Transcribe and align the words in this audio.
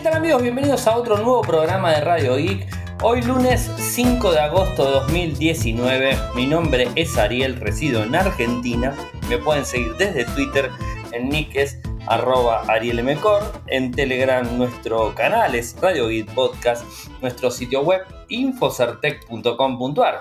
¿qué 0.00 0.04
tal 0.04 0.14
amigos? 0.14 0.40
Bienvenidos 0.40 0.86
a 0.86 0.96
otro 0.96 1.16
nuevo 1.16 1.42
programa 1.42 1.92
de 1.92 2.00
Radio 2.00 2.36
Geek. 2.36 2.66
Hoy 3.02 3.20
lunes 3.20 3.70
5 3.76 4.32
de 4.32 4.40
agosto 4.40 4.86
de 4.86 4.92
2019. 4.92 6.16
Mi 6.34 6.46
nombre 6.46 6.88
es 6.96 7.18
Ariel, 7.18 7.56
resido 7.56 8.02
en 8.02 8.14
Argentina. 8.14 8.96
Me 9.28 9.36
pueden 9.36 9.66
seguir 9.66 9.94
desde 9.98 10.24
Twitter 10.24 10.70
en 11.12 11.28
nickes 11.28 11.80
arroba 12.06 12.62
arielmcor, 12.66 13.42
en 13.66 13.90
Telegram 13.90 14.56
nuestro 14.56 15.14
canal 15.14 15.54
es 15.54 15.76
Radio 15.78 16.08
Geek 16.08 16.32
Podcast, 16.32 16.82
nuestro 17.20 17.50
sitio 17.50 17.82
web 17.82 18.00
infocertec.com.ar. 18.30 20.20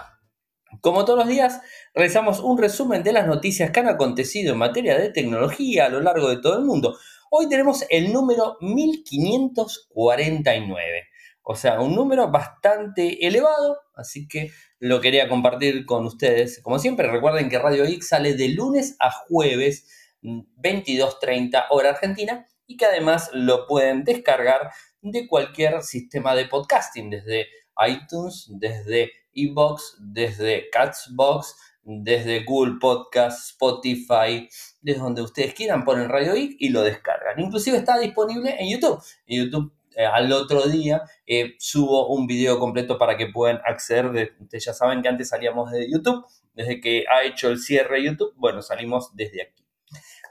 Como 0.82 1.06
todos 1.06 1.20
los 1.20 1.30
días, 1.30 1.62
realizamos 1.94 2.42
un 2.42 2.58
resumen 2.58 3.02
de 3.02 3.14
las 3.14 3.28
noticias 3.28 3.72
que 3.72 3.80
han 3.80 3.88
acontecido 3.88 4.52
en 4.52 4.60
materia 4.60 4.98
de 4.98 5.10
tecnología 5.10 5.86
a 5.86 5.90
lo 5.90 6.02
largo 6.02 6.28
de 6.28 6.42
todo 6.42 6.58
el 6.58 6.66
mundo. 6.66 6.98
Hoy 7.32 7.48
tenemos 7.48 7.86
el 7.92 8.12
número 8.12 8.58
1549. 8.60 11.04
O 11.44 11.56
sea, 11.56 11.80
un 11.80 11.96
número 11.96 12.32
bastante 12.32 13.28
elevado, 13.28 13.78
así 13.96 14.28
que 14.28 14.50
lo 14.80 15.00
quería 15.00 15.30
compartir 15.30 15.86
con 15.86 16.08
ustedes. 16.08 16.60
Como 16.64 16.80
siempre, 16.80 17.08
recuerden 17.08 17.48
que 17.48 17.60
Radio 17.60 17.84
X 17.84 18.08
sale 18.08 18.34
de 18.34 18.50
lunes 18.50 18.96
a 19.00 19.12
jueves, 19.12 19.86
22.30 20.24 21.68
hora 21.70 21.92
argentina, 21.92 22.48
y 22.66 22.78
que 22.78 22.86
además 22.86 23.30
lo 23.34 23.68
pueden 23.68 24.04
descargar 24.04 24.72
de 25.02 25.28
cualquier 25.28 25.84
sistema 25.84 26.34
de 26.34 26.46
podcasting, 26.46 27.12
desde 27.12 27.46
iTunes, 27.88 28.48
desde 28.50 29.12
Evox, 29.34 29.98
desde 30.00 30.68
Catsbox, 30.72 31.56
desde 31.84 32.44
Google 32.44 32.80
Podcast, 32.80 33.52
Spotify, 33.52 34.50
desde 34.82 35.02
donde 35.02 35.22
ustedes 35.22 35.54
quieran, 35.54 35.84
ponen 35.84 36.10
Radio 36.10 36.34
Geek 36.34 36.56
y 36.60 36.70
lo 36.70 36.82
descargan. 36.82 37.40
Inclusive 37.40 37.78
está 37.78 37.98
disponible 37.98 38.56
en 38.60 38.70
YouTube. 38.70 39.02
En 39.28 39.44
YouTube 39.44 39.74
eh, 39.96 40.06
al 40.06 40.32
otro 40.32 40.68
día 40.68 41.02
eh, 41.26 41.56
subo 41.58 42.08
un 42.08 42.28
video 42.28 42.60
completo 42.60 42.98
para 42.98 43.18
que 43.18 43.28
puedan 43.28 43.60
acceder. 43.66 44.34
ustedes 44.40 44.66
ya 44.66 44.74
saben 44.74 45.02
que 45.02 45.10
antes 45.10 45.30
salíamos 45.30 45.72
de 45.72 45.92
YouTube. 45.92 46.26
Desde 46.54 46.80
que 46.80 47.06
ha 47.12 47.24
hecho 47.24 47.50
el 47.50 47.60
cierre 47.60 48.04
YouTube, 48.04 48.34
bueno, 48.38 48.62
salimos 48.62 49.16
desde 49.16 49.44
aquí. 49.44 49.66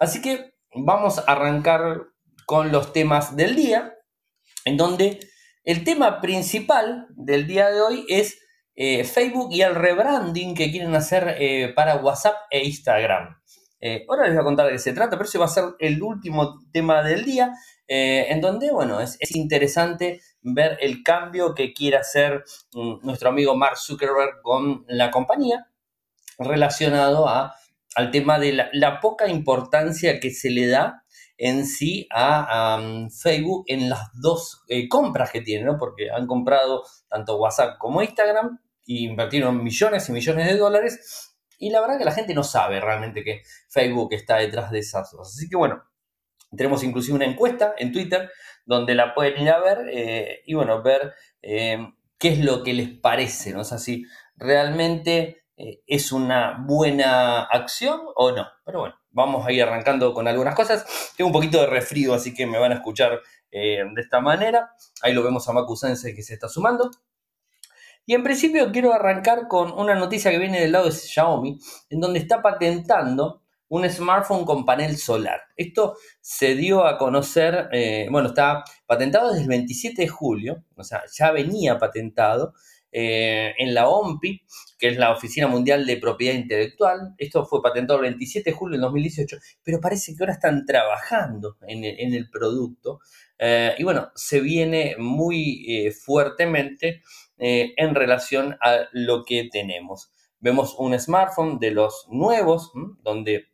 Así 0.00 0.22
que 0.22 0.54
vamos 0.74 1.18
a 1.18 1.22
arrancar 1.22 2.06
con 2.46 2.72
los 2.72 2.92
temas 2.92 3.36
del 3.36 3.56
día, 3.56 3.94
en 4.64 4.76
donde 4.76 5.20
el 5.64 5.84
tema 5.84 6.20
principal 6.20 7.06
del 7.10 7.46
día 7.46 7.70
de 7.70 7.80
hoy 7.80 8.06
es 8.08 8.38
eh, 8.74 9.04
Facebook 9.04 9.48
y 9.52 9.62
el 9.62 9.74
rebranding 9.74 10.54
que 10.54 10.70
quieren 10.70 10.94
hacer 10.94 11.74
para 11.74 11.96
WhatsApp 11.96 12.36
e 12.50 12.64
Instagram. 12.64 13.38
Eh, 13.80 14.04
ahora 14.08 14.24
les 14.24 14.32
voy 14.32 14.40
a 14.40 14.44
contar 14.44 14.66
de 14.66 14.72
qué 14.72 14.78
se 14.78 14.92
trata, 14.92 15.16
pero 15.16 15.28
ese 15.28 15.38
va 15.38 15.44
a 15.44 15.48
ser 15.48 15.64
el 15.78 16.02
último 16.02 16.58
tema 16.72 17.02
del 17.02 17.24
día, 17.24 17.52
en 17.86 18.40
donde, 18.42 18.70
bueno, 18.70 19.00
es, 19.00 19.16
interesante 19.34 20.20
ver 20.42 20.76
el 20.80 21.02
cambio 21.02 21.54
que 21.54 21.72
quiere 21.72 21.96
hacer 21.96 22.44
mm, 22.74 22.98
nuestro 23.02 23.30
amigo 23.30 23.56
Mark 23.56 23.78
Zuckerberg 23.78 24.42
con 24.42 24.84
la 24.88 25.10
compañía 25.10 25.68
relacionado 26.38 27.28
a, 27.28 27.54
al 27.94 28.10
tema 28.10 28.38
de 28.38 28.52
la, 28.52 29.00
poca 29.00 29.28
importancia 29.28 30.20
que 30.20 30.30
se 30.30 30.50
le 30.50 30.66
da 30.66 31.02
en 31.36 31.66
sí 31.66 32.06
a, 32.10 32.80
Facebook 33.10 33.64
en 33.68 33.88
las 33.88 34.08
dos 34.20 34.64
compras 34.88 35.30
que 35.30 35.40
tiene, 35.40 35.64
¿no? 35.64 35.78
Porque 35.78 36.10
han 36.10 36.26
comprado 36.26 36.84
tanto 37.08 37.38
WhatsApp 37.38 37.78
como 37.78 38.02
Instagram 38.02 38.58
y 38.84 39.06
invirtieron 39.06 39.62
millones 39.62 40.08
y 40.08 40.12
millones 40.12 40.46
de 40.46 40.56
dólares. 40.56 41.27
Y 41.58 41.70
la 41.70 41.80
verdad 41.80 41.98
que 41.98 42.04
la 42.04 42.12
gente 42.12 42.34
no 42.34 42.44
sabe 42.44 42.80
realmente 42.80 43.24
que 43.24 43.42
Facebook 43.68 44.12
está 44.12 44.36
detrás 44.36 44.70
de 44.70 44.78
esas 44.78 45.10
cosas. 45.10 45.34
Así 45.36 45.48
que 45.48 45.56
bueno, 45.56 45.82
tenemos 46.56 46.82
inclusive 46.82 47.16
una 47.16 47.26
encuesta 47.26 47.74
en 47.76 47.92
Twitter 47.92 48.30
donde 48.64 48.94
la 48.94 49.14
pueden 49.14 49.42
ir 49.42 49.50
a 49.50 49.60
ver 49.60 49.88
eh, 49.90 50.42
y 50.46 50.54
bueno, 50.54 50.82
ver 50.82 51.14
eh, 51.42 51.78
qué 52.18 52.28
es 52.28 52.38
lo 52.38 52.62
que 52.62 52.74
les 52.74 52.88
parece, 52.88 53.52
¿no? 53.52 53.60
O 53.60 53.64
sea, 53.64 53.78
si 53.78 54.04
realmente 54.36 55.44
eh, 55.56 55.82
es 55.86 56.12
una 56.12 56.64
buena 56.66 57.42
acción 57.42 58.00
o 58.14 58.32
no. 58.32 58.46
Pero 58.64 58.80
bueno, 58.80 58.94
vamos 59.10 59.46
a 59.46 59.52
ir 59.52 59.62
arrancando 59.62 60.14
con 60.14 60.28
algunas 60.28 60.54
cosas. 60.54 60.86
Tengo 61.16 61.28
un 61.28 61.32
poquito 61.32 61.60
de 61.60 61.66
resfrío, 61.66 62.14
así 62.14 62.34
que 62.34 62.46
me 62.46 62.58
van 62.58 62.72
a 62.72 62.76
escuchar 62.76 63.20
de 63.50 63.88
esta 63.96 64.20
manera. 64.20 64.72
Ahí 65.00 65.14
lo 65.14 65.22
vemos 65.22 65.48
a 65.48 65.52
Macu 65.52 65.74
Sense 65.74 66.14
que 66.14 66.22
se 66.22 66.34
está 66.34 66.48
sumando. 66.48 66.90
Y 68.08 68.14
en 68.14 68.22
principio 68.22 68.72
quiero 68.72 68.94
arrancar 68.94 69.48
con 69.48 69.70
una 69.70 69.94
noticia 69.94 70.30
que 70.30 70.38
viene 70.38 70.62
del 70.62 70.72
lado 70.72 70.86
de 70.86 70.92
Xiaomi, 70.92 71.58
en 71.90 72.00
donde 72.00 72.20
está 72.20 72.40
patentando 72.40 73.42
un 73.68 73.86
smartphone 73.86 74.46
con 74.46 74.64
panel 74.64 74.96
solar. 74.96 75.42
Esto 75.54 75.94
se 76.18 76.54
dio 76.54 76.86
a 76.86 76.96
conocer, 76.96 77.68
eh, 77.70 78.08
bueno, 78.10 78.28
está 78.28 78.64
patentado 78.86 79.28
desde 79.28 79.42
el 79.42 79.48
27 79.48 80.00
de 80.00 80.08
julio, 80.08 80.64
o 80.74 80.84
sea, 80.84 81.02
ya 81.14 81.32
venía 81.32 81.76
patentado 81.76 82.54
eh, 82.90 83.52
en 83.58 83.74
la 83.74 83.90
OMPI, 83.90 84.40
que 84.78 84.88
es 84.88 84.96
la 84.96 85.12
Oficina 85.12 85.46
Mundial 85.46 85.84
de 85.84 85.98
Propiedad 85.98 86.34
Intelectual. 86.34 87.14
Esto 87.18 87.44
fue 87.44 87.60
patentado 87.60 87.98
el 87.98 88.04
27 88.04 88.48
de 88.48 88.56
julio 88.56 88.76
del 88.76 88.80
2018, 88.84 89.36
pero 89.62 89.82
parece 89.82 90.16
que 90.16 90.22
ahora 90.22 90.32
están 90.32 90.64
trabajando 90.64 91.58
en 91.66 91.84
el, 91.84 92.30
producto. 92.30 93.00
Eh, 93.38 93.74
y 93.76 93.84
bueno, 93.84 94.10
se 94.14 94.40
viene 94.40 94.96
muy 94.98 95.92
fuertemente 96.02 97.02
eh, 97.38 97.74
en 97.76 97.94
relación 97.94 98.56
a 98.60 98.88
lo 98.92 99.24
que 99.24 99.48
tenemos. 99.50 100.10
Vemos 100.40 100.74
un 100.78 100.98
smartphone 100.98 101.58
de 101.58 101.72
los 101.72 102.06
nuevos, 102.08 102.72
donde 103.02 103.46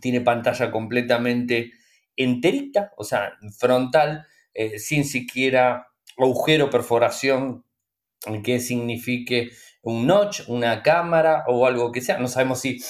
tiene 0.00 0.20
pantalla 0.20 0.70
completamente 0.70 1.72
enterita, 2.16 2.92
o 2.96 3.04
sea, 3.04 3.34
frontal, 3.58 4.26
eh, 4.54 4.78
sin 4.78 5.04
siquiera 5.04 5.88
agujero, 6.16 6.70
perforación 6.70 7.64
que 8.42 8.60
signifique 8.60 9.50
un 9.82 10.06
notch, 10.06 10.48
una 10.48 10.82
cámara 10.82 11.44
o 11.46 11.66
algo 11.66 11.92
que 11.92 12.00
sea. 12.00 12.18
No 12.18 12.28
sabemos 12.28 12.60
si 12.60 12.80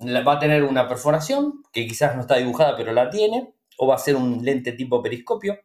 va 0.00 0.34
a 0.34 0.38
tener 0.38 0.62
una 0.62 0.88
perforación, 0.88 1.62
que 1.72 1.86
quizás 1.86 2.14
no 2.14 2.22
está 2.22 2.36
dibujada, 2.36 2.76
pero 2.76 2.92
la 2.92 3.10
tiene, 3.10 3.54
o 3.78 3.86
va 3.86 3.96
a 3.96 3.98
ser 3.98 4.16
un 4.16 4.44
lente 4.44 4.72
tipo 4.72 5.02
periscopio, 5.02 5.58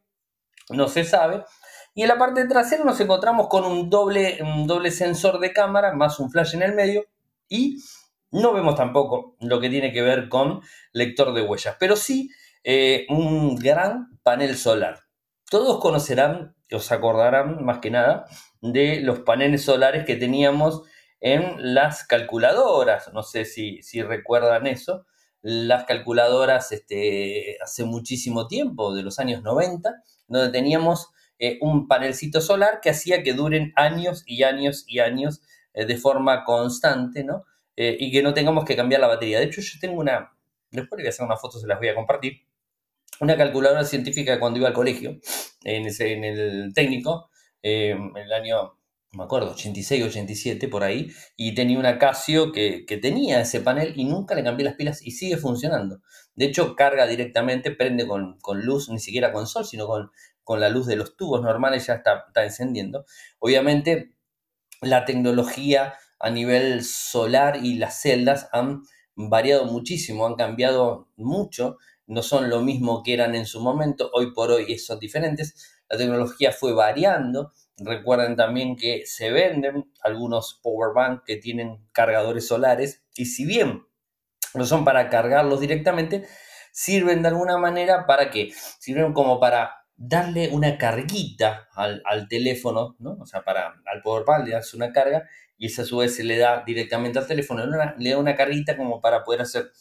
no 0.70 0.88
se 0.88 1.04
sabe. 1.04 1.44
Y 1.94 2.03
en 2.03 2.07
la 2.07 2.18
parte 2.18 2.46
trasera 2.46 2.84
nos 2.84 3.00
encontramos 3.00 3.47
con 3.47 3.66
un 3.66 3.90
doble, 3.90 4.40
doble 4.66 4.91
sensor 4.91 5.40
de 5.40 5.52
cámara 5.52 5.94
más 5.94 6.19
un 6.19 6.31
flash 6.31 6.56
en 6.56 6.62
el 6.62 6.74
medio 6.74 7.06
y 7.50 7.78
no 8.31 8.53
vemos 8.53 8.75
tampoco 8.75 9.35
lo 9.41 9.59
que 9.59 9.69
tiene 9.69 9.91
que 9.91 10.02
ver 10.02 10.29
con 10.29 10.62
lector 10.94 11.34
de 11.34 11.41
huellas, 11.41 11.75
pero 11.79 11.97
sí 11.97 12.29
eh, 12.63 13.06
un 13.09 13.56
gran 13.56 14.19
panel 14.24 14.56
solar. 14.56 15.02
Todos 15.50 15.81
conocerán, 15.81 16.56
os 16.72 16.91
acordarán 16.94 17.66
más 17.66 17.79
que 17.79 17.91
nada, 17.91 18.25
de 18.62 19.02
los 19.02 19.19
paneles 19.19 19.63
solares 19.63 20.06
que 20.06 20.16
teníamos 20.16 20.84
en 21.19 21.73
las 21.73 22.06
calculadoras. 22.06 23.12
No 23.13 23.23
sé 23.23 23.44
si, 23.44 23.81
si 23.81 24.02
recuerdan 24.02 24.66
eso. 24.66 25.06
Las 25.41 25.85
calculadoras 25.85 26.72
este, 26.72 27.58
hace 27.62 27.84
muchísimo 27.84 28.47
tiempo, 28.47 28.94
de 28.94 29.03
los 29.03 29.19
años 29.19 29.41
90, 29.44 29.94
donde 30.28 30.52
teníamos 30.52 31.09
eh, 31.44 31.57
un 31.59 31.88
panelcito 31.88 32.40
solar 32.40 32.81
que 32.84 32.91
hacía 32.91 33.24
que 33.24 33.34
duren 33.34 33.74
años 33.75 34.24
y 34.28 34.44
años 34.44 34.85
y 34.88 35.00
años 35.00 35.41
eh, 35.74 35.88
de 35.88 35.97
forma 35.97 36.44
constante, 36.44 37.24
¿no? 37.24 37.46
Eh, 37.75 37.97
y 38.00 38.12
que 38.12 38.22
no 38.22 38.35
tengamos 38.35 38.63
que 38.63 38.75
cambiar 38.75 39.02
la 39.02 39.07
batería. 39.07 39.40
De 39.40 39.46
hecho, 39.46 39.59
yo 39.59 39.79
tengo 39.81 40.00
una, 40.00 40.38
después 40.69 41.00
le 41.00 41.03
voy 41.03 41.07
a 41.07 41.09
hacer 41.09 41.25
una 41.25 41.38
foto, 41.38 41.57
se 41.57 41.66
las 41.66 41.79
voy 41.79 41.88
a 41.88 41.96
compartir, 41.96 42.44
una 43.22 43.35
calculadora 43.35 43.84
científica 43.85 44.40
cuando 44.40 44.59
iba 44.59 44.68
al 44.68 44.75
colegio, 44.75 45.19
en, 45.63 45.88
ese, 45.88 46.13
en 46.13 46.24
el 46.25 46.74
técnico, 46.75 47.31
en 47.63 48.16
el 48.16 48.34
año 48.34 48.78
me 49.13 49.23
acuerdo, 49.23 49.52
86, 49.52 50.06
87 50.06 50.68
por 50.69 50.84
ahí, 50.84 51.12
y 51.35 51.53
tenía 51.53 51.78
una 51.78 52.00
Casio 52.00 52.52
que, 52.52 52.85
tenía 53.02 53.41
ese 53.41 53.59
panel 53.62 53.94
y 53.96 54.06
nunca 54.06 54.35
le 54.35 54.44
cambié 54.44 54.63
las 54.63 54.75
pilas 54.75 55.02
y 55.06 55.12
sigue 55.12 55.38
funcionando. 55.38 56.02
De 56.35 56.46
hecho, 56.46 56.75
carga 56.75 57.08
directamente, 57.08 57.72
prende 57.72 58.08
con 58.08 58.62
luz, 58.62 58.90
ni 58.90 59.00
siquiera 59.00 59.34
con 59.34 59.47
sol, 59.47 59.66
sino 59.66 59.85
con 59.85 60.12
con 60.52 60.59
la 60.59 60.68
luz 60.68 60.86
de 60.86 60.98
los 60.98 61.16
tubos 61.16 61.42
normales 61.42 61.88
ya 61.88 61.94
está, 61.94 62.26
encendiendo. 62.44 63.06
Obviamente, 63.40 64.18
la 64.82 65.06
tecnología 65.06 65.94
a 66.20 66.30
nivel 66.30 66.84
solar 66.84 67.64
y 67.64 67.76
las 67.76 68.02
celdas 68.02 68.50
han 68.52 68.84
variado 69.16 69.64
muchísimo, 69.64 70.28
han 70.28 70.36
cambiado 70.36 71.08
mucho, 71.16 71.78
no 72.06 72.22
son 72.22 72.50
lo 72.50 72.59
mismo 72.59 73.02
que 73.02 73.14
eran 73.14 73.34
en 73.34 73.46
su 73.46 73.62
momento, 73.62 74.09
hoy 74.12 74.34
por 74.34 74.52
hoy 74.52 74.78
son 74.78 75.00
diferentes, 75.00 75.80
la 75.88 75.98
tecnología 75.98 76.52
fue 76.52 76.74
variando, 76.74 77.54
recuerden 77.78 78.36
también 78.36 78.76
que 78.76 79.04
se 79.06 79.32
venden 79.32 79.90
algunos 80.04 80.59
power 80.62 80.94
bank 80.94 81.24
que 81.26 81.38
tienen 81.38 81.88
cargadores 81.94 82.46
solares 82.46 83.06
y 83.16 83.28
si 83.28 83.46
bien 83.46 83.86
no 84.54 84.66
son 84.66 84.84
para 84.84 85.08
cargarlos 85.08 85.62
directamente, 85.62 86.28
sirven 86.74 87.22
de 87.22 87.30
alguna 87.30 87.58
manera 87.58 88.06
para 88.06 88.30
que 88.30 88.52
sirven 88.80 89.14
como 89.14 89.40
para 89.40 89.81
darle 90.03 90.50
una 90.50 90.80
carguita 90.80 91.70
al, 91.76 92.28
teléfono, 92.28 92.96
¿no? 92.98 93.18
O 93.20 93.26
sea, 93.28 93.44
para, 93.44 93.82
al 93.86 94.02
powerbank 94.02 94.48
le 94.48 94.53
das 94.53 94.74
una 94.74 94.92
carga 94.92 95.30
y 95.58 95.68
esa 95.68 95.84
a 95.84 95.86
su 95.86 95.98
vez 95.98 96.16
se 96.16 96.24
le 96.24 96.40
da 96.40 96.64
directamente 96.66 97.20
al 97.20 97.28
teléfono, 97.28 97.64
le 97.98 98.09
da 98.09 98.18
una 98.18 98.36
carguita 98.36 98.76
como 98.76 99.00
para 99.00 99.24
poder 99.24 99.42
hacer 99.42 99.72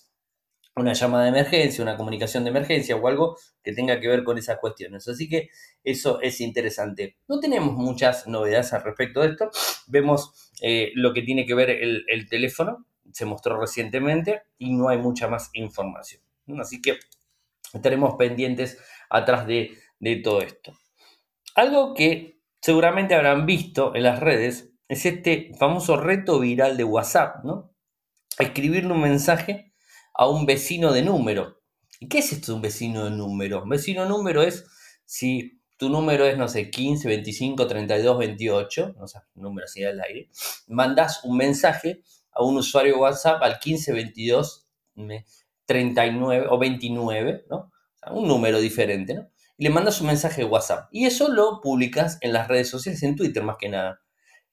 una 0.77 0.93
llamada 0.93 1.25
de 1.25 1.31
emergencia, 1.31 1.83
una 1.83 1.97
comunicación 1.97 2.45
de 2.45 2.51
emergencia 2.51 2.97
o 2.97 3.09
algo 3.09 3.39
que 3.63 3.73
tenga 3.73 3.99
que 3.99 4.09
ver 4.09 4.23
con 4.23 4.37
esas 4.37 4.59
cuestiones. 4.59 5.09
Así 5.09 5.27
que 5.27 5.49
eso 5.83 6.21
es 6.21 6.41
interesante. 6.43 7.17
No 7.27 7.41
tenemos 7.41 7.73
muchas 7.75 8.27
novedades 8.27 8.75
al 8.75 8.85
respecto 8.85 9.23
de 9.23 9.29
esto. 9.29 9.51
Vemos 9.87 10.51
eh, 10.61 10.93
lo 10.95 11.15
que 11.15 11.23
tiene 11.23 11.47
que 11.47 11.55
ver 11.55 11.71
el, 11.71 12.29
teléfono, 12.29 12.85
se 13.11 13.25
mostró 13.25 13.59
recientemente 13.59 14.43
y 14.59 14.73
no 14.73 14.91
hay 14.91 14.99
mucha 14.99 15.29
más 15.29 15.49
información. 15.55 16.23
Así 16.59 16.83
que 16.83 16.99
estaremos 17.73 18.17
pendientes 18.17 18.79
atrás 19.09 19.47
de, 19.47 19.77
de 20.01 20.17
todo 20.17 20.43
esto. 20.43 20.73
Algo 21.55 21.95
que 21.95 22.41
seguramente 22.61 23.15
habrán 23.15 23.47
visto 23.47 23.95
en 23.95 24.03
las 24.03 24.21
redes 24.21 24.73
es 24.89 25.07
este 25.07 25.53
famoso 25.59 25.97
reto 25.97 26.41
viral 26.41 26.77
de 26.77 26.85
WhatsApp, 26.85 27.45
¿no? 27.45 27.73
Escribirle 28.39 28.93
un 28.93 29.03
mensaje 29.03 29.73
a 30.15 30.29
un 30.29 30.47
vecino 30.47 30.93
de 30.93 31.03
número. 31.03 31.61
¿Y 32.01 32.09
qué 32.09 32.19
es 32.19 32.33
esto 32.33 32.53
de 32.53 32.57
un 32.57 32.63
vecino 32.63 33.05
de 33.05 33.11
número? 33.11 33.63
Un 33.63 33.69
vecino 33.69 34.03
de 34.03 34.09
número 34.09 34.43
es 34.43 34.65
si 35.05 35.61
tu 35.77 35.89
número 35.89 36.27
es, 36.27 36.37
no 36.37 36.49
sé, 36.49 36.71
15, 36.71 37.09
25, 37.09 37.67
32, 37.67 38.19
28, 38.19 38.95
no 38.99 39.07
sé, 39.07 39.19
número 39.35 39.65
así 39.65 39.81
del 39.81 40.01
aire, 40.01 40.29
mandas 40.69 41.25
un 41.25 41.37
mensaje 41.37 42.03
a 42.33 42.43
un 42.43 42.57
usuario 42.57 42.95
de 42.95 43.01
WhatsApp 43.01 43.43
al 43.43 43.59
15, 43.59 43.93
22, 43.93 44.67
39 45.65 46.47
o 46.51 46.59
29, 46.59 47.47
¿no? 47.49 47.73
Un 48.11 48.29
número 48.29 48.59
diferente, 48.61 49.15
¿no? 49.15 49.31
Le 49.61 49.69
mandas 49.69 50.01
un 50.01 50.07
mensaje 50.07 50.41
de 50.41 50.49
WhatsApp. 50.49 50.89
Y 50.91 51.05
eso 51.05 51.29
lo 51.29 51.61
publicas 51.61 52.17
en 52.23 52.33
las 52.33 52.49
redes 52.49 52.71
sociales, 52.71 53.03
en 53.03 53.15
Twitter 53.15 53.43
más 53.43 53.57
que 53.59 53.69
nada. 53.69 54.01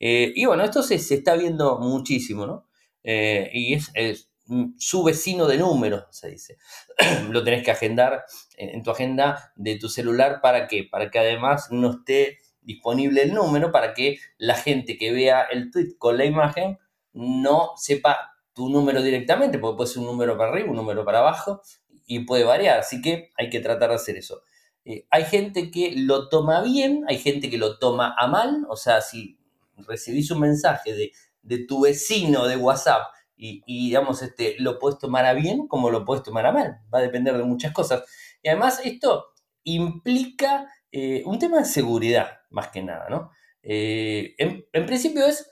Eh, 0.02 0.34
y 0.36 0.46
bueno, 0.46 0.66
esto 0.66 0.84
se, 0.84 0.96
está 0.96 1.38
viendo 1.38 1.80
muchísimo, 1.80 2.46
¿no? 2.46 2.68
Eh, 3.06 3.50
y 3.54 3.74
es, 3.74 4.30
su 4.78 5.04
vecino 5.04 5.48
de 5.48 5.60
número, 5.60 6.08
se 6.12 6.30
dice. 6.30 6.58
Lo 7.32 7.42
tenés 7.42 7.64
que 7.64 7.72
agendar 7.72 8.26
en, 8.58 8.84
tu 8.84 8.92
agenda 8.92 9.54
de 9.56 9.78
tu 9.78 9.88
celular. 9.88 10.42
¿Para 10.42 10.68
qué? 10.68 10.84
Para 10.84 11.10
que 11.10 11.20
además 11.20 11.70
no 11.72 11.92
esté 11.92 12.40
disponible 12.60 13.24
el 13.24 13.34
número, 13.34 13.72
para 13.72 13.94
que 13.94 14.20
la 14.38 14.56
gente 14.56 14.98
que 14.98 15.14
vea 15.14 15.44
el 15.44 15.72
tweet 15.72 15.96
con 15.98 16.18
la 16.18 16.26
imagen 16.26 16.80
no 17.14 17.72
sepa 17.78 18.34
tu 18.54 18.68
número 18.68 19.02
directamente, 19.02 19.58
porque 19.58 19.78
puede 19.78 19.90
ser 19.90 20.00
un 20.00 20.08
número 20.08 20.38
para 20.38 20.52
arriba, 20.52 20.70
un 20.70 20.76
número 20.76 21.06
para 21.06 21.20
abajo 21.20 21.62
y 22.06 22.26
puede 22.26 22.44
variar. 22.44 22.80
Así 22.80 23.02
que 23.02 23.32
hay 23.38 23.50
que 23.50 23.62
tratar 23.62 23.90
de 23.90 23.96
hacer 23.96 24.18
eso. 24.18 24.42
Eh, 24.90 25.06
hay 25.12 25.26
gente 25.26 25.70
que 25.70 25.94
lo 25.98 26.30
toma 26.30 26.62
bien, 26.62 27.04
hay 27.10 27.18
gente 27.18 27.50
que 27.50 27.58
lo 27.58 27.78
toma 27.78 28.16
a 28.18 28.28
mal, 28.28 28.66
o 28.70 28.78
sea, 28.78 29.02
si 29.02 29.38
recibís 29.76 30.32
un 30.32 30.40
mensaje 30.40 30.94
de, 30.94 31.12
de 31.42 31.66
tu 31.66 31.82
vecino 31.82 32.48
de 32.48 32.56
WhatsApp 32.56 33.04
y, 33.36 33.64
digamos, 33.68 34.22
este, 34.24 34.56
lo 34.60 34.80
puedes 34.80 34.98
tomar 34.98 35.26
a 35.26 35.34
bien 35.34 35.68
como 35.68 35.92
lo 35.92 36.06
puedes 36.06 36.24
tomar 36.24 36.46
a 36.46 36.52
mal. 36.52 36.80
Va 36.94 37.00
a 37.00 37.04
depender 37.04 37.38
de 37.38 37.44
muchas 37.44 37.72
cosas. 37.72 38.04
Y 38.42 38.48
además 38.50 38.82
esto 38.84 39.28
implica 39.64 40.68
eh, 40.92 41.22
un 41.26 41.38
tema 41.38 41.60
de 41.60 41.66
seguridad, 41.66 42.40
más 42.50 42.70
que 42.70 42.82
nada, 42.82 43.08
¿no? 43.10 43.32
Eh, 43.62 44.36
en, 44.38 44.86
principio 44.86 45.26
es 45.28 45.52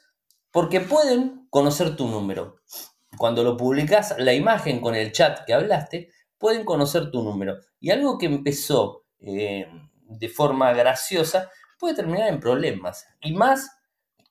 porque 0.50 0.80
pueden 0.80 1.48
conocer 1.50 1.96
tu 1.96 2.08
número. 2.08 2.62
Cuando 3.18 3.44
lo 3.44 3.56
publicas, 3.58 4.16
la 4.18 4.34
imagen 4.34 4.80
con 4.80 4.96
el 4.96 5.12
chat 5.12 5.46
que 5.46 5.54
hablaste, 5.54 6.10
pueden 6.38 6.66
conocer 6.66 7.12
tu 7.12 7.22
número. 7.22 7.58
Y 7.80 7.92
algo 7.92 8.18
que 8.18 8.26
empezó 8.26 9.05
eh, 9.26 9.68
de 10.08 10.30
forma 10.30 10.72
graciosa 10.74 11.52
puede 11.80 11.96
terminar 11.96 12.30
en 12.30 12.40
problemas. 12.40 13.08
Y 13.22 13.34
más 13.34 13.78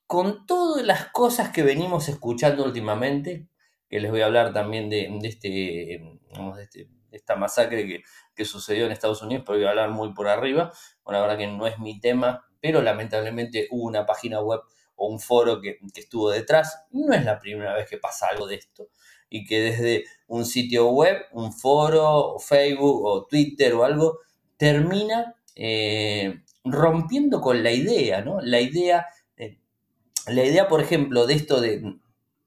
con 0.06 0.46
todas 0.46 0.84
las 0.84 1.06
cosas 1.10 1.50
que 1.50 1.62
venimos 1.62 2.08
escuchando 2.08 2.64
últimamente, 2.64 3.48
que 3.88 4.00
les 4.00 4.10
voy 4.10 4.22
a 4.22 4.26
hablar 4.26 4.52
también 4.52 4.88
de, 4.88 5.06
este, 5.24 5.94
este 6.62 6.88
esta 7.14 7.36
masacre 7.36 8.02
que, 8.34 8.44
sucedió 8.44 8.86
en 8.86 8.92
Estados 8.92 9.22
Unidos, 9.22 9.44
pero 9.46 9.58
voy 9.58 9.66
a 9.66 9.70
hablar 9.70 9.90
muy 9.90 10.12
por 10.12 10.28
arriba. 10.28 10.72
Bueno, 11.04 11.20
la 11.20 11.26
verdad 11.26 11.38
que 11.38 11.46
no 11.46 11.66
es 11.66 11.78
mi 11.78 12.00
tema, 12.00 12.44
pero 12.60 12.82
lamentablemente 12.82 13.68
hubo 13.70 13.84
una 13.84 14.04
página 14.04 14.40
web 14.40 14.60
o 14.96 15.06
un 15.06 15.20
foro 15.20 15.60
que, 15.60 15.78
estuvo 15.94 16.30
detrás. 16.30 16.86
No 16.90 17.14
es 17.14 17.24
la 17.24 17.38
primera 17.38 17.74
vez 17.74 17.88
que 17.88 17.98
pasa 17.98 18.26
algo 18.26 18.46
de 18.46 18.56
esto. 18.56 18.88
Y 19.28 19.44
que 19.44 19.60
desde 19.60 20.04
un 20.26 20.44
sitio 20.44 20.88
web, 20.88 21.26
un 21.32 21.52
foro, 21.52 22.38
Facebook 22.38 23.04
o 23.04 23.26
Twitter 23.26 23.74
o 23.74 23.84
algo, 23.84 24.18
termina 24.56 25.34
eh, 25.54 26.42
rompiendo 26.64 27.40
con 27.40 27.62
la 27.62 27.72
idea, 27.72 28.22
¿no? 28.22 28.40
La 28.40 28.60
idea 28.60 29.06
la 30.26 30.44
idea, 30.44 30.68
por 30.68 30.80
ejemplo, 30.80 31.26
de 31.26 31.34
esto 31.34 31.60
de, 31.60 31.98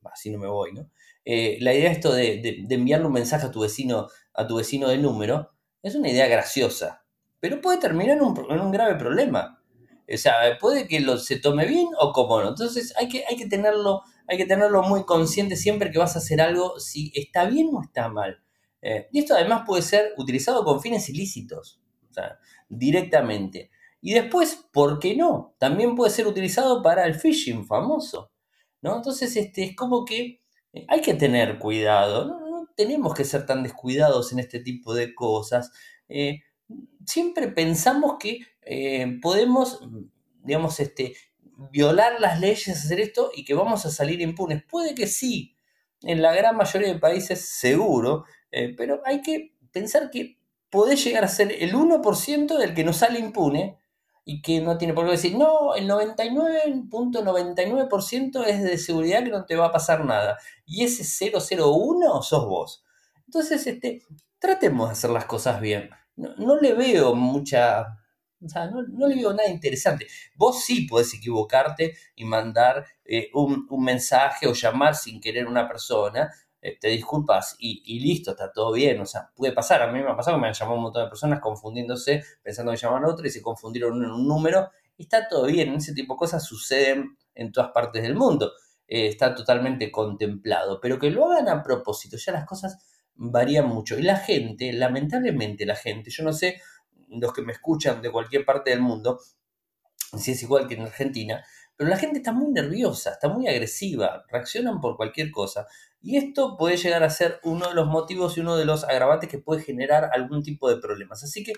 así 0.04 0.30
no 0.30 0.39
me 0.39 0.48
voy, 0.48 0.74
¿no? 0.74 0.89
Eh, 1.25 1.57
la 1.62 1.74
idea 1.74 1.89
de 1.89 1.95
esto 1.95 2.13
de, 2.13 2.65
enviarle 2.69 3.07
un 3.07 3.13
mensaje 3.13 3.45
a 3.45 3.51
tu 3.51 3.62
vecino, 3.62 4.07
a 4.33 4.48
tu 4.48 4.56
vecino 4.56 4.88
de 4.89 4.98
número, 4.98 5.51
es 5.83 5.95
una 5.95 6.09
idea 6.09 6.27
graciosa, 6.27 7.04
pero 7.39 7.62
puede 7.62 7.80
terminar 7.80 8.18
en 8.18 8.24
un, 8.24 8.71
grave 8.71 8.95
problema. 8.95 9.62
O 10.12 10.18
sea, 10.18 10.57
puede 10.59 10.88
que 10.88 11.01
lo, 11.01 11.18
se 11.18 11.38
tome 11.38 11.65
bien 11.65 11.89
o 12.00 12.13
como 12.13 12.42
no. 12.42 12.50
Entonces 12.50 12.94
hay 12.98 13.09
que, 13.09 13.25
hay 13.30 13.36
que, 13.36 13.48
tenerlo, 13.48 14.04
hay 14.27 14.38
que 14.38 14.45
tenerlo 14.45 14.81
muy 14.83 15.04
consciente 15.04 15.57
siempre 15.57 15.92
que 15.92 16.00
vas 16.00 16.15
a 16.15 16.19
hacer 16.19 16.39
algo, 16.39 16.80
si 16.80 17.12
está 17.13 17.45
bien 17.45 17.69
o 17.74 17.81
está 17.81 18.07
mal. 18.07 18.42
Eh, 18.81 19.07
y 19.12 19.19
esto 19.19 19.36
además 19.36 19.63
puede 19.68 19.81
ser 19.81 20.13
utilizado 20.18 20.63
con 20.63 20.81
fines 20.81 21.09
ilícitos, 21.09 21.81
directamente. 22.69 23.72
Y 24.02 24.14
después, 24.14 24.66
¿por 24.72 25.00
qué 25.00 25.16
no? 25.16 25.56
También 25.58 25.96
puede 25.96 26.12
ser 26.12 26.28
utilizado 26.28 26.81
para 26.81 27.06
el 27.06 27.16
phishing 27.16 27.66
famoso. 27.66 28.31
¿no? 28.81 28.96
Entonces, 28.96 29.36
este, 29.36 29.64
es 29.64 29.75
como 29.75 30.06
que 30.06 30.42
eh, 30.74 30.86
hay 30.88 31.02
que 31.02 31.14
tener 31.14 31.58
cuidado. 31.60 32.25
¿no? 32.25 32.69
tenemos 32.75 33.14
que 33.16 33.24
ser 33.24 33.46
tan 33.46 33.64
descuidados 33.64 34.31
en 34.31 34.40
este 34.40 34.60
tipo 34.60 34.94
de 34.94 35.16
cosas. 35.16 35.72
Eh, 36.10 36.42
siempre 37.06 37.48
pensamos 37.48 38.18
que 38.19 38.42
eh, 38.62 39.18
podemos, 39.22 39.81
digamos, 40.44 40.80
este, 40.80 41.16
violar 41.72 42.22
las 42.22 42.40
leyes, 42.40 42.69
hacer 42.69 43.00
esto 43.00 43.31
y 43.36 43.46
que 43.46 43.56
vamos 43.56 43.86
a 43.86 43.90
salir 43.90 44.22
impunes. 44.22 44.64
Puede 44.64 44.94
que 44.94 45.08
sí, 45.08 45.56
en 46.04 46.22
la 46.22 46.36
gran 46.36 46.56
mayoría 46.56 46.94
de 46.94 47.00
países 47.00 47.50
seguro, 47.50 48.25
pero 48.78 49.02
hay 49.06 49.22
que 49.22 49.56
pensar 49.72 50.12
que 50.12 50.37
podés 50.69 51.04
llegar 51.04 51.24
a 51.24 51.28
ser 51.28 51.52
el 51.52 51.74
1% 51.74 52.58
del 52.58 52.74
que 52.74 52.84
no 52.84 52.94
sale 52.94 53.19
impune 53.19 53.78
y 54.30 54.42
que 54.42 54.60
no 54.60 54.78
tiene 54.78 54.94
por 54.94 55.06
qué 55.06 55.12
decir, 55.12 55.38
no, 55.38 55.74
el 55.74 55.90
99.99% 55.90 58.46
es 58.46 58.62
de 58.62 58.78
seguridad 58.78 59.24
que 59.24 59.30
no 59.30 59.46
te 59.46 59.56
va 59.56 59.68
a 59.68 59.72
pasar 59.72 60.04
nada. 60.04 60.38
Y 60.66 60.84
ese 60.84 61.31
001 61.31 62.22
sos 62.22 62.46
vos. 62.46 62.84
Entonces, 63.25 63.66
este, 63.66 64.02
tratemos 64.38 64.90
de 64.90 64.94
hacer 64.94 65.12
las 65.12 65.24
cosas 65.25 65.62
bien. 65.62 65.90
No, 66.18 66.60
le 66.60 66.74
veo 66.74 67.16
mucha... 67.16 67.86
O 68.44 68.50
sea, 68.50 68.69
no, 68.69 68.81
le 69.08 69.16
veo 69.16 69.34
nada 69.34 69.48
interesante. 69.50 70.07
Vos 70.36 70.62
sí 70.64 70.86
podés 70.88 71.14
equivocarte 71.14 71.95
y 72.16 72.26
mandar 72.26 72.86
eh, 73.06 73.30
un, 73.33 73.66
un 73.69 73.83
mensaje 73.83 74.45
o 74.45 74.52
llamar 74.54 74.95
sin 74.95 75.21
querer 75.21 75.45
a 75.45 75.50
una 75.50 75.69
persona, 75.69 76.30
eh, 76.61 76.78
te 76.80 76.90
disculpas 76.90 77.56
y, 77.59 77.99
listo, 77.99 78.31
está 78.31 78.52
todo 78.52 78.73
bien. 78.73 78.99
O 79.02 79.06
sea, 79.06 79.31
puede 79.35 79.54
pasar. 79.54 79.81
A 79.81 79.92
mí 79.92 79.99
me 79.99 80.09
ha 80.09 80.16
pasado 80.16 80.37
que 80.37 80.42
me 80.42 80.47
han 80.47 80.54
llamado 80.54 80.78
un 80.78 80.83
montón 80.83 81.04
de 81.04 81.09
personas 81.09 81.40
confundiéndose, 81.40 82.23
pensando 82.42 82.71
que 82.71 82.78
llamaban 82.78 83.06
a 83.06 83.09
otro 83.09 83.28
y 83.28 83.30
se 83.30 83.42
confundieron 83.42 84.04
en 84.04 84.11
un 84.11 84.28
número. 84.28 84.69
Y 84.97 85.04
está 85.04 85.28
todo 85.28 85.45
bien. 85.45 85.73
Ese 85.76 85.94
tipo 85.94 86.16
de 86.16 86.18
cosas 86.18 86.45
suceden 86.45 87.18
en 87.35 87.52
todas 87.52 87.71
partes 87.71 88.02
del 88.04 88.16
mundo. 88.16 88.52
Eh, 88.87 89.07
está 89.07 89.35
totalmente 89.35 89.92
contemplado. 89.92 90.80
Pero 90.81 90.99
que 90.99 91.11
lo 91.11 91.31
hagan 91.31 91.49
a 91.49 91.64
propósito, 91.64 92.18
ya 92.18 92.31
las 92.31 92.45
cosas 92.45 92.78
varían 93.16 93.68
mucho. 93.68 93.97
Y 93.99 94.04
la 94.04 94.18
gente, 94.18 94.73
lamentablemente 94.73 95.66
la 95.66 95.76
gente, 95.76 96.09
yo 96.09 96.23
no 96.23 96.33
sé, 96.33 96.61
los 97.09 97.33
que 97.33 97.42
me 97.42 97.54
escuchan 97.54 98.02
de 98.02 98.11
cualquier 98.11 98.45
parte 98.45 98.71
del 98.71 98.81
mundo, 98.81 99.19
si 100.18 100.31
es 100.31 100.44
igual 100.44 100.68
que 100.68 100.76
en 100.76 100.83
Argentina, 100.83 101.44
pero 101.78 101.92
la 101.92 101.98
gente 101.98 102.18
está 102.18 102.31
muy 102.31 102.52
nerviosa, 102.52 103.12
está 103.12 103.30
muy 103.30 103.48
agresiva, 103.48 104.26
reaccionan 104.30 104.81
por 104.81 104.98
cualquier 104.98 105.30
cosa. 105.30 105.68
Y 106.02 106.18
esto 106.18 106.57
puede 106.57 106.76
llegar 106.76 107.04
a 107.04 107.10
ser 107.12 107.40
uno 107.44 107.69
de 107.69 107.76
los 107.76 107.88
motivos 107.88 108.36
y 108.36 108.42
uno 108.42 108.57
de 108.57 108.66
los 108.66 108.84
agravantes 108.84 109.30
que 109.30 109.38
puede 109.38 109.62
generar 109.62 110.10
algún 110.12 110.42
tipo 110.42 110.69
de 110.69 110.78
problemas. 110.78 111.24
Así 111.24 111.44
que 111.44 111.54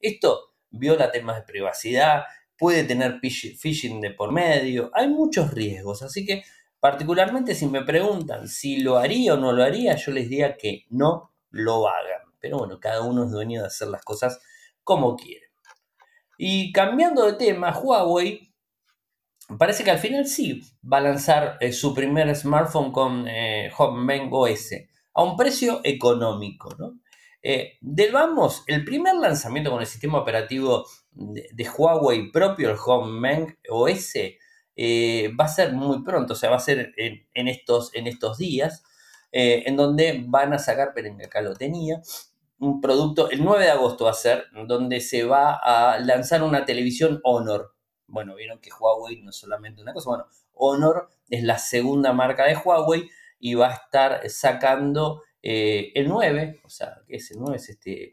esto 0.00 0.52
viola 0.70 1.10
temas 1.10 1.36
de 1.36 1.42
privacidad, 1.42 2.22
puede 2.56 2.84
tener 2.84 3.18
phishing 3.20 4.00
de 4.00 4.10
por 4.12 4.30
medio, 4.30 4.92
hay 4.94 5.08
muchos 5.08 5.52
riesgos. 5.52 6.02
Así 6.02 6.24
que 6.24 6.44
particularmente 6.78 7.56
si 7.56 7.66
me 7.66 7.82
preguntan 7.82 8.46
si 8.46 8.78
lo 8.78 8.98
haría 8.98 9.34
o 9.34 9.36
no 9.36 9.50
lo 9.52 9.64
haría, 9.64 9.96
yo 9.96 10.12
les 10.12 10.28
diría 10.28 10.56
que 10.56 10.84
no 10.90 11.32
lo 11.50 11.88
hagan. 11.88 12.22
Pero 12.38 12.58
bueno, 12.58 12.78
cada 12.78 13.02
uno 13.02 13.24
es 13.24 13.32
dueño 13.32 13.62
de 13.62 13.66
hacer 13.66 13.88
las 13.88 14.04
cosas 14.04 14.40
como 14.84 15.16
quiere. 15.16 15.46
Y 16.38 16.72
cambiando 16.72 17.26
de 17.26 17.32
tema, 17.32 17.76
Huawei 17.76 18.53
parece 19.58 19.84
que 19.84 19.90
al 19.90 19.98
final 19.98 20.26
sí 20.26 20.62
va 20.90 20.98
a 20.98 21.02
lanzar 21.02 21.58
eh, 21.60 21.72
su 21.72 21.94
primer 21.94 22.34
smartphone 22.34 22.92
con 22.92 23.28
eh, 23.28 23.70
HomeMeng 23.76 24.28
OS 24.32 24.72
a 25.14 25.22
un 25.22 25.36
precio 25.36 25.80
económico. 25.84 26.74
¿no? 26.78 27.00
Eh, 27.42 27.78
del 27.80 28.12
vamos, 28.12 28.64
el 28.66 28.84
primer 28.84 29.14
lanzamiento 29.16 29.70
con 29.70 29.80
el 29.80 29.86
sistema 29.86 30.18
operativo 30.18 30.86
de, 31.12 31.68
Huawei 31.68 32.30
propio, 32.32 32.70
el 32.70 32.76
HomeMeng 32.84 33.58
OS, 33.70 34.14
va 35.38 35.44
a 35.44 35.48
ser 35.48 35.72
muy 35.72 36.02
pronto, 36.02 36.32
o 36.32 36.36
sea, 36.36 36.50
va 36.50 36.56
a 36.56 36.60
ser 36.60 36.92
en, 36.96 37.48
estos, 37.48 37.94
en 37.94 38.06
estos 38.06 38.38
días. 38.38 38.82
eh, 39.36 39.64
en 39.66 39.76
donde 39.76 40.24
van 40.28 40.52
a 40.52 40.58
sacar, 40.60 40.92
pero 40.94 41.10
acá 41.24 41.42
lo 41.42 41.54
tenía, 41.54 42.00
un 42.58 42.80
producto, 42.80 43.30
el 43.30 43.44
9 43.44 43.64
de 43.64 43.70
agosto 43.70 44.04
va 44.04 44.12
a 44.12 44.14
ser, 44.14 44.46
donde 44.66 45.00
se 45.00 45.24
va 45.24 45.54
a 45.54 45.98
lanzar 45.98 46.42
una 46.42 46.64
televisión 46.64 47.20
Honor. 47.24 47.73
Bueno, 48.06 48.34
vieron 48.34 48.60
que 48.60 48.70
Huawei 48.70 49.22
no 49.22 49.30
es 49.30 49.36
solamente 49.36 49.82
una 49.82 49.92
cosa, 49.92 50.10
bueno, 50.10 50.26
Honor 50.54 51.10
es 51.28 51.42
la 51.42 51.58
segunda 51.58 52.12
marca 52.12 52.44
de 52.44 52.56
Huawei 52.56 53.08
y 53.38 53.54
va 53.54 53.68
a 53.68 53.74
estar 53.74 54.28
sacando 54.30 55.22
eh, 55.42 55.92
el 55.94 56.08
9, 56.08 56.62
o 56.64 56.70
sea, 56.70 57.02
que 57.06 57.16
es 57.16 57.30
el 57.30 57.38
9? 57.38 57.56
Es 57.56 57.68
este 57.68 58.12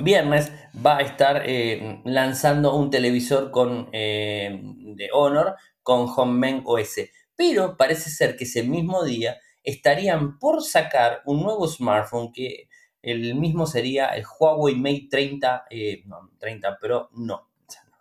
viernes, 0.00 0.52
va 0.74 0.98
a 0.98 1.00
estar 1.00 1.42
eh, 1.44 2.00
lanzando 2.04 2.76
un 2.76 2.90
televisor 2.90 3.50
con, 3.50 3.88
eh, 3.92 4.60
de 4.62 5.08
Honor 5.12 5.56
con 5.82 6.08
HomeMen 6.08 6.62
OS. 6.64 7.00
Pero 7.34 7.76
parece 7.76 8.10
ser 8.10 8.36
que 8.36 8.44
ese 8.44 8.62
mismo 8.62 9.02
día 9.04 9.38
estarían 9.64 10.38
por 10.38 10.62
sacar 10.62 11.22
un 11.24 11.42
nuevo 11.42 11.66
smartphone 11.66 12.32
que 12.32 12.68
el 13.02 13.34
mismo 13.34 13.66
sería 13.66 14.06
el 14.10 14.24
Huawei 14.24 14.76
Mate 14.76 15.08
30, 15.10 15.64
no, 16.06 16.30
30 16.38 16.78
Pro, 16.78 17.08
no, 17.14 17.50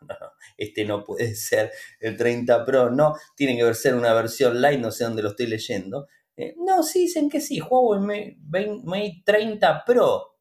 este 0.62 0.86
no 0.86 1.04
puede 1.04 1.36
ser 1.36 1.72
el 2.00 2.18
30 2.18 2.66
Pro, 2.66 2.90
no, 2.90 3.16
tiene 3.36 3.58
que 3.58 3.74
ser 3.74 3.96
una 3.96 4.14
versión 4.14 4.62
light, 4.62 4.80
no 4.80 4.92
sé 4.92 5.04
dónde 5.04 5.24
lo 5.24 5.30
estoy 5.30 5.48
leyendo. 5.48 6.08
Eh, 6.38 6.56
no, 6.58 6.84
sí 6.84 7.02
dicen 7.02 7.30
que 7.30 7.42
sí, 7.42 7.60
Huawei 7.60 8.38
Mate, 8.84 9.22
30 9.26 9.84
Pro, 9.86 10.38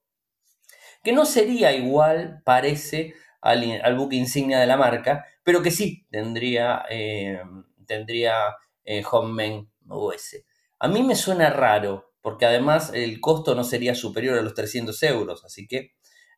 que 1.03 1.13
no 1.13 1.25
sería 1.25 1.73
igual, 1.73 2.43
parece, 2.45 3.15
al, 3.41 3.97
buque 3.97 4.17
insignia 4.17 4.61
de 4.61 4.67
la 4.67 4.77
marca, 4.77 5.25
pero 5.43 5.63
que 5.63 5.71
sí 5.71 6.07
tendría, 6.11 6.85
eh, 6.91 7.41
tendría 7.87 8.57
eh, 8.85 9.03
OS. 9.05 10.37
A 10.79 10.89
mí 10.89 11.03
me 11.03 11.15
suena 11.15 11.51
raro, 11.51 12.13
porque 12.21 12.47
además 12.47 12.93
el 12.95 13.21
costo 13.21 13.55
no 13.55 13.65
sería 13.65 13.95
superior 13.95 14.39
a 14.39 14.43
los 14.43 14.55
300 14.55 15.03
euros, 15.05 15.45
así 15.45 15.67
que 15.67 15.93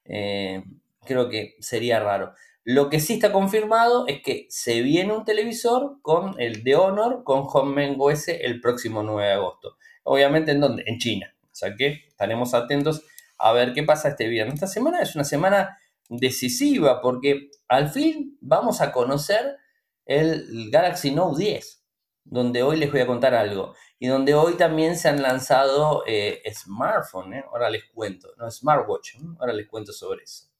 eh, 0.04 0.62
creo 1.04 1.28
que 1.28 1.56
sería 1.60 2.00
raro. 2.00 2.32
Lo 2.64 2.90
que 2.90 3.00
sí 3.00 3.14
está 3.14 3.32
confirmado 3.32 4.06
es 4.06 4.22
que 4.22 4.46
se 4.48 4.82
viene 4.82 5.12
un 5.12 5.24
televisor 5.24 5.98
con 6.00 6.40
el 6.40 6.62
de 6.62 6.76
Honor 6.76 7.24
con 7.24 7.44
HomeMeng 7.44 7.96
OS 7.98 8.28
el 8.28 8.60
próximo 8.60 9.02
9 9.02 9.26
de 9.26 9.32
agosto. 9.34 9.76
Obviamente, 10.04 10.52
¿en 10.52 10.60
dónde? 10.60 10.84
En 10.86 10.98
China. 10.98 11.34
O 11.42 11.54
sea 11.54 11.74
que 11.74 12.04
estaremos 12.06 12.54
atentos 12.54 13.04
a 13.36 13.52
ver 13.52 13.72
qué 13.72 13.82
pasa 13.82 14.10
este 14.10 14.28
viernes. 14.28 14.54
Esta 14.54 14.68
semana 14.68 15.00
es 15.00 15.16
una 15.16 15.24
semana 15.24 15.76
decisiva 16.08 17.00
porque 17.00 17.50
al 17.66 17.90
fin 17.90 18.38
vamos 18.40 18.80
a 18.80 18.92
conocer 18.92 19.56
el 20.04 20.70
Galaxy 20.70 21.10
Note 21.10 21.42
10, 21.42 21.84
donde 22.24 22.62
hoy 22.62 22.76
les 22.76 22.92
voy 22.92 23.00
a 23.00 23.06
contar 23.08 23.34
algo. 23.34 23.74
Y 23.98 24.06
donde 24.06 24.34
hoy 24.34 24.54
también 24.54 24.96
se 24.96 25.08
han 25.08 25.20
lanzado 25.20 26.04
eh, 26.06 26.42
smartphones, 26.54 27.40
¿eh? 27.40 27.44
ahora 27.50 27.70
les 27.70 27.84
cuento, 27.92 28.28
no, 28.38 28.48
smartwatch, 28.48 29.16
ahora 29.40 29.52
les 29.52 29.66
cuento 29.66 29.92
sobre 29.92 30.22
eso. 30.22 30.51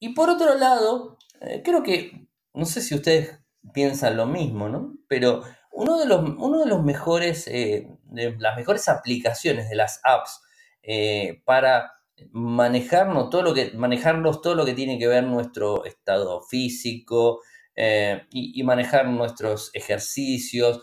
Y 0.00 0.10
por 0.10 0.30
otro 0.30 0.54
lado, 0.54 1.18
eh, 1.40 1.62
creo 1.64 1.82
que, 1.82 2.28
no 2.54 2.64
sé 2.64 2.80
si 2.80 2.94
ustedes 2.94 3.38
piensan 3.72 4.16
lo 4.16 4.26
mismo, 4.26 4.68
¿no? 4.68 4.96
Pero 5.08 5.42
uno 5.72 5.98
de 5.98 6.06
los, 6.06 6.20
uno 6.38 6.60
de 6.60 6.66
los 6.66 6.82
mejores, 6.82 7.46
eh, 7.48 7.88
las 8.12 8.56
mejores 8.56 8.88
aplicaciones 8.88 9.68
de 9.68 9.76
las 9.76 10.00
apps 10.04 10.40
eh, 10.82 11.42
para 11.44 11.92
manejarnos 12.32 13.30
todo 13.30 13.42
lo 13.42 13.54
que, 13.54 13.72
manejarnos 13.72 14.40
todo 14.40 14.54
lo 14.54 14.64
que 14.64 14.74
tiene 14.74 14.98
que 14.98 15.06
ver 15.06 15.24
nuestro 15.24 15.84
estado 15.84 16.40
físico 16.42 17.40
y, 17.76 18.60
y, 18.60 18.64
manejar 18.64 19.06
nuestros 19.06 19.70
ejercicios, 19.72 20.82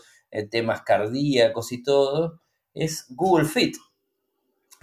temas 0.50 0.80
cardíacos 0.80 1.72
y 1.72 1.82
todo, 1.82 2.40
es 2.72 3.04
Google 3.10 3.46
Fit. 3.46 3.76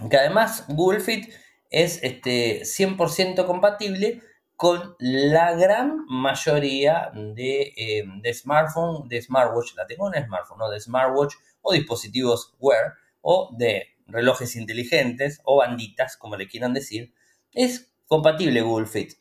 Que 0.08 0.16
además 0.16 0.64
Google 0.68 1.00
Fit 1.00 1.26
es 1.74 1.98
este, 2.04 2.62
100% 2.62 3.46
compatible 3.46 4.22
con 4.54 4.94
la 5.00 5.54
gran 5.54 6.04
mayoría 6.06 7.10
de, 7.12 7.72
eh, 7.76 8.04
de 8.22 8.32
smartphone, 8.34 9.08
de 9.08 9.20
smartwatch, 9.20 9.74
la 9.74 9.84
tengo 9.84 10.14
en 10.14 10.24
smartphone, 10.24 10.58
¿no? 10.58 10.70
de 10.70 10.80
smartwatch 10.80 11.34
o 11.62 11.72
dispositivos 11.72 12.54
wear 12.60 12.94
o 13.22 13.50
de 13.58 13.88
relojes 14.06 14.54
inteligentes 14.54 15.40
o 15.44 15.56
banditas, 15.56 16.16
como 16.16 16.36
le 16.36 16.46
quieran 16.46 16.74
decir, 16.74 17.12
es 17.52 17.92
compatible 18.06 18.60
Google 18.62 18.86
Fit. 18.86 19.14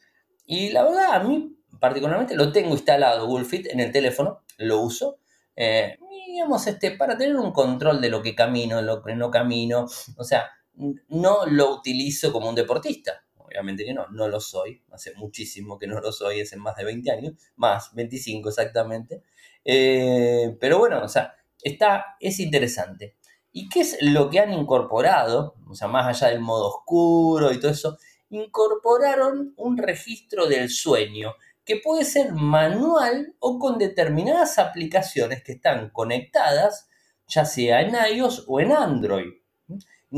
Y 0.45 0.69
la 0.69 0.83
verdad, 0.83 1.13
a 1.13 1.23
mí 1.23 1.57
particularmente 1.79 2.35
lo 2.35 2.51
tengo 2.51 2.69
instalado 2.69 3.25
Google 3.25 3.45
Fit 3.45 3.65
en 3.67 3.79
el 3.79 3.91
teléfono, 3.91 4.43
lo 4.57 4.81
uso. 4.81 5.17
Eh, 5.55 5.97
digamos, 6.27 6.67
este, 6.67 6.91
para 6.91 7.17
tener 7.17 7.35
un 7.35 7.51
control 7.51 7.99
de 7.99 8.09
lo 8.09 8.21
que 8.21 8.35
camino, 8.35 8.79
lo 8.83 9.01
que 9.01 9.15
no 9.15 9.31
camino. 9.31 9.87
O 10.17 10.23
sea, 10.23 10.51
no 10.75 11.45
lo 11.45 11.75
utilizo 11.75 12.31
como 12.31 12.49
un 12.49 12.55
deportista. 12.55 13.23
Obviamente 13.37 13.85
que 13.85 13.93
no, 13.93 14.07
no 14.09 14.27
lo 14.27 14.39
soy. 14.39 14.81
Hace 14.91 15.13
muchísimo 15.15 15.77
que 15.77 15.87
no 15.87 15.99
lo 15.99 16.11
soy, 16.11 16.41
hace 16.41 16.57
más 16.57 16.75
de 16.75 16.85
20 16.85 17.11
años, 17.11 17.33
más 17.55 17.93
25 17.93 18.49
exactamente. 18.49 19.23
Eh, 19.63 20.57
pero 20.59 20.79
bueno, 20.79 21.03
o 21.03 21.07
sea, 21.07 21.35
está, 21.61 22.17
es 22.19 22.39
interesante. 22.39 23.17
¿Y 23.51 23.69
qué 23.69 23.81
es 23.81 23.97
lo 24.01 24.29
que 24.29 24.39
han 24.39 24.51
incorporado? 24.51 25.55
O 25.69 25.75
sea, 25.75 25.87
más 25.87 26.07
allá 26.07 26.31
del 26.31 26.41
modo 26.41 26.69
oscuro 26.69 27.51
y 27.51 27.59
todo 27.59 27.71
eso, 27.71 27.97
incorporaron 28.29 29.53
un 29.57 29.77
registro 29.77 30.47
del 30.47 30.69
sueño 30.69 31.35
que 31.63 31.77
puede 31.77 32.03
ser 32.03 32.33
manual 32.33 33.35
o 33.39 33.59
con 33.59 33.77
determinadas 33.77 34.57
aplicaciones 34.57 35.43
que 35.43 35.53
están 35.53 35.91
conectadas, 35.91 36.89
ya 37.27 37.45
sea 37.45 37.81
en 37.81 37.95
iOS 38.15 38.45
o 38.47 38.59
en 38.59 38.71
Android 38.71 39.42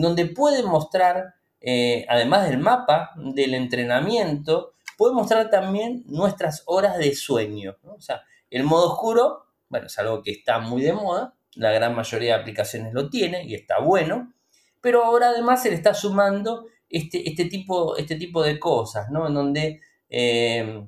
donde 0.02 0.26
puede 0.26 0.64
mostrar, 0.64 1.36
eh, 1.62 2.06
además 2.10 2.48
del 2.50 2.58
mapa, 2.58 3.12
del 3.16 3.54
entrenamiento, 3.54 4.74
puede 4.98 5.14
mostrar 5.14 5.50
también 5.50 6.04
nuestras 6.08 6.64
horas 6.66 6.98
de 6.98 7.16
sueño. 7.16 7.78
O 7.84 8.02
sea, 8.02 8.24
el 8.50 8.64
modo 8.64 8.94
oscuro, 8.94 9.46
bueno, 9.70 9.88
es 9.88 9.98
algo 10.00 10.22
que 10.22 10.32
está 10.32 10.60
muy 10.60 10.82
de 10.82 10.94
moda, 10.94 11.36
la 11.56 11.72
gran 11.72 11.96
mayoría 11.96 12.36
de 12.36 12.42
aplicaciones 12.42 12.94
lo 12.94 13.10
tiene 13.10 13.46
y 13.46 13.56
está 13.56 13.80
bueno, 13.80 14.34
pero 14.82 15.04
ahora 15.04 15.30
además 15.30 15.64
se 15.64 15.70
le 15.70 15.76
está 15.76 15.94
sumando 15.94 16.66
este, 16.90 17.28
este, 17.28 17.46
tipo, 17.46 17.96
este 17.98 18.16
tipo 18.16 18.44
de 18.44 18.60
cosas, 18.60 19.10
¿no? 19.10 19.28
En 19.28 19.34
donde 19.34 19.82
eh, 20.10 20.88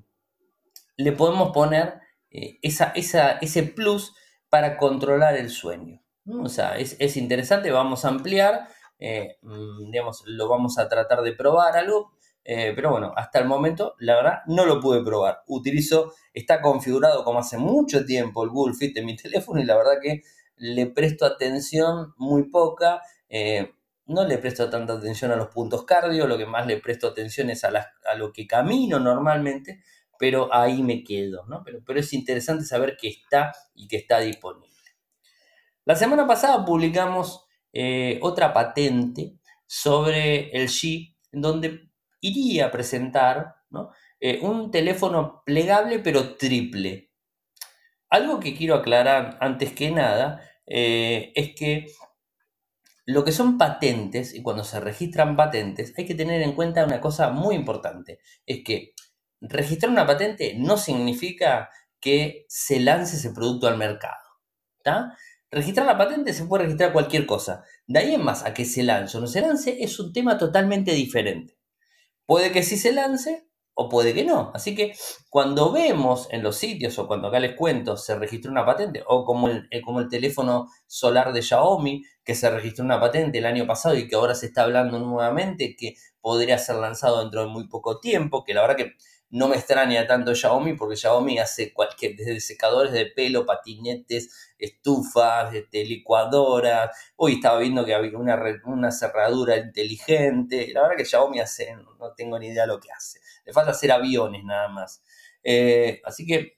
le 0.98 1.12
podemos 1.14 1.52
poner 1.52 1.96
eh, 2.30 2.60
esa, 2.62 2.94
ese 3.42 3.64
plus 3.64 4.14
para 4.50 4.78
controlar 4.78 5.36
el 5.36 5.50
sueño. 5.50 6.02
O 6.30 6.50
sea, 6.50 6.78
es, 6.78 6.98
es, 7.00 7.16
interesante, 7.16 7.72
vamos 7.72 8.04
a 8.04 8.10
ampliar 8.10 8.68
eh, 9.00 9.38
mm, 9.42 9.92
digamos, 9.92 10.24
lo 10.26 10.48
vamos 10.48 10.78
a 10.80 10.90
tratar 10.90 11.22
de 11.22 11.34
probar 11.34 11.78
algo, 11.78 12.14
eh, 12.44 12.72
pero 12.76 12.92
bueno, 12.92 13.14
hasta 13.16 13.40
el 13.40 13.46
momento, 13.46 13.96
la 14.00 14.16
verdad, 14.16 14.40
no 14.48 14.66
lo 14.66 14.80
pude 14.80 15.04
probar. 15.04 15.44
Utilizo, 15.48 16.14
está 16.34 16.62
configurado 16.62 17.24
como 17.24 17.40
hace 17.40 17.58
mucho 17.58 18.06
tiempo 18.06 18.44
el 18.44 18.50
Google 18.50 18.74
Fit 18.74 18.96
en 18.98 19.06
mi 19.06 19.16
teléfono 19.18 19.60
y 19.60 19.66
la 19.66 19.76
verdad 19.76 20.00
que 20.02 20.22
le 20.56 20.88
presto 20.88 21.26
atención 21.26 22.14
muy 22.18 22.50
poca. 22.50 23.02
Eh, 23.30 23.74
no 24.06 24.26
le 24.26 24.38
presto 24.38 24.70
tanta 24.70 24.94
atención 24.94 25.32
a 25.32 25.36
los 25.36 25.50
puntos 25.50 25.84
cardio, 25.84 26.28
lo 26.28 26.38
que 26.38 26.46
más 26.46 26.66
le 26.66 26.78
presto 26.78 27.08
atención 27.08 27.50
es 27.50 27.66
a, 27.66 27.70
a 27.70 28.16
lo 28.16 28.32
que 28.32 28.48
camino 28.48 29.00
normalmente, 29.00 29.84
pero 30.18 30.48
ahí 30.54 30.82
me 30.82 31.04
quedo, 31.04 31.46
¿no? 31.48 31.62
Pero, 31.66 31.80
pero 31.86 32.00
es 32.00 32.14
interesante 32.14 32.64
saber 32.64 32.96
que 32.96 33.10
está 33.10 33.52
y 33.76 33.90
que 33.90 33.98
está 33.98 34.20
disponible. 34.20 34.74
La 35.84 35.96
semana 35.98 36.26
pasada 36.26 36.64
publicamos 36.64 37.47
eh, 37.80 38.18
otra 38.24 38.54
patente 38.54 39.36
sobre 39.68 40.50
el 40.50 40.68
G, 40.68 41.16
donde 41.32 41.92
iría 42.22 42.66
a 42.66 42.72
presentar 42.72 43.58
eh, 44.20 44.40
un 44.42 44.72
teléfono 44.72 45.44
plegable 45.46 46.00
pero 46.00 46.36
triple. 46.38 47.12
Algo 48.10 48.40
que 48.40 48.56
quiero 48.56 48.74
aclarar 48.74 49.38
antes 49.42 49.74
que 49.74 49.92
nada 49.92 50.42
eh, 50.66 51.32
es 51.36 51.54
que 51.54 51.86
lo 53.06 53.24
que 53.24 53.32
son 53.32 53.60
patentes, 53.60 54.34
y 54.34 54.42
cuando 54.42 54.64
se 54.64 54.80
registran 54.80 55.36
patentes, 55.36 55.94
hay 56.00 56.08
que 56.08 56.16
tener 56.16 56.42
en 56.42 56.54
cuenta 56.54 56.84
una 56.84 57.00
cosa 57.00 57.30
muy 57.30 57.54
importante, 57.54 58.20
es 58.48 58.64
que 58.66 58.96
registrar 59.40 59.92
una 59.92 60.08
patente 60.08 60.56
no 60.58 60.78
significa 60.78 61.70
que 62.00 62.48
se 62.50 62.80
lance 62.80 63.18
ese 63.18 63.30
producto 63.36 63.68
al 63.68 63.78
mercado. 63.78 64.18
Registrar 65.50 65.86
la 65.86 65.98
patente 65.98 66.34
se 66.34 66.46
puede 66.46 66.64
registrar 66.64 66.92
cualquier 66.92 67.26
cosa. 67.26 67.64
De 67.86 68.00
ahí 68.00 68.14
en 68.14 68.24
más 68.24 68.46
a 68.46 68.54
que 68.54 68.66
se 68.66 68.84
lance 68.84 69.18
o 69.18 69.22
no 69.22 69.28
se 69.28 69.42
lance 69.42 69.82
es 69.82 70.00
un 70.00 70.12
tema 70.12 70.38
totalmente 70.38 70.92
diferente. 70.92 71.58
Puede 72.26 72.52
que 72.52 72.64
sí 72.64 72.78
se 72.78 72.92
lance 72.92 73.48
o 73.74 73.88
puede 73.88 74.14
que 74.14 74.26
no. 74.26 74.52
Así 74.54 74.76
que 74.76 74.94
cuando 75.30 75.72
vemos 75.72 76.28
en 76.32 76.44
los 76.44 76.58
sitios 76.58 77.00
o 77.00 77.08
cuando 77.08 77.30
acá 77.30 77.40
les 77.40 77.56
cuento 77.56 77.96
se 77.96 78.16
registró 78.18 78.52
una 78.52 78.66
patente 78.66 79.04
o 79.08 79.24
como 79.24 79.48
el, 79.48 79.68
eh, 79.72 79.82
como 79.82 80.02
el 80.02 80.10
teléfono 80.10 80.68
solar 80.88 81.32
de 81.32 81.42
Xiaomi 81.42 82.04
que 82.24 82.36
se 82.36 82.50
registró 82.50 82.84
una 82.84 83.00
patente 83.00 83.38
el 83.38 83.46
año 83.46 83.66
pasado 83.66 83.96
y 83.96 84.08
que 84.08 84.16
ahora 84.16 84.36
se 84.36 84.48
está 84.48 84.64
hablando 84.64 85.00
nuevamente 85.00 85.76
que 85.78 85.96
podría 86.20 86.58
ser 86.58 86.76
lanzado 86.78 87.22
dentro 87.22 87.42
de 87.42 87.48
muy 87.48 87.68
poco 87.70 88.00
tiempo, 88.00 88.44
que 88.44 88.54
la 88.54 88.62
verdad 88.62 88.76
que 88.76 88.94
no 89.30 89.48
me 89.48 89.58
extraña 89.58 90.08
tanto 90.08 90.34
Xiaomi 90.34 90.74
porque 90.74 90.96
Xiaomi 90.96 91.38
hace 91.40 91.74
cualquier, 91.74 92.16
desde 92.16 92.40
secadores 92.40 92.94
de 92.94 93.06
pelo, 93.06 93.46
patinetes, 93.46 94.47
estufas, 94.58 95.54
este, 95.54 95.86
licuadoras. 95.86 96.90
Hoy 97.16 97.36
estaba 97.36 97.60
viendo 97.60 97.86
que 97.86 97.94
había 97.94 98.18
una, 98.18 98.42
una 98.66 98.92
cerradura 98.92 99.58
inteligente. 99.58 100.70
La 100.74 100.82
verdad 100.84 100.98
que 100.98 101.06
Xiaomi 101.06 101.40
hace, 101.40 101.76
no 101.76 102.14
tengo 102.16 102.40
ni 102.40 102.48
idea 102.48 102.66
lo 102.66 102.80
que 102.80 102.92
hace. 102.92 103.20
Le 103.46 103.54
falta 103.54 103.72
hacer 103.72 103.92
aviones 103.92 104.44
nada 104.44 104.68
más. 104.70 105.04
Eh, 105.44 106.02
así 106.04 106.26
que 106.26 106.58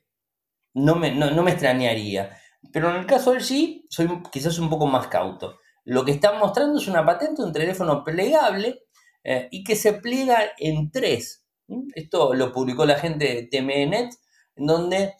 no 0.73 0.95
me, 0.95 1.11
no, 1.11 1.43
me 1.43 1.51
extrañaría. 1.51 2.37
Pero 2.71 2.89
en 2.89 2.97
el 2.97 3.05
caso 3.05 3.31
del 3.31 3.41
G, 3.41 3.85
soy 3.89 4.21
quizás 4.31 4.59
un 4.59 4.69
poco 4.69 4.87
más 4.87 5.07
cauto. 5.07 5.59
Lo 5.85 6.05
que 6.05 6.11
están 6.11 6.39
mostrando 6.39 6.79
es 6.79 6.87
una 6.87 7.05
patente, 7.05 7.41
un 7.41 7.53
teléfono 7.53 8.03
plegable 8.03 8.83
eh, 9.23 9.47
y 9.51 9.63
que 9.63 9.75
se 9.75 9.93
pliega 9.93 10.51
en 10.57 10.91
tres. 10.91 11.45
Esto 11.93 12.33
lo 12.33 12.51
publicó 12.51 12.85
la 12.85 12.95
gente 12.95 13.25
de 13.25 13.43
TMNet, 13.43 14.13
en 14.55 14.65
donde 14.65 15.13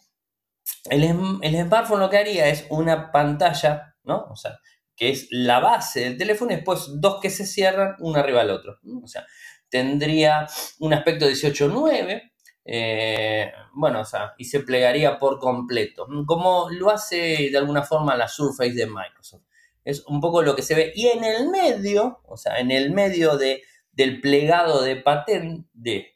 el, 0.88 1.04
el, 1.42 1.66
smartphone 1.66 2.00
lo 2.00 2.10
que 2.10 2.18
haría 2.18 2.48
es 2.48 2.66
una 2.70 3.12
pantalla, 3.12 3.94
¿no? 4.04 4.26
O 4.30 4.36
sea, 4.36 4.58
que 4.96 5.10
es 5.10 5.28
la 5.30 5.60
base 5.60 6.00
del 6.00 6.18
teléfono 6.18 6.52
y 6.52 6.56
después 6.56 6.88
dos 7.00 7.20
que 7.20 7.30
se 7.30 7.46
cierran 7.46 7.96
uno 8.00 8.18
arriba 8.18 8.40
del 8.40 8.50
otro. 8.50 8.78
O 9.02 9.06
sea, 9.06 9.26
tendría 9.68 10.46
un 10.78 10.92
aspecto 10.92 11.26
18.9, 11.26 12.32
eh, 12.64 13.52
bueno, 13.72 14.00
o 14.00 14.04
sea, 14.04 14.34
y 14.36 14.44
se 14.44 14.60
plegaría 14.60 15.18
por 15.18 15.38
completo, 15.38 16.06
como 16.26 16.68
lo 16.70 16.90
hace 16.90 17.48
de 17.50 17.58
alguna 17.58 17.82
forma 17.82 18.16
la 18.16 18.28
Surface 18.28 18.74
de 18.74 18.86
Microsoft. 18.86 19.44
Es 19.84 20.04
un 20.06 20.20
poco 20.20 20.42
lo 20.42 20.54
que 20.54 20.62
se 20.62 20.74
ve. 20.74 20.92
Y 20.94 21.06
en 21.06 21.24
el 21.24 21.48
medio, 21.48 22.20
o 22.26 22.36
sea, 22.36 22.58
en 22.58 22.70
el 22.70 22.92
medio 22.92 23.38
de, 23.38 23.62
del 23.92 24.20
plegado 24.20 24.82
de, 24.82 24.96
de 24.96 25.02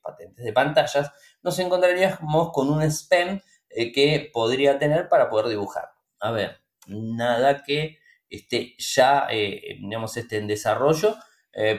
patentes, 0.03 0.45
de 0.45 0.53
pantallas, 0.53 1.11
nos 1.43 1.59
encontraríamos 1.59 2.53
con 2.53 2.71
un 2.71 2.91
SPEN 2.91 3.43
eh, 3.75 3.93
que 3.93 4.31
podría 4.33 4.79
tener 4.79 5.09
para 5.09 5.29
poder 5.29 5.49
dibujar. 5.49 5.91
A 6.21 6.31
ver, 6.31 6.61
nada 6.87 7.63
que 7.63 7.99
esté 8.29 8.75
ya, 8.79 9.27
eh, 9.31 9.79
digamos, 9.81 10.17
esté 10.17 10.39
en 10.39 10.47
desarrollo, 10.47 11.17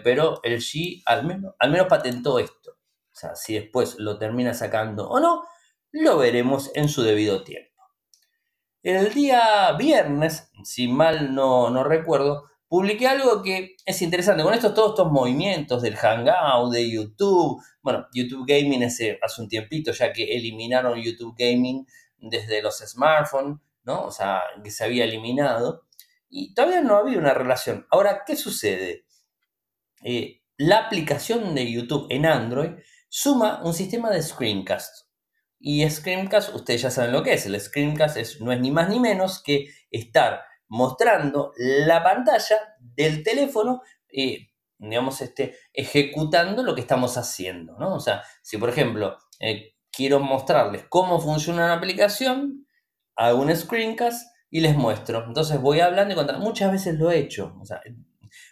pero 0.05 0.39
el 0.43 0.61
G 0.61 1.03
al 1.05 1.25
menos, 1.25 1.53
al 1.59 1.69
menos 1.69 1.87
patentó 1.87 2.39
esto. 2.39 2.71
O 2.71 3.17
sea, 3.17 3.35
si 3.35 3.55
después 3.55 3.95
lo 3.99 4.17
termina 4.17 4.53
sacando 4.53 5.09
o 5.09 5.19
no, 5.19 5.43
lo 5.91 6.17
veremos 6.17 6.71
en 6.75 6.87
su 6.87 7.01
debido 7.01 7.43
tiempo. 7.43 7.71
El 8.83 9.13
día 9.13 9.71
viernes, 9.79 10.51
si 10.63 10.87
mal 10.87 11.33
no, 11.33 11.69
no 11.69 11.83
recuerdo, 11.83 12.45
publiqué 12.75 13.07
algo 13.07 13.41
que 13.41 13.77
es 13.85 14.01
interesante. 14.01 14.43
Con 14.43 14.53
estos, 14.53 14.73
todos 14.73 14.89
estos 14.89 15.09
movimientos 15.09 15.81
del 15.81 15.95
Hangout, 15.95 16.73
de 16.73 16.91
YouTube, 16.91 17.63
bueno, 17.81 18.05
YouTube 18.13 18.43
Gaming 18.45 18.83
hace, 18.83 19.17
un 19.37 19.47
tiempito 19.47 19.93
ya 19.93 20.11
que 20.11 20.35
eliminaron 20.35 21.01
YouTube 21.01 21.35
Gaming 21.37 21.87
desde 22.17 22.61
los 22.61 22.79
smartphones, 22.79 23.59
¿no? 23.85 24.03
O 24.03 24.11
sea, 24.11 24.41
que 24.61 24.71
se 24.71 24.83
había 24.83 25.05
eliminado. 25.05 25.87
Y 26.27 26.53
todavía 26.53 26.81
no 26.81 26.97
había 26.97 27.17
una 27.17 27.33
relación. 27.33 27.87
Ahora, 27.91 28.23
¿qué 28.27 28.35
sucede? 28.35 29.05
Eh, 30.03 30.41
la 30.57 30.79
aplicación 30.79 31.55
de 31.55 31.71
YouTube 31.71 32.07
en 32.09 32.25
Android 32.25 32.71
suma 33.07 33.61
un 33.63 33.73
sistema 33.73 34.09
de 34.09 34.21
screencast. 34.21 35.07
Y 35.61 35.89
screencast, 35.89 36.53
ustedes 36.53 36.81
ya 36.81 36.91
saben 36.91 37.13
lo 37.13 37.23
que 37.23 37.35
es. 37.35 37.45
El 37.45 37.57
screencast 37.57 38.17
es, 38.17 38.41
no 38.41 38.51
es 38.51 38.59
ni 38.59 38.71
más 38.71 38.89
ni 38.89 38.99
menos 38.99 39.41
que 39.41 39.69
estar 39.91 40.41
mostrando 40.75 41.53
la 41.57 42.03
pantalla 42.03 42.57
del 42.79 43.23
teléfono, 43.23 43.81
eh, 44.11 44.49
digamos, 44.77 45.21
este, 45.21 45.55
ejecutando 45.73 46.63
lo 46.63 46.75
que 46.75 46.81
estamos 46.81 47.17
haciendo, 47.17 47.77
¿no? 47.79 47.95
O 47.95 47.99
sea, 48.01 48.23
si 48.43 48.57
por 48.57 48.69
ejemplo 48.69 49.17
eh, 49.39 49.75
quiero 49.89 50.19
mostrarles 50.19 50.83
cómo 50.89 51.21
funciona 51.21 51.65
una 51.65 51.73
aplicación, 51.75 52.67
hago 53.15 53.41
un 53.41 53.55
screencast 53.55 54.27
y 54.49 54.59
les 54.59 54.75
muestro. 54.75 55.23
Entonces 55.25 55.61
voy 55.61 55.79
hablando 55.79 56.13
y 56.13 56.17
contando. 56.17 56.43
Muchas 56.43 56.71
veces 56.71 56.99
lo 56.99 57.09
he 57.09 57.19
hecho. 57.19 57.55
Sea, 57.63 57.81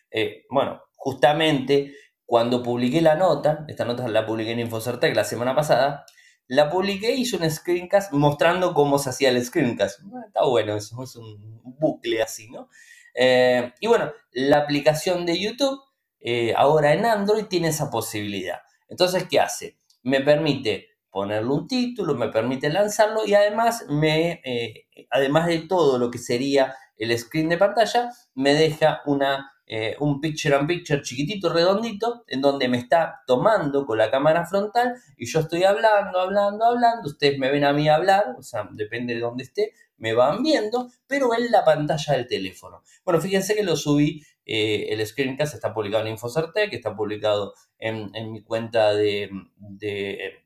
eh, 0.09 0.43
bueno, 0.49 0.81
justamente 0.95 1.93
cuando 2.25 2.63
publiqué 2.63 3.01
la 3.01 3.15
nota, 3.15 3.65
esta 3.67 3.83
nota 3.83 4.07
la 4.07 4.25
publiqué 4.25 4.51
en 4.51 4.61
Infocertec 4.61 5.13
la 5.13 5.25
semana 5.25 5.53
pasada, 5.53 6.05
la 6.47 6.69
publiqué 6.69 7.13
y 7.13 7.21
hice 7.21 7.37
un 7.37 7.49
screencast 7.49 8.11
mostrando 8.13 8.73
cómo 8.73 8.99
se 8.99 9.09
hacía 9.09 9.29
el 9.29 9.43
screencast. 9.43 10.01
Está 10.27 10.45
bueno, 10.45 10.75
eso 10.75 11.03
es 11.03 11.15
un 11.15 11.61
bucle 11.63 12.21
así, 12.21 12.49
¿no? 12.49 12.69
Eh, 13.13 13.71
y 13.79 13.87
bueno, 13.87 14.11
la 14.31 14.59
aplicación 14.59 15.25
de 15.25 15.39
YouTube 15.39 15.79
eh, 16.19 16.53
ahora 16.55 16.93
en 16.93 17.05
Android 17.05 17.45
tiene 17.45 17.69
esa 17.69 17.89
posibilidad. 17.89 18.59
Entonces, 18.87 19.27
¿qué 19.29 19.39
hace? 19.39 19.77
Me 20.03 20.21
permite 20.21 20.87
ponerle 21.09 21.49
un 21.49 21.67
título, 21.67 22.15
me 22.15 22.29
permite 22.29 22.69
lanzarlo 22.69 23.25
y 23.25 23.35
además, 23.35 23.85
me, 23.89 24.41
eh, 24.43 24.87
además 25.11 25.47
de 25.47 25.59
todo 25.59 25.99
lo 25.99 26.09
que 26.09 26.17
sería 26.17 26.75
el 26.97 27.17
screen 27.17 27.49
de 27.49 27.57
pantalla, 27.57 28.09
me 28.33 28.53
deja 28.53 29.01
una 29.05 29.52
eh, 29.65 29.95
un 29.99 30.19
picture 30.19 30.55
and 30.55 30.67
picture 30.67 31.01
chiquitito, 31.01 31.51
redondito, 31.51 32.23
en 32.27 32.41
donde 32.41 32.67
me 32.67 32.77
está 32.77 33.23
tomando 33.25 33.85
con 33.85 33.97
la 33.97 34.11
cámara 34.11 34.45
frontal 34.45 34.95
y 35.17 35.25
yo 35.25 35.39
estoy 35.39 35.63
hablando, 35.63 36.19
hablando, 36.19 36.65
hablando, 36.65 37.07
ustedes 37.07 37.39
me 37.39 37.49
ven 37.49 37.63
a 37.63 37.71
mí 37.71 37.87
hablar, 37.87 38.35
o 38.37 38.43
sea, 38.43 38.67
depende 38.71 39.13
de 39.13 39.21
dónde 39.21 39.43
esté, 39.43 39.73
me 39.97 40.13
van 40.13 40.43
viendo, 40.43 40.91
pero 41.07 41.33
en 41.33 41.49
la 41.49 41.63
pantalla 41.63 42.13
del 42.13 42.27
teléfono. 42.27 42.83
Bueno, 43.05 43.21
fíjense 43.21 43.55
que 43.55 43.63
lo 43.63 43.77
subí, 43.77 44.21
eh, 44.45 44.87
el 44.89 45.05
screencast 45.05 45.53
está 45.53 45.73
publicado 45.73 46.05
en 46.05 46.11
Infocertec, 46.11 46.73
está 46.73 46.93
publicado 46.93 47.53
en, 47.79 48.11
mi 48.31 48.43
cuenta 48.43 48.93
de, 48.93 49.29
de, 49.55 50.43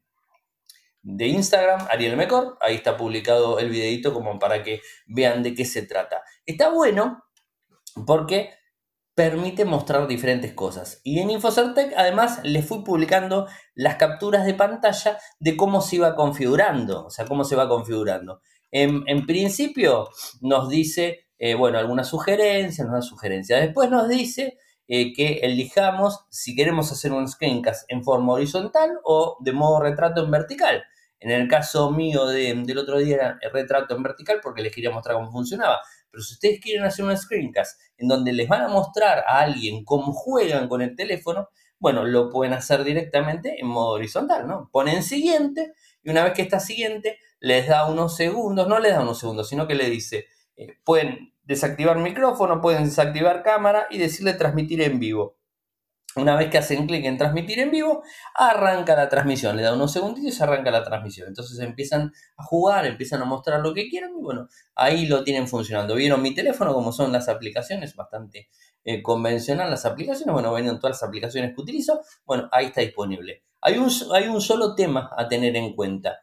de 1.02 1.28
Instagram, 1.28 1.88
Ariel 1.90 2.18
Mecor, 2.18 2.58
ahí 2.62 2.76
está 2.76 2.98
publicado 2.98 3.58
el 3.58 3.70
videito 3.70 4.14
como 4.14 4.38
para 4.38 4.62
que 4.62 4.82
vean 5.08 5.42
de 5.42 5.56
qué 5.56 5.66
se 5.66 5.84
trata. 5.84 6.22
Está 6.46 6.70
bueno 6.70 7.24
porque 8.06 8.52
permite 9.18 9.66
mostrar 9.66 10.08
diferentes 10.08 10.54
cosas. 10.54 11.02
Y 11.04 11.18
en 11.18 11.32
Infocertec 11.32 11.92
además 11.98 12.40
les 12.44 12.64
fui 12.64 12.84
publicando 12.84 13.48
las 13.74 13.96
capturas 13.96 14.46
de 14.46 14.54
pantalla 14.54 15.18
de 15.40 15.58
cómo 15.58 15.82
se 15.82 15.96
iba 15.96 16.16
configurando, 16.16 17.08
o 17.08 17.10
sea, 17.10 17.26
cómo 17.26 17.44
se 17.44 17.56
va 17.56 17.68
configurando. 17.68 18.42
En, 18.70 19.26
principio 19.26 20.10
nos 20.42 20.70
dice, 20.70 21.26
eh, 21.40 21.56
bueno, 21.56 21.80
algunas 21.80 22.08
sugerencias, 22.08 22.88
unas 22.88 23.08
sugerencias. 23.08 23.60
Después 23.60 23.90
nos 23.90 24.08
dice 24.08 24.60
eh, 24.88 25.14
que 25.14 25.40
elijamos 25.42 26.28
si 26.30 26.56
queremos 26.56 26.92
hacer 26.92 27.12
un 27.12 27.28
screencast 27.28 27.92
en 27.92 28.04
forma 28.04 28.34
horizontal 28.34 29.00
o 29.04 29.38
de 29.40 29.52
modo 29.52 29.80
retrato 29.80 30.24
en 30.24 30.30
vertical. 30.30 30.84
En 31.20 31.32
el 31.32 31.48
caso 31.48 31.90
mío 31.90 32.28
del 32.28 32.78
otro 32.78 33.00
día 33.00 33.16
era 33.16 33.40
el 33.42 33.52
retrato 33.52 33.96
en 33.96 34.04
vertical 34.04 34.42
porque 34.44 34.62
les 34.62 34.72
quería 34.76 34.92
mostrar 34.92 35.16
cómo 35.16 35.32
funcionaba. 35.32 35.80
Pero 36.18 36.26
si 36.26 36.34
ustedes 36.34 36.60
quieren 36.60 36.84
hacer 36.84 37.06
un 37.06 37.16
screencast 37.16 37.80
en 37.96 38.08
donde 38.08 38.34
les 38.34 38.50
van 38.50 38.64
a 38.64 38.70
mostrar 38.70 39.20
a 39.20 39.42
alguien 39.42 39.86
cómo 39.86 40.14
juegan 40.14 40.68
con 40.68 40.82
el 40.82 40.96
teléfono, 40.96 41.50
bueno, 41.78 42.06
lo 42.06 42.32
pueden 42.32 42.54
hacer 42.54 42.84
directamente 42.84 43.60
en 43.60 43.68
modo 43.68 43.90
horizontal, 43.90 44.48
¿no? 44.48 44.68
Ponen 44.72 45.04
siguiente 45.04 45.74
y 46.02 46.10
una 46.10 46.24
vez 46.24 46.34
que 46.34 46.42
está 46.42 46.60
siguiente, 46.60 47.20
les 47.40 47.68
da 47.68 47.88
unos 47.88 48.16
segundos, 48.16 48.68
no 48.68 48.80
les 48.80 48.94
da 48.94 49.02
unos 49.02 49.20
segundos, 49.20 49.48
sino 49.48 49.68
que 49.68 49.76
le 49.76 49.92
dice, 49.92 50.26
eh, 50.56 50.80
pueden 50.84 51.36
desactivar 51.44 52.00
micrófono, 52.00 52.62
pueden 52.62 52.86
desactivar 52.86 53.44
cámara 53.44 53.86
y 53.92 54.00
decirle 54.00 54.34
transmitir 54.34 54.82
en 54.82 55.00
vivo. 55.00 55.37
Una 56.18 56.36
vez 56.36 56.50
que 56.50 56.58
hacen 56.58 56.88
clic 56.88 57.06
en 57.06 57.18
transmitir 57.18 57.60
en 57.60 57.70
vivo, 57.70 58.02
arranca 58.34 58.96
la 58.96 59.08
transmisión. 59.08 59.56
Le 59.56 59.62
da 59.62 59.76
unos 59.76 59.92
segunditos 59.92 60.34
y 60.34 60.36
se 60.36 60.44
arranca 60.44 60.72
la 60.72 60.84
transmisión. 60.84 61.28
Entonces 61.28 61.60
empiezan 61.60 62.12
a 62.36 62.44
jugar, 62.44 62.88
empiezan 62.88 63.22
a 63.22 63.26
mostrar 63.26 63.60
lo 63.62 63.74
que 63.74 63.88
quieran 63.88 64.12
y 64.18 64.22
bueno, 64.22 64.48
ahí 64.76 65.06
lo 65.06 65.24
tienen 65.24 65.48
funcionando. 65.48 65.94
Vieron 65.94 66.22
mi 66.22 66.34
teléfono, 66.34 66.74
como 66.74 66.92
son 66.92 67.12
las 67.12 67.30
aplicaciones, 67.30 67.96
bastante 67.96 68.50
eh, 68.84 69.04
convencional 69.04 69.70
las 69.70 69.86
aplicaciones. 69.86 70.34
Bueno, 70.34 70.52
ven 70.54 70.66
todas 70.80 70.96
las 71.00 71.04
aplicaciones 71.04 71.54
que 71.54 71.62
utilizo. 71.62 72.02
Bueno, 72.26 72.50
ahí 72.52 72.68
está 72.68 72.82
disponible. 72.82 73.44
Hay 73.62 73.78
un, 73.78 73.92
hay 74.14 74.28
un 74.28 74.42
solo 74.42 74.74
tema 74.74 75.12
a 75.16 75.28
tener 75.28 75.56
en 75.56 75.76
cuenta. 75.76 76.20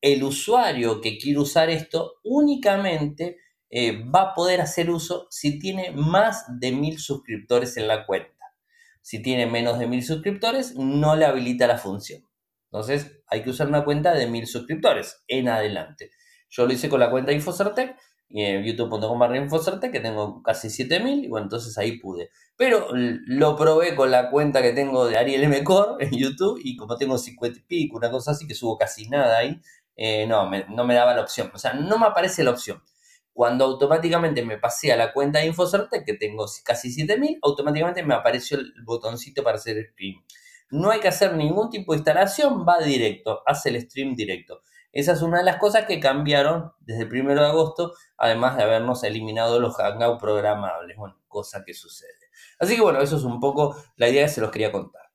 El 0.00 0.24
usuario 0.24 1.00
que 1.00 1.18
quiere 1.18 1.38
usar 1.38 1.70
esto 1.70 2.14
únicamente 2.24 3.38
eh, 3.70 4.04
va 4.04 4.22
a 4.22 4.34
poder 4.34 4.60
hacer 4.60 4.90
uso 4.90 5.28
si 5.30 5.58
tiene 5.58 5.92
más 5.92 6.44
de 6.48 6.72
mil 6.72 6.98
suscriptores 6.98 7.76
en 7.76 7.88
la 7.88 8.06
cuenta 8.06 8.35
si 9.06 9.22
tiene 9.22 9.46
menos 9.46 9.78
de 9.78 9.86
mil 9.86 10.02
suscriptores, 10.02 10.74
no 10.74 11.14
le 11.14 11.26
habilita 11.26 11.68
la 11.68 11.78
función. 11.78 12.26
Entonces, 12.72 13.20
hay 13.28 13.44
que 13.44 13.50
usar 13.50 13.68
una 13.68 13.84
cuenta 13.84 14.12
de 14.12 14.26
mil 14.26 14.48
suscriptores 14.48 15.22
en 15.28 15.48
adelante. 15.48 16.10
Yo 16.50 16.66
lo 16.66 16.72
hice 16.72 16.88
con 16.88 16.98
la 16.98 17.08
cuenta 17.08 17.30
Infocertec, 17.30 17.96
youtube.com 18.28 19.16
barra 19.16 19.36
Infocertec, 19.38 19.92
que 19.92 20.00
tengo 20.00 20.42
casi 20.42 20.70
7000, 20.70 21.24
y 21.24 21.28
bueno, 21.28 21.44
entonces 21.44 21.78
ahí 21.78 22.00
pude. 22.00 22.30
Pero 22.56 22.88
lo 22.92 23.54
probé 23.54 23.94
con 23.94 24.10
la 24.10 24.28
cuenta 24.28 24.60
que 24.60 24.72
tengo 24.72 25.06
de 25.06 25.16
Ariel 25.16 25.44
M. 25.44 25.62
Core 25.62 26.04
en 26.04 26.10
YouTube, 26.10 26.60
y 26.60 26.76
como 26.76 26.96
tengo 26.96 27.16
50 27.16 27.60
y 27.60 27.62
pico, 27.62 27.98
una 27.98 28.10
cosa 28.10 28.32
así, 28.32 28.48
que 28.48 28.54
subo 28.56 28.76
casi 28.76 29.08
nada 29.08 29.38
ahí, 29.38 29.60
eh, 29.94 30.26
no, 30.26 30.50
no 30.50 30.84
me 30.84 30.94
daba 30.94 31.14
la 31.14 31.22
opción. 31.22 31.52
O 31.54 31.58
sea, 31.58 31.74
no 31.74 31.96
me 32.00 32.06
aparece 32.06 32.42
la 32.42 32.50
opción. 32.50 32.82
Cuando 33.36 33.66
automáticamente 33.66 34.42
me 34.42 34.56
pasé 34.56 34.94
a 34.94 34.96
la 34.96 35.12
cuenta 35.12 35.40
de 35.40 35.46
Infocertec, 35.48 36.06
que 36.06 36.14
tengo 36.14 36.46
casi 36.64 36.90
7000, 36.90 37.38
automáticamente 37.42 38.02
me 38.02 38.14
apareció 38.14 38.56
el 38.56 38.72
botoncito 38.82 39.42
para 39.44 39.58
hacer 39.58 39.90
stream. 39.92 40.24
no 40.70 40.90
hay 40.90 41.00
que 41.00 41.08
hacer 41.08 41.34
ningún 41.34 41.68
tipo 41.68 41.92
de 41.92 41.98
instalación, 41.98 42.64
va 42.66 42.78
directo, 42.78 43.42
hace 43.44 43.68
el 43.68 43.82
stream 43.82 44.14
directo. 44.14 44.62
Esa 44.90 45.12
es 45.12 45.20
una 45.20 45.36
de 45.36 45.44
las 45.44 45.58
cosas 45.58 45.84
que 45.84 46.00
cambiaron 46.00 46.72
desde 46.80 47.02
el 47.02 47.12
1 47.12 47.34
de 47.34 47.46
agosto, 47.46 47.92
además 48.16 48.56
de 48.56 48.62
habernos 48.62 49.04
eliminado 49.04 49.60
los 49.60 49.76
Hangout 49.76 50.18
programables, 50.18 50.96
bueno, 50.96 51.20
cosa 51.28 51.62
que 51.62 51.74
sucede. 51.74 52.30
Así 52.58 52.74
que 52.74 52.80
bueno, 52.80 53.02
eso 53.02 53.18
es 53.18 53.24
un 53.24 53.38
poco 53.38 53.76
la 53.96 54.08
idea 54.08 54.24
que 54.24 54.32
se 54.32 54.40
los 54.40 54.50
quería 54.50 54.72
contar. 54.72 55.10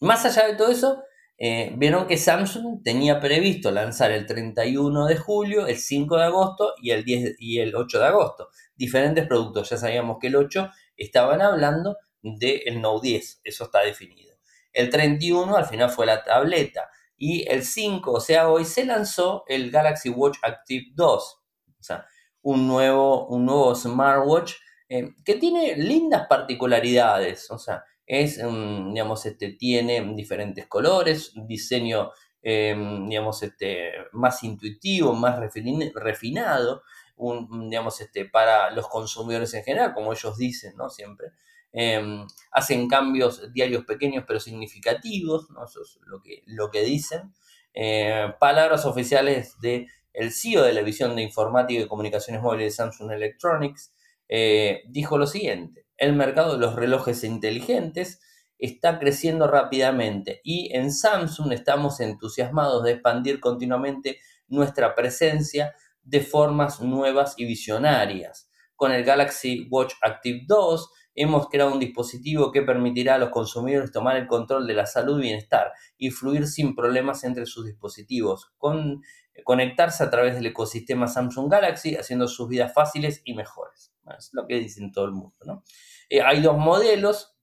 Más 0.00 0.24
allá 0.24 0.48
de 0.48 0.56
todo 0.56 0.72
eso, 0.72 1.04
eh, 1.40 1.72
vieron 1.76 2.08
que 2.08 2.18
Samsung 2.18 2.82
tenía 2.82 3.20
previsto 3.20 3.70
lanzar 3.70 4.10
el 4.10 4.26
31 4.26 5.06
de 5.06 5.16
julio, 5.16 5.68
el 5.68 5.78
5 5.78 6.16
de 6.16 6.24
agosto 6.24 6.74
y 6.82 6.90
el, 6.90 7.04
10 7.04 7.36
y 7.38 7.60
el 7.60 7.76
8 7.76 8.00
de 8.00 8.06
agosto. 8.06 8.48
Diferentes 8.74 9.26
productos. 9.26 9.70
Ya 9.70 9.76
sabíamos 9.76 10.18
que 10.20 10.26
el 10.26 10.36
8 10.36 10.68
estaban 10.96 11.40
hablando 11.40 11.96
del 12.22 12.80
Note 12.80 13.06
10. 13.06 13.40
Eso 13.44 13.64
está 13.64 13.82
definido. 13.82 14.36
El 14.72 14.90
31 14.90 15.56
al 15.56 15.66
final 15.66 15.90
fue 15.90 16.06
la 16.06 16.24
tableta. 16.24 16.90
Y 17.16 17.48
el 17.48 17.64
5, 17.64 18.12
o 18.12 18.20
sea, 18.20 18.48
hoy 18.48 18.64
se 18.64 18.84
lanzó 18.84 19.44
el 19.46 19.70
Galaxy 19.70 20.08
Watch 20.08 20.38
Active 20.42 20.86
2. 20.94 21.40
O 21.78 21.82
sea, 21.82 22.04
un 22.42 22.66
nuevo, 22.66 23.26
un 23.28 23.46
nuevo 23.46 23.74
smartwatch 23.76 24.54
eh, 24.88 25.14
que 25.24 25.34
tiene 25.34 25.76
lindas 25.76 26.26
particularidades. 26.28 27.48
O 27.52 27.58
sea, 27.58 27.84
es, 28.08 28.42
mm, 28.42 28.94
digamos, 28.94 29.26
este, 29.26 29.52
tiene 29.52 30.00
diferentes 30.14 30.66
colores, 30.66 31.32
diseño, 31.46 32.10
eh, 32.42 32.74
digamos, 33.06 33.42
este, 33.42 33.92
más 34.12 34.42
intuitivo, 34.42 35.12
más 35.12 35.38
refinado, 35.38 36.82
un, 37.16 37.68
digamos, 37.68 38.00
este, 38.00 38.24
para 38.24 38.70
los 38.70 38.88
consumidores 38.88 39.52
en 39.54 39.62
general, 39.62 39.92
como 39.92 40.12
ellos 40.12 40.38
dicen, 40.38 40.74
¿no? 40.76 40.88
Siempre. 40.88 41.28
Em, 41.70 42.26
hacen 42.52 42.88
cambios 42.88 43.52
diarios 43.52 43.84
pequeños 43.84 44.24
pero 44.26 44.40
significativos, 44.40 45.50
¿no? 45.50 45.64
Eso 45.66 45.82
es 45.82 45.98
lo 46.06 46.22
que, 46.22 46.42
lo 46.46 46.70
que 46.70 46.82
dicen. 46.82 47.34
Eh, 47.74 48.32
palabras 48.40 48.86
oficiales 48.86 49.60
de 49.60 49.86
el 50.14 50.32
CEO 50.32 50.62
de 50.62 50.72
la 50.72 50.80
División 50.80 51.14
de 51.14 51.22
Informática 51.22 51.80
y 51.80 51.86
Comunicaciones 51.86 52.42
Móviles 52.42 52.66
de 52.66 52.70
Samsung 52.76 53.12
Electronics, 53.12 53.92
eh, 54.28 54.82
dijo 54.88 55.18
lo 55.18 55.26
siguiente, 55.26 55.86
el 55.98 56.14
mercado 56.14 56.54
de 56.54 56.60
los 56.60 56.76
relojes 56.76 57.24
inteligentes 57.24 58.20
está 58.58 58.98
creciendo 58.98 59.46
rápidamente 59.46 60.40
y 60.42 60.74
en 60.74 60.92
Samsung 60.92 61.52
estamos 61.52 62.00
entusiasmados 62.00 62.84
de 62.84 62.92
expandir 62.92 63.40
continuamente 63.40 64.18
nuestra 64.46 64.94
presencia 64.94 65.74
de 66.02 66.20
formas 66.20 66.80
nuevas 66.80 67.34
y 67.36 67.44
visionarias. 67.44 68.50
Con 68.76 68.92
el 68.92 69.04
Galaxy 69.04 69.66
Watch 69.70 69.94
Active 70.00 70.44
2 70.46 70.90
hemos 71.16 71.48
creado 71.48 71.72
un 71.72 71.80
dispositivo 71.80 72.52
que 72.52 72.62
permitirá 72.62 73.16
a 73.16 73.18
los 73.18 73.30
consumidores 73.30 73.90
tomar 73.90 74.16
el 74.16 74.28
control 74.28 74.66
de 74.68 74.74
la 74.74 74.86
salud 74.86 75.18
y 75.18 75.22
bienestar 75.22 75.72
y 75.96 76.10
fluir 76.10 76.46
sin 76.46 76.76
problemas 76.76 77.24
entre 77.24 77.44
sus 77.44 77.66
dispositivos, 77.66 78.52
con, 78.56 79.02
conectarse 79.44 80.04
a 80.04 80.10
través 80.10 80.34
del 80.34 80.46
ecosistema 80.46 81.08
Samsung 81.08 81.50
Galaxy, 81.50 81.96
haciendo 81.96 82.28
sus 82.28 82.48
vidas 82.48 82.72
fáciles 82.72 83.20
y 83.24 83.34
mejores. 83.34 83.92
Es 84.16 84.30
lo 84.32 84.46
que 84.46 84.56
dicen 84.56 84.92
todo 84.92 85.06
el 85.06 85.12
mundo. 85.12 85.64
Eh, 86.08 86.22
hay 86.22 86.40
dos 86.40 86.56
modelos, 86.56 87.36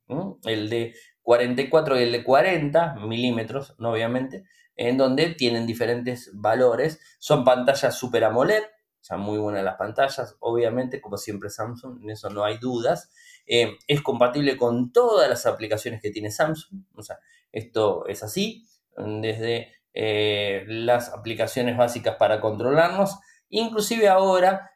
el 0.46 0.70
de 0.70 0.96
44 1.22 2.00
y 2.00 2.04
el 2.04 2.12
de 2.12 2.24
40 2.24 2.96
milímetros, 2.96 3.76
obviamente, 3.80 4.46
en 4.76 4.98
donde 4.98 5.34
tienen 5.36 5.66
diferentes 5.66 6.32
valores. 6.34 7.00
Son 7.20 7.44
pantallas 7.44 7.98
Super 7.98 8.24
AMOLED, 8.24 8.64
o 8.64 9.04
sea, 9.04 9.18
muy 9.18 9.38
buenas 9.38 9.64
las 9.64 9.78
pantallas, 9.78 10.36
obviamente, 10.40 11.00
como 11.00 11.18
siempre 11.18 11.50
Samsung, 11.50 12.02
en 12.04 12.10
eso 12.10 12.30
no 12.30 12.44
hay 12.44 12.58
dudas. 12.58 13.12
Eh, 13.46 13.78
es 13.88 14.02
compatible 14.02 14.58
con 14.58 14.92
todas 14.92 15.30
las 15.30 15.46
aplicaciones 15.46 16.02
que 16.02 16.10
tiene 16.10 16.32
Samsung, 16.32 16.84
o 16.96 17.04
sea, 17.04 17.20
esto 17.52 18.08
es 18.08 18.24
así, 18.24 18.68
desde 18.98 19.72
eh, 19.94 20.64
las 20.68 21.14
aplicaciones 21.14 21.78
básicas 21.78 22.16
para 22.16 22.42
controlarnos, 22.42 23.20
inclusive 23.50 24.08
ahora 24.08 24.72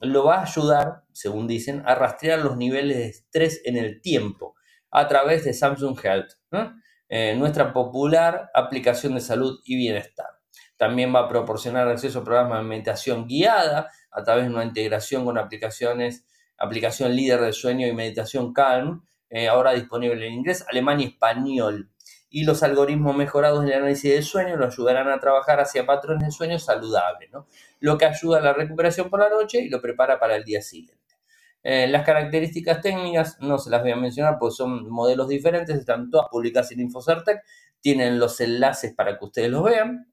lo 0.00 0.24
va 0.24 0.38
a 0.38 0.42
ayudar, 0.42 1.04
según 1.18 1.46
dicen, 1.46 1.82
a 1.86 1.94
rastrear 1.94 2.38
los 2.40 2.56
niveles 2.56 2.96
de 2.96 3.06
estrés 3.08 3.60
en 3.64 3.76
el 3.76 4.00
tiempo 4.00 4.54
a 4.90 5.08
través 5.08 5.44
de 5.44 5.52
Samsung 5.52 5.98
Health, 6.02 6.32
nuestra 7.36 7.72
popular 7.72 8.50
aplicación 8.54 9.14
de 9.14 9.20
salud 9.20 9.60
y 9.64 9.76
bienestar. 9.76 10.28
También 10.76 11.14
va 11.14 11.20
a 11.20 11.28
proporcionar 11.28 11.88
acceso 11.88 12.20
a 12.20 12.24
programas 12.24 12.58
de 12.58 12.68
meditación 12.68 13.26
guiada 13.26 13.90
a 14.10 14.22
través 14.22 14.44
de 14.44 14.50
una 14.50 14.64
integración 14.64 15.24
con 15.24 15.38
aplicaciones 15.38 16.24
aplicación 16.58 17.14
líder 17.14 17.40
de 17.40 17.52
sueño 17.52 17.86
y 17.86 17.92
meditación 17.92 18.52
Calm, 18.52 19.04
eh, 19.30 19.48
ahora 19.48 19.72
disponible 19.72 20.26
en 20.26 20.34
inglés, 20.34 20.64
alemán 20.68 21.00
y 21.00 21.04
español. 21.04 21.90
Y 22.30 22.44
los 22.44 22.62
algoritmos 22.62 23.16
mejorados 23.16 23.64
del 23.64 23.72
análisis 23.74 24.12
del 24.12 24.22
sueño 24.22 24.56
lo 24.56 24.66
ayudarán 24.66 25.08
a 25.08 25.18
trabajar 25.18 25.60
hacia 25.60 25.86
patrones 25.86 26.24
de 26.24 26.30
sueño 26.30 26.58
saludables, 26.58 27.30
lo 27.80 27.96
que 27.96 28.04
ayuda 28.04 28.38
a 28.38 28.42
la 28.42 28.52
recuperación 28.52 29.08
por 29.08 29.20
la 29.20 29.30
noche 29.30 29.60
y 29.60 29.70
lo 29.70 29.80
prepara 29.80 30.18
para 30.18 30.36
el 30.36 30.44
día 30.44 30.60
siguiente. 30.60 30.97
Eh, 31.62 31.86
las 31.88 32.04
características 32.04 32.80
técnicas 32.80 33.36
no 33.40 33.58
se 33.58 33.70
las 33.70 33.82
voy 33.82 33.90
a 33.90 33.96
mencionar 33.96 34.38
porque 34.38 34.54
son 34.54 34.88
modelos 34.88 35.28
diferentes, 35.28 35.76
están 35.76 36.10
todas 36.10 36.28
publicadas 36.30 36.70
en 36.72 36.80
InfoCertec, 36.80 37.42
tienen 37.80 38.18
los 38.18 38.40
enlaces 38.40 38.94
para 38.94 39.18
que 39.18 39.24
ustedes 39.24 39.50
los 39.50 39.64
vean. 39.64 40.12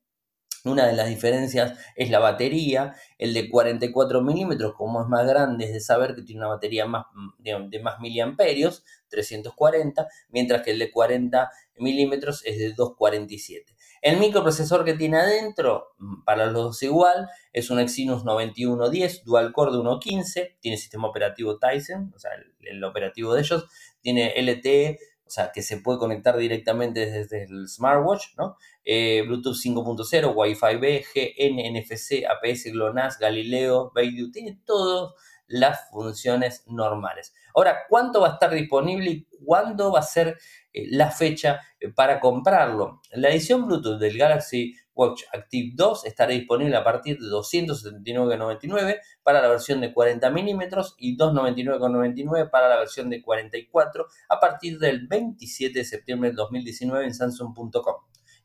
Una 0.65 0.88
de 0.88 0.93
las 0.93 1.08
diferencias 1.08 1.77
es 1.95 2.10
la 2.10 2.17
batería. 2.17 2.95
El 3.19 3.36
de 3.36 3.51
44 3.51 4.21
milímetros, 4.23 4.73
como 4.73 5.03
es 5.03 5.08
más 5.08 5.27
grande, 5.27 5.65
es 5.65 5.73
de 5.73 5.79
saber 5.79 6.15
que 6.15 6.23
tiene 6.23 6.41
una 6.41 6.49
batería 6.49 6.88
más, 6.88 7.05
de, 7.38 7.79
más 7.84 7.99
miliamperios, 7.99 8.84
340, 9.10 10.08
mientras 10.29 10.63
que 10.63 10.71
el 10.71 10.79
de 10.79 10.91
40 10.91 11.51
milímetros 11.77 12.43
es 12.45 12.58
de 12.58 12.73
247. 12.73 13.74
El 14.06 14.20
microprocesor 14.20 14.86
que 14.86 14.94
tiene 14.94 15.18
adentro, 15.18 15.96
mm, 15.98 16.26
para 16.26 16.46
los 16.46 16.54
dos 16.54 16.84
igual, 16.84 17.28
es 17.52 17.72
un 17.72 17.80
Exynos 17.80 18.24
9110 18.24 19.24
dual 19.24 19.52
core 19.52 19.72
de 19.72 19.80
1.15, 19.80 20.58
tiene 20.60 20.78
sistema 20.78 21.08
operativo 21.08 21.58
Tyson, 21.58 22.13
o 22.15 22.20
sea, 22.20 22.30
el, 22.60 22.84
operativo 22.84 23.34
de 23.34 23.41
ellos, 23.41 23.65
tiene 24.02 24.39
LTE 24.39 25.00
o 25.26 25.30
sea, 25.32 25.52
que 25.52 25.63
se 25.63 25.78
puede 25.78 25.98
conectar 25.98 26.38
directamente 26.38 27.10
desde 27.10 27.46
el 27.46 27.68
smartwatch, 27.68 28.38
¿no? 28.38 28.58
Eh, 28.84 29.24
Bluetooth 29.26 29.56
5.0, 29.56 30.34
Wi-Fi 30.36 30.76
B, 30.78 31.04
GN, 31.15 31.82
NFC, 31.82 32.26
APS, 32.30 32.72
GLONASS, 32.72 33.18
Galileo, 33.18 33.91
Beidou, 33.96 34.30
tiene 34.30 34.62
todas 34.65 35.15
las 35.47 35.89
funciones 35.89 36.63
normales. 36.67 37.34
Ahora, 37.53 37.86
¿cuánto 37.88 38.21
va 38.21 38.29
a 38.29 38.34
estar 38.34 38.51
disponible 38.51 39.10
y 39.10 39.27
cuándo 39.43 39.91
va 39.91 39.99
a 39.99 40.03
ser 40.03 40.38
eh, 40.73 40.88
la 40.89 41.12
fecha 41.12 41.60
eh, 41.79 41.89
para 41.89 42.19
comprarlo? 42.19 43.01
La 43.12 43.29
edición 43.29 43.65
Bluetooth 43.65 43.99
del 43.99 44.17
Galaxy 44.17 44.75
Watch 44.93 45.23
Active 45.34 45.73
2 45.75 46.05
estará 46.05 46.31
disponible 46.31 46.75
a 46.75 46.84
partir 46.84 47.17
de 47.19 47.27
279,99 47.27 48.99
para 49.23 49.41
la 49.41 49.49
versión 49.49 49.81
de 49.81 49.93
40 49.93 50.29
milímetros 50.31 50.95
y 50.97 51.17
299,99 51.17 52.49
para 52.49 52.69
la 52.69 52.77
versión 52.77 53.10
de 53.10 53.21
44 53.21 54.08
a 54.29 54.39
partir 54.39 54.79
del 54.79 55.08
27 55.08 55.79
de 55.79 55.86
septiembre 55.86 56.29
del 56.29 56.38
2019 56.38 57.05
en 57.05 57.13
Samsung.com 57.13 57.95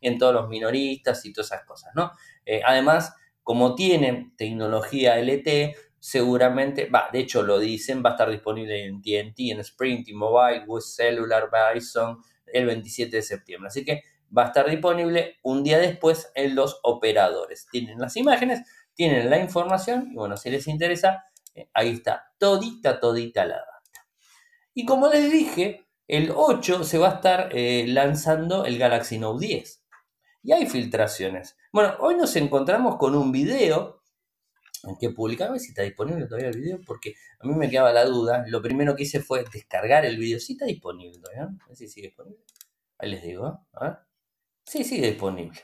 y 0.00 0.08
en 0.08 0.18
todos 0.18 0.34
los 0.34 0.48
minoristas 0.48 1.24
y 1.24 1.32
todas 1.32 1.52
esas 1.52 1.64
cosas, 1.64 1.92
¿no? 1.94 2.12
Eh, 2.44 2.62
además, 2.64 3.14
como 3.42 3.74
tienen 3.74 4.34
tecnología 4.36 5.16
LTE, 5.20 5.76
seguramente, 6.00 6.86
va, 6.86 7.08
de 7.12 7.20
hecho 7.20 7.42
lo 7.42 7.58
dicen, 7.58 8.02
va 8.04 8.10
a 8.10 8.12
estar 8.14 8.30
disponible 8.30 8.84
en 8.86 9.02
TNT, 9.02 9.52
en 9.52 9.60
Sprint, 9.60 10.06
T-Mobile, 10.06 10.64
West 10.66 10.96
Cellular, 10.96 11.48
Verizon 11.50 12.18
el 12.46 12.66
27 12.66 13.14
de 13.14 13.22
septiembre. 13.22 13.68
Así 13.68 13.84
que 13.84 14.02
va 14.36 14.44
a 14.44 14.46
estar 14.46 14.68
disponible 14.68 15.36
un 15.42 15.62
día 15.62 15.78
después 15.78 16.32
en 16.34 16.54
los 16.54 16.80
operadores. 16.82 17.66
Tienen 17.70 17.98
las 17.98 18.16
imágenes, 18.16 18.66
tienen 18.94 19.30
la 19.30 19.38
información 19.38 20.08
y 20.10 20.14
bueno, 20.14 20.36
si 20.36 20.50
les 20.50 20.66
interesa, 20.66 21.24
eh, 21.54 21.68
ahí 21.74 21.90
está 21.90 22.32
todita, 22.38 22.98
todita 22.98 23.44
la 23.44 23.56
data. 23.56 24.06
Y 24.74 24.86
como 24.86 25.08
les 25.08 25.30
dije, 25.30 25.86
el 26.08 26.32
8 26.34 26.84
se 26.84 26.98
va 26.98 27.10
a 27.10 27.14
estar 27.16 27.50
eh, 27.52 27.84
lanzando 27.86 28.64
el 28.64 28.78
Galaxy 28.78 29.18
Note 29.18 29.46
10. 29.46 29.84
Y 30.42 30.52
hay 30.52 30.66
filtraciones. 30.66 31.56
Bueno, 31.72 31.94
hoy 32.00 32.14
nos 32.14 32.34
encontramos 32.36 32.96
con 32.96 33.14
un 33.14 33.30
video 33.30 33.99
que 34.98 35.10
publicaba, 35.10 35.58
si 35.58 35.68
está 35.68 35.82
disponible 35.82 36.26
todavía 36.26 36.48
el 36.48 36.58
video, 36.58 36.80
porque 36.86 37.14
a 37.38 37.46
mí 37.46 37.54
me 37.54 37.68
quedaba 37.68 37.92
la 37.92 38.04
duda. 38.04 38.44
Lo 38.48 38.62
primero 38.62 38.96
que 38.96 39.02
hice 39.02 39.20
fue 39.20 39.44
descargar 39.52 40.04
el 40.04 40.16
video. 40.16 40.38
Si 40.40 40.54
está 40.54 40.64
disponible 40.64 41.18
todavía, 41.18 41.48
a 41.68 41.74
si 41.74 41.88
sigue 41.88 42.08
disponible. 42.08 42.42
Ahí 42.98 43.10
les 43.10 43.22
digo, 43.22 43.48
¿eh? 43.48 43.52
a. 43.74 44.06
Sí, 44.64 44.84
sigue 44.84 45.08
disponible. 45.08 45.58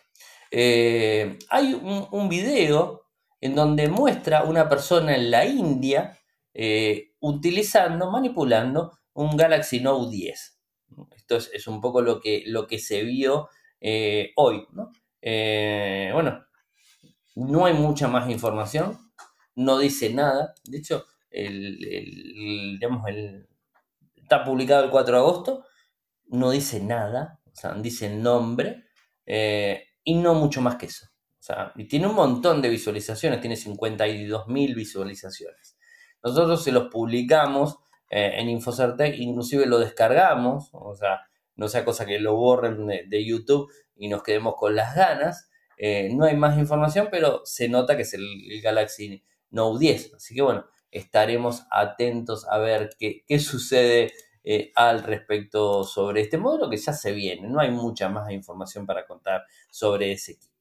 Eh, 0.51 1.39
hay 1.51 1.75
un, 1.75 2.29
video 2.29 3.09
en 3.41 3.55
donde 3.55 3.89
muestra 3.89 4.45
una 4.45 4.69
persona 4.69 5.15
en 5.15 5.31
la 5.31 5.45
India 5.45 6.19
eh, 6.55 7.13
utilizando, 7.21 8.11
manipulando 8.11 8.99
un 9.15 9.37
Galaxy 9.37 9.81
Note 9.81 10.11
10. 10.11 10.61
Esto 11.17 11.37
es, 11.37 11.67
un 11.67 11.81
poco 11.81 12.01
lo 12.01 12.21
que, 12.21 12.43
lo 12.47 12.67
que 12.67 12.79
se 12.79 13.03
vio 13.03 13.49
eh, 13.81 14.33
hoy. 14.37 14.67
bueno, 14.73 16.47
no 17.37 17.67
hay 17.67 17.75
mucha 17.75 18.09
más 18.09 18.29
información, 18.31 18.99
no 19.55 19.79
dice 19.79 20.13
nada. 20.13 20.55
De 20.65 20.79
hecho, 20.79 21.05
el, 21.31 22.79
está 24.17 24.45
publicado 24.45 24.85
el 24.85 24.91
4 24.91 25.15
de 25.15 25.21
agosto 25.21 25.65
no 26.29 26.51
dice 26.51 26.81
nada, 26.81 27.41
o 27.47 27.55
sea, 27.55 27.75
dice 27.75 28.07
el 28.07 28.23
nombre 28.23 28.85
eh, 29.25 29.85
y 30.03 30.15
no 30.15 30.35
mucho 30.35 30.61
más 30.61 30.77
que 30.77 30.87
eso. 30.87 31.07
O 31.39 31.43
sea, 31.47 31.73
y 31.77 31.85
tiene 31.85 32.09
un 32.09 32.15
montón 32.15 32.61
de 32.61 32.69
visualizaciones, 32.69 33.41
tiene 33.41 33.57
52.000 33.57 34.75
visualizaciones. 34.75 35.77
Nosotros 36.23 36.65
se 36.65 36.73
los 36.73 36.89
publicamos 36.89 37.77
eh, 38.11 38.33
en 38.37 38.49
Infocertec, 38.49 39.17
inclusive 39.19 39.67
lo 39.67 39.79
descargamos, 39.79 40.71
o 40.73 40.95
sea, 40.97 41.21
no 41.55 41.69
sea 41.69 41.85
cosa 41.85 42.05
que 42.05 42.19
lo 42.19 42.35
borren 42.35 42.87
de, 42.87 43.25
YouTube 43.25 43.73
y 43.95 44.09
nos 44.09 44.23
quedemos 44.23 44.55
con 44.57 44.75
las 44.75 44.95
ganas. 44.95 45.51
Eh, 45.77 46.11
no 46.15 46.25
hay 46.25 46.37
más 46.37 46.59
información, 46.59 47.09
pero 47.11 47.43
se 47.45 47.69
nota 47.69 47.97
que 47.97 48.03
es 48.03 48.15
el, 48.15 48.61
Galaxy 48.63 49.23
Note 49.51 49.81
10. 49.81 50.15
Así 50.15 50.35
que 50.35 50.43
bueno, 50.43 50.67
estaremos 50.91 51.65
atentos 51.71 52.47
a 52.49 52.59
ver 52.59 52.91
qué, 52.99 53.25
qué 53.27 53.39
sucede 53.39 54.13
eh, 54.49 54.71
al 54.77 55.03
respecto 55.03 55.83
sobre 55.83 56.21
este 56.21 56.39
modelo 56.39 56.71
que 56.71 56.77
ya 56.77 56.93
se 56.93 57.11
viene. 57.11 57.49
No 57.49 57.59
hay 57.59 57.73
mucha 57.73 58.09
más 58.09 58.31
información 58.31 58.87
para 58.87 59.05
contar 59.05 59.45
sobre 59.73 60.13
ese 60.13 60.33
equipo. 60.33 60.55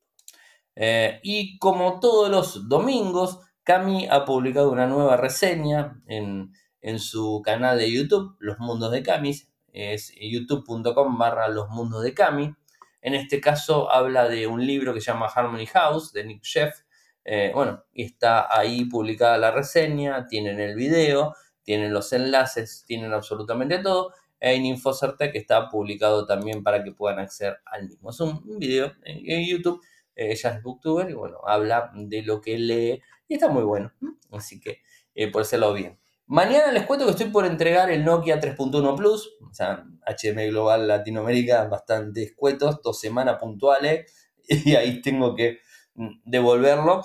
Eh, 0.75 1.19
y 1.21 1.60
como 1.60 1.99
todos 1.99 2.32
los 2.32 2.67
domingos, 2.67 3.39
Cami 3.63 4.08
ha 4.10 4.25
publicado 4.25 4.71
una 4.71 4.88
nueva 4.88 5.17
reseña 5.17 6.01
en, 6.08 6.51
su 6.97 7.43
canal 7.43 7.78
de 7.78 7.91
YouTube, 7.91 8.36
Los 8.39 8.58
Mundos 8.58 8.91
de 8.91 9.04
Cami. 9.04 9.36
Es 9.71 10.12
youtube.com 10.19 11.17
barra 11.19 11.47
Los 11.47 11.69
Mundos 11.69 12.01
de 12.01 12.15
Cami. 12.15 12.56
En 13.05 13.13
este 13.13 13.39
caso 13.39 13.91
habla 13.91 14.27
de 14.27 14.47
un 14.47 14.65
libro 14.65 14.93
que 14.93 15.01
se 15.01 15.11
llama 15.11 15.27
Harmony 15.27 15.67
House 15.67 16.11
de 16.11 16.25
Nick 16.25 16.43
Sheff. 16.43 16.81
Eh, 17.23 17.51
bueno, 17.53 17.83
y 17.93 18.03
está 18.03 18.47
ahí 18.49 18.85
publicada 18.85 19.37
la 19.37 19.51
reseña, 19.51 20.27
tienen 20.27 20.59
el 20.59 20.75
video 20.75 21.35
tienen 21.65 21.91
los 21.91 22.13
enlaces, 22.13 22.85
tienen 22.87 23.11
absolutamente 23.11 23.79
todo. 23.79 24.13
En 24.39 24.65
Infocertec 24.65 25.35
está 25.35 25.67
publicado 25.69 26.25
también 26.25 26.63
para 26.63 26.83
que 26.83 26.91
puedan 26.91 27.19
acceder 27.19 27.57
al 27.65 27.89
mismo. 27.89 28.11
Es 28.11 28.19
un 28.19 28.59
video 28.59 28.93
en 29.03 29.45
YouTube, 29.45 29.81
eh, 30.15 30.31
ella 30.31 30.51
es 30.51 30.61
booktuber 30.61 31.09
y 31.09 31.13
bueno, 31.13 31.39
habla 31.45 31.91
de 31.95 32.21
lo 32.21 32.39
que 32.39 32.57
lee 32.57 33.01
y 33.27 33.33
está 33.33 33.49
muy 33.49 33.63
bueno. 33.63 33.91
Así 34.31 34.59
que 34.59 34.81
eh, 35.15 35.31
por 35.31 35.41
ese 35.41 35.57
lado 35.57 35.73
bien. 35.73 35.99
Mañana 36.27 36.71
les 36.71 36.88
cuento 36.88 37.05
que 37.05 37.11
estoy 37.11 37.27
por 37.27 37.45
entregar 37.45 37.91
el 37.91 38.03
Nokia 38.03 38.39
3.1 38.39 38.95
Plus, 38.97 39.29
o 39.47 39.53
sea, 39.53 39.85
HM 40.07 40.47
Global 40.47 40.88
Latinoamérica, 40.88 41.65
bastante 41.65 42.23
escuetos, 42.23 42.81
dos 42.83 42.99
semanas 42.99 43.38
puntuales, 43.39 44.11
y 44.47 44.75
ahí 44.75 45.01
tengo 45.01 45.35
que 45.35 45.59
mm, 45.93 46.21
devolverlo. 46.25 47.03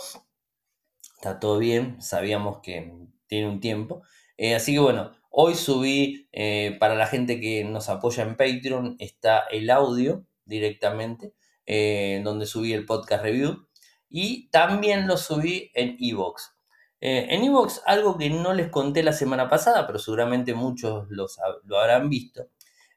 Está 1.16 1.38
todo 1.38 1.58
bien, 1.58 2.00
sabíamos 2.00 2.60
que 2.62 2.94
tiene 3.26 3.48
un 3.48 3.60
tiempo. 3.60 4.02
Eh, 4.38 4.54
así 4.54 4.72
que 4.72 4.78
bueno, 4.78 5.12
hoy 5.28 5.54
subí, 5.54 6.28
eh, 6.32 6.78
para 6.80 6.94
la 6.94 7.06
gente 7.06 7.40
que 7.40 7.62
nos 7.64 7.90
apoya 7.90 8.22
en 8.22 8.38
Patreon, 8.38 8.96
está 9.00 9.40
el 9.50 9.68
audio 9.68 10.24
directamente, 10.46 11.34
eh, 11.66 12.22
donde 12.24 12.46
subí 12.46 12.72
el 12.72 12.86
podcast 12.86 13.22
review. 13.22 13.68
Y 14.08 14.48
también 14.50 15.06
lo 15.06 15.18
subí 15.18 15.70
en 15.74 15.98
Evox. 16.00 16.54
En 17.00 17.44
Evox, 17.44 17.82
algo 17.86 18.18
que 18.18 18.28
no 18.28 18.52
les 18.52 18.68
conté 18.68 19.02
la 19.02 19.12
semana 19.12 19.48
pasada, 19.48 19.86
pero 19.86 19.98
seguramente 19.98 20.54
muchos 20.54 21.08
lo 21.10 21.78
habrán 21.78 22.10
visto, 22.10 22.48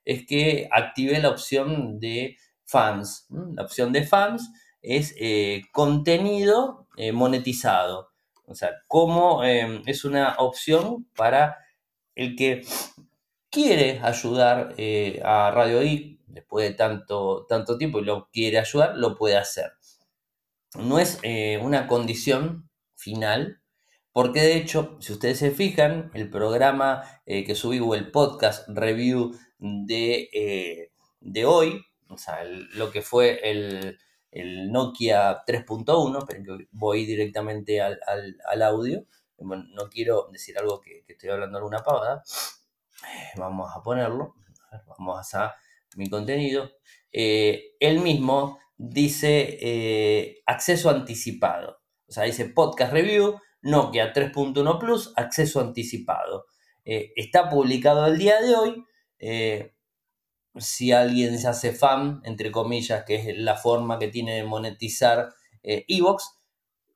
es 0.03 0.25
que 0.25 0.67
activé 0.71 1.19
la 1.19 1.29
opción 1.29 1.99
de 1.99 2.37
fans. 2.65 3.27
La 3.29 3.63
opción 3.63 3.93
de 3.93 4.03
fans 4.03 4.51
es 4.81 5.15
contenido 5.71 6.87
monetizado. 7.13 8.13
O 8.45 8.55
sea, 8.55 8.71
cómo 8.87 9.43
em, 9.43 9.81
es 9.85 10.05
una 10.05 10.35
opción 10.37 11.07
para 11.15 11.57
el 12.15 12.35
que 12.35 12.61
quiere 13.49 13.99
ayudar 14.01 14.73
eh, 14.77 15.21
a 15.23 15.51
Radio 15.51 15.83
I 15.83 16.19
después 16.27 16.67
de 16.67 16.75
tanto, 16.75 17.45
tanto 17.47 17.77
tiempo 17.77 17.99
y 17.99 18.05
lo 18.05 18.29
quiere 18.31 18.59
ayudar, 18.59 18.97
lo 18.97 19.15
puede 19.15 19.37
hacer. 19.37 19.73
No 20.77 20.99
es 20.99 21.19
eh, 21.23 21.59
una 21.61 21.87
condición 21.87 22.69
final, 22.95 23.61
porque 24.13 24.41
de 24.41 24.55
hecho, 24.55 24.97
si 25.01 25.11
ustedes 25.11 25.39
se 25.39 25.51
fijan, 25.51 26.11
el 26.13 26.29
programa 26.29 27.03
eh, 27.25 27.43
que 27.43 27.55
subí 27.55 27.79
o 27.79 27.95
el 27.95 28.11
podcast 28.11 28.69
review 28.69 29.35
de, 29.59 30.89
de 31.19 31.45
hoy, 31.45 31.85
o 32.09 32.17
sea, 32.17 32.43
lo 32.43 32.91
que 32.91 33.01
fue 33.01 33.39
el, 33.49 33.97
el 34.33 34.71
Nokia 34.71 35.43
3.1, 35.45 36.25
pero 36.27 36.57
voy 36.71 37.05
directamente 37.05 37.81
al, 37.81 37.99
audio. 38.61 39.05
no 39.39 39.89
quiero 39.89 40.29
decir 40.31 40.57
algo 40.57 40.81
que, 40.81 41.03
estoy 41.07 41.29
hablando 41.29 41.57
alguna 41.57 41.83
pavada. 41.83 42.23
Vamos 43.35 43.71
a 43.75 43.81
ponerlo. 43.81 44.35
vamos 44.87 45.33
a 45.35 45.55
mi 45.95 46.09
contenido. 46.09 46.71
Eh, 47.11 47.75
él 47.79 47.99
mismo 47.99 48.59
dice 48.75 49.57
eh, 49.61 50.41
acceso 50.47 50.89
anticipado. 50.89 51.81
O 52.07 52.11
sea, 52.11 52.23
dice 52.23 52.45
podcast 52.45 52.91
review, 52.91 53.39
Nokia 53.63 54.13
3.1 54.13 54.79
Plus, 54.79 55.11
acceso 55.15 55.59
anticipado. 55.59 56.45
Eh, 56.85 57.13
está 57.15 57.49
publicado 57.49 58.05
el 58.05 58.17
día 58.17 58.41
de 58.41 58.55
hoy 58.55 58.85
si 60.55 60.91
alguien 60.91 61.39
se 61.39 61.47
hace 61.47 61.73
fan, 61.73 62.21
entre 62.25 62.51
comillas, 62.51 63.03
que 63.05 63.15
es 63.15 63.37
la 63.37 63.55
forma 63.55 63.97
que 63.99 64.07
tiene 64.07 64.35
de 64.35 64.43
monetizar 64.43 65.33
eh, 65.63 65.85
Evox, 65.87 66.37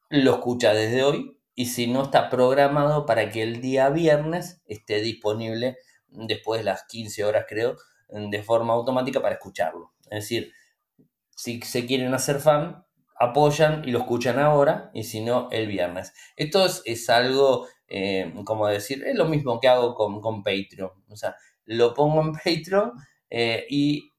lo 0.09 0.35
escucha 0.35 0.73
desde 0.73 1.03
hoy 1.03 1.37
y 1.55 1.67
si 1.67 1.87
no 1.87 2.03
está 2.03 2.29
programado 2.29 3.05
para 3.05 3.29
que 3.29 3.41
el 3.41 3.61
día 3.61 3.89
viernes 3.89 4.61
esté 4.67 5.01
disponible 5.01 5.77
después 6.07 6.59
de 6.61 6.65
las 6.65 6.83
15 6.87 7.25
horas 7.25 7.45
creo, 7.49 7.75
de 8.09 8.43
forma 8.43 8.73
automática 8.73 9.21
para 9.21 9.35
escucharlo. 9.35 9.93
Es 10.03 10.23
decir, 10.23 10.53
si 11.35 11.59
se 11.61 11.85
quieren 11.85 12.13
hacer 12.13 12.39
fan, 12.39 12.85
apoyan 13.19 13.83
y 13.85 13.91
lo 13.91 13.99
escuchan 13.99 14.39
ahora 14.39 14.91
y 14.93 15.03
si 15.03 15.21
no, 15.21 15.49
el 15.51 15.67
viernes. 15.67 16.13
Esto 16.35 16.65
es, 16.85 17.09
algo, 17.09 17.67
eh, 17.87 18.33
como 18.45 18.67
decir, 18.67 19.03
es 19.05 19.15
lo 19.15 19.25
mismo 19.25 19.59
que 19.59 19.67
hago 19.67 19.95
con, 19.95 20.21
con 20.21 20.43
Patreon. 20.43 20.91
O 21.09 21.15
sea, 21.15 21.35
lo 21.65 21.93
pongo 21.93 22.21
en 22.21 22.33
Patreon 22.33 22.93
eh, 23.29 23.65
y 23.69 24.13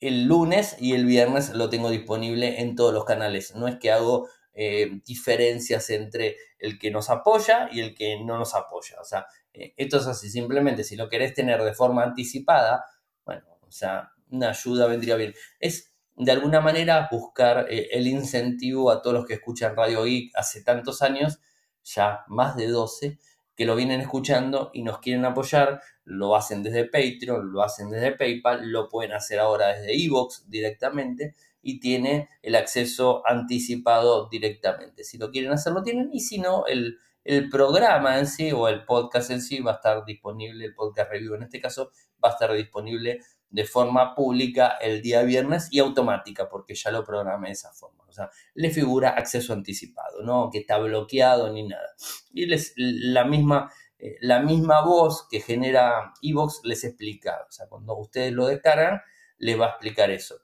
el 0.00 0.24
lunes 0.24 0.76
y 0.78 0.92
el 0.92 1.06
viernes 1.06 1.50
lo 1.50 1.70
tengo 1.70 1.90
disponible 1.90 2.60
en 2.60 2.76
todos 2.76 2.92
los 2.92 3.04
canales. 3.04 3.54
No 3.54 3.68
es 3.68 3.76
que 3.76 3.90
hago 3.90 4.28
eh, 4.52 5.00
diferencias 5.06 5.88
entre 5.90 6.36
el 6.58 6.78
que 6.78 6.90
nos 6.90 7.10
apoya 7.10 7.68
y 7.72 7.80
el 7.80 7.94
que 7.94 8.22
no 8.22 8.38
nos 8.38 8.54
apoya. 8.54 9.00
O 9.00 9.04
sea, 9.04 9.26
esto 9.52 9.96
es 9.96 10.06
así. 10.06 10.28
Simplemente 10.28 10.84
si 10.84 10.96
lo 10.96 11.08
querés 11.08 11.32
tener 11.32 11.62
de 11.62 11.72
forma 11.72 12.02
anticipada, 12.02 12.84
bueno, 13.24 13.46
o 13.62 13.72
sea, 13.72 14.12
una 14.30 14.50
ayuda 14.50 14.86
vendría 14.86 15.16
bien. 15.16 15.34
Es 15.60 15.95
de 16.16 16.32
alguna 16.32 16.60
manera 16.60 17.08
buscar 17.10 17.66
el 17.68 18.06
incentivo 18.06 18.90
a 18.90 19.02
todos 19.02 19.14
los 19.14 19.26
que 19.26 19.34
escuchan 19.34 19.76
Radio 19.76 20.04
Geek 20.04 20.32
hace 20.34 20.62
tantos 20.62 21.02
años, 21.02 21.40
ya 21.84 22.24
más 22.28 22.56
de 22.56 22.68
12, 22.68 23.18
que 23.54 23.64
lo 23.64 23.76
vienen 23.76 24.00
escuchando 24.00 24.70
y 24.72 24.82
nos 24.82 24.98
quieren 24.98 25.24
apoyar, 25.24 25.80
lo 26.04 26.36
hacen 26.36 26.62
desde 26.62 26.84
Patreon, 26.84 27.52
lo 27.52 27.62
hacen 27.62 27.90
desde 27.90 28.12
PayPal, 28.12 28.70
lo 28.70 28.88
pueden 28.88 29.12
hacer 29.12 29.38
ahora 29.38 29.68
desde 29.68 30.04
Evox 30.04 30.48
directamente 30.48 31.34
y 31.62 31.80
tiene 31.80 32.28
el 32.42 32.54
acceso 32.54 33.22
anticipado 33.26 34.28
directamente. 34.28 35.04
Si 35.04 35.18
lo 35.18 35.30
quieren 35.30 35.52
hacer, 35.52 35.72
lo 35.72 35.82
tienen 35.82 36.10
y 36.12 36.20
si 36.20 36.38
no, 36.38 36.66
el, 36.66 36.98
el 37.24 37.48
programa 37.48 38.18
en 38.18 38.26
sí 38.26 38.52
o 38.52 38.68
el 38.68 38.84
podcast 38.84 39.30
en 39.30 39.42
sí 39.42 39.60
va 39.60 39.72
a 39.72 39.74
estar 39.76 40.04
disponible, 40.04 40.64
el 40.64 40.74
podcast 40.74 41.10
review 41.10 41.34
en 41.34 41.42
este 41.42 41.60
caso, 41.60 41.90
va 42.24 42.30
a 42.30 42.32
estar 42.32 42.52
disponible 42.52 43.20
de 43.50 43.64
forma 43.64 44.14
pública 44.14 44.76
el 44.80 45.02
día 45.02 45.22
viernes 45.22 45.68
y 45.70 45.78
automática, 45.78 46.48
porque 46.48 46.74
ya 46.74 46.90
lo 46.90 47.04
programé 47.04 47.48
de 47.48 47.54
esa 47.54 47.72
forma. 47.72 48.04
O 48.08 48.12
sea, 48.12 48.30
le 48.54 48.70
figura 48.70 49.10
acceso 49.10 49.52
anticipado, 49.52 50.22
no 50.22 50.50
que 50.50 50.58
está 50.58 50.78
bloqueado 50.78 51.52
ni 51.52 51.66
nada. 51.66 51.88
Y 52.32 52.46
les, 52.46 52.72
la, 52.76 53.24
misma, 53.24 53.70
eh, 53.98 54.16
la 54.20 54.40
misma 54.40 54.82
voz 54.82 55.26
que 55.28 55.40
genera 55.40 56.12
Evox 56.22 56.60
les 56.64 56.84
explica. 56.84 57.44
O 57.48 57.52
sea, 57.52 57.66
cuando 57.68 57.96
ustedes 57.96 58.32
lo 58.32 58.46
descargan, 58.46 59.00
les 59.38 59.58
va 59.60 59.66
a 59.66 59.70
explicar 59.70 60.10
eso. 60.10 60.36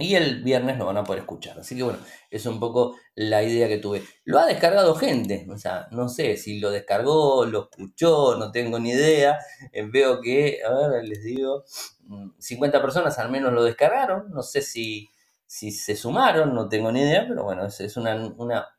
Y 0.00 0.14
el 0.14 0.42
viernes 0.42 0.78
lo 0.78 0.86
van 0.86 0.96
a 0.96 1.04
poder 1.04 1.20
escuchar. 1.20 1.60
Así 1.60 1.76
que 1.76 1.82
bueno, 1.82 1.98
es 2.30 2.46
un 2.46 2.58
poco 2.58 2.96
la 3.14 3.42
idea 3.42 3.68
que 3.68 3.76
tuve. 3.76 4.02
Lo 4.24 4.38
ha 4.38 4.46
descargado 4.46 4.94
gente. 4.94 5.46
O 5.50 5.58
sea, 5.58 5.88
no 5.90 6.08
sé 6.08 6.36
si 6.38 6.58
lo 6.58 6.70
descargó, 6.70 7.44
lo 7.44 7.68
escuchó, 7.70 8.36
no 8.36 8.50
tengo 8.50 8.78
ni 8.78 8.90
idea. 8.90 9.38
Eh, 9.72 9.86
veo 9.90 10.20
que, 10.22 10.60
a 10.66 10.88
ver, 10.88 11.04
les 11.04 11.22
digo, 11.22 11.64
50 12.38 12.78
mm, 12.78 12.82
personas 12.82 13.18
al 13.18 13.30
menos 13.30 13.52
lo 13.52 13.62
descargaron. 13.62 14.30
No 14.30 14.42
sé 14.42 14.62
si, 14.62 15.10
si 15.46 15.70
se 15.70 15.94
sumaron, 15.94 16.54
no 16.54 16.68
tengo 16.68 16.90
ni 16.90 17.02
idea, 17.02 17.26
pero 17.28 17.44
bueno, 17.44 17.66
es, 17.66 17.96
una, 17.96 18.16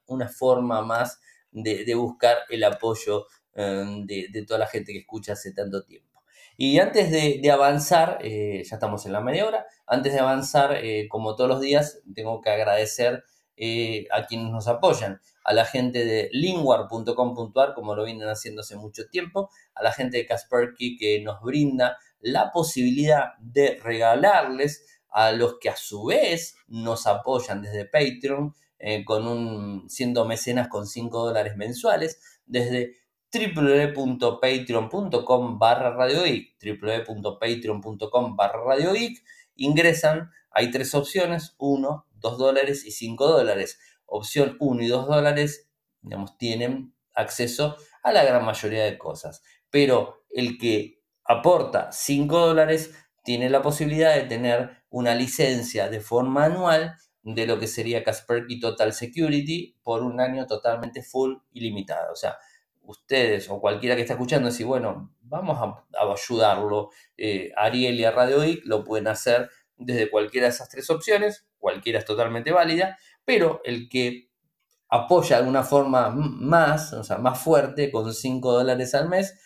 una, 0.07 0.27
forma 0.27 0.81
más 0.81 1.19
de, 1.51 1.93
buscar 1.95 2.37
el 2.49 2.63
apoyo 2.63 3.27
eh, 3.53 3.85
de, 4.05 4.27
de 4.31 4.45
toda 4.45 4.59
la 4.59 4.67
gente 4.67 4.91
que 4.91 4.99
escucha 4.99 5.33
hace 5.33 5.53
tanto 5.53 5.83
tiempo. 5.83 6.10
Y 6.57 6.79
antes 6.79 7.09
de, 7.11 7.51
avanzar, 7.51 8.19
eh, 8.21 8.63
ya 8.63 8.75
estamos 8.75 9.05
en 9.05 9.13
la 9.13 9.21
media 9.21 9.47
hora, 9.47 9.65
antes 9.87 10.13
de 10.13 10.19
avanzar, 10.19 10.75
eh, 10.75 11.07
como 11.09 11.35
todos 11.35 11.49
los 11.49 11.61
días, 11.61 12.01
tengo 12.13 12.41
que 12.41 12.49
agradecer 12.49 13.23
eh, 13.57 14.07
a 14.11 14.25
quienes 14.25 14.51
nos 14.51 14.67
apoyan, 14.67 15.21
a 15.43 15.53
la 15.53 15.65
gente 15.65 16.05
de 16.05 16.29
lingwar.com.ar, 16.31 17.73
como 17.73 17.95
lo 17.95 18.03
vienen 18.03 18.27
haciendo 18.27 18.61
hace 18.61 18.75
mucho 18.75 19.07
tiempo, 19.09 19.49
a 19.73 19.83
la 19.83 19.91
gente 19.91 20.17
de 20.17 20.25
Kasperky 20.25 20.97
que 20.97 21.21
nos 21.21 21.41
brinda 21.41 21.97
la 22.19 22.51
posibilidad 22.51 23.33
de 23.39 23.79
regalarles 23.81 24.85
a 25.09 25.31
los 25.31 25.57
que 25.59 25.69
a 25.69 25.75
su 25.75 26.05
vez 26.05 26.55
nos 26.67 27.07
apoyan 27.07 27.61
desde 27.61 27.85
Patreon, 27.85 28.53
con 29.05 29.27
un, 29.27 29.89
siendo 29.89 30.25
mecenas 30.25 30.67
con 30.67 30.87
5 30.87 31.25
dólares 31.25 31.55
mensuales, 31.55 32.19
desde 32.45 33.00
www.patreon.com 33.33 35.57
barra 35.57 35.91
radioic, 35.91 36.57
www.patreon.com 36.61 38.35
barra 38.35 38.61
radioic, 38.63 39.23
ingresan, 39.55 40.29
hay 40.51 40.69
tres 40.71 40.93
opciones, 40.93 41.55
1, 41.57 42.07
2 42.15 42.37
dólares 42.37 42.85
y 42.85 42.91
5 42.91 43.27
dólares. 43.27 43.79
Opción 44.05 44.57
1 44.59 44.83
y 44.83 44.87
2 44.87 45.07
dólares, 45.07 45.69
digamos, 46.01 46.37
tienen 46.37 46.93
acceso 47.15 47.77
a 48.03 48.11
la 48.11 48.23
gran 48.23 48.43
mayoría 48.43 48.83
de 48.83 48.97
cosas. 48.97 49.43
Pero 49.69 50.23
el 50.29 50.57
que 50.57 51.01
aporta 51.23 51.91
5 51.91 52.47
dólares 52.47 52.93
tiene 53.23 53.49
la 53.49 53.61
posibilidad 53.61 54.15
de 54.15 54.23
tener 54.23 54.83
una 54.89 55.15
licencia 55.15 55.89
de 55.89 56.01
forma 56.01 56.45
anual 56.45 56.95
de 57.23 57.45
lo 57.45 57.59
que 57.59 57.67
sería 57.67 58.03
Kaspersky 58.03 58.59
Total 58.59 58.93
Security 58.93 59.77
por 59.83 60.03
un 60.03 60.19
año 60.19 60.47
totalmente 60.47 61.03
full 61.03 61.35
y 61.51 61.61
limitado. 61.61 62.11
O 62.11 62.15
sea, 62.15 62.37
ustedes 62.83 63.49
o 63.49 63.59
cualquiera 63.59 63.95
que 63.95 64.01
esté 64.01 64.13
escuchando, 64.13 64.49
decir, 64.49 64.65
bueno, 64.65 65.13
vamos 65.21 65.57
a, 65.59 65.85
ayudarlo, 66.11 66.89
eh, 67.17 67.51
Ariel 67.55 67.99
y 67.99 68.03
a 68.03 68.11
Radio 68.11 68.43
I 68.43 68.61
lo 68.65 68.83
pueden 68.83 69.07
hacer 69.07 69.49
desde 69.77 70.09
cualquiera 70.09 70.47
de 70.47 70.53
esas 70.53 70.69
tres 70.69 70.89
opciones, 70.89 71.47
cualquiera 71.57 71.99
es 71.99 72.05
totalmente 72.05 72.51
válida, 72.51 72.97
pero 73.25 73.61
el 73.63 73.89
que 73.89 74.29
apoya 74.89 75.37
de 75.37 75.41
alguna 75.41 75.63
forma 75.63 76.09
más, 76.09 76.93
o 76.93 77.03
sea, 77.03 77.17
más 77.17 77.41
fuerte, 77.41 77.91
con 77.91 78.13
5 78.13 78.51
dólares 78.51 78.93
al 78.93 79.09
mes, 79.09 79.39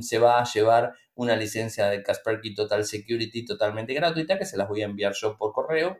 se 0.00 0.18
va 0.18 0.40
a 0.40 0.44
llevar 0.44 0.94
una 1.14 1.36
licencia 1.36 1.86
de 1.86 2.02
Kaspersky 2.02 2.54
Total 2.54 2.84
Security 2.84 3.44
totalmente 3.44 3.94
gratuita 3.94 4.36
que 4.36 4.44
se 4.44 4.56
las 4.56 4.68
voy 4.68 4.82
a 4.82 4.86
enviar 4.86 5.14
yo 5.14 5.36
por 5.36 5.52
correo. 5.52 5.98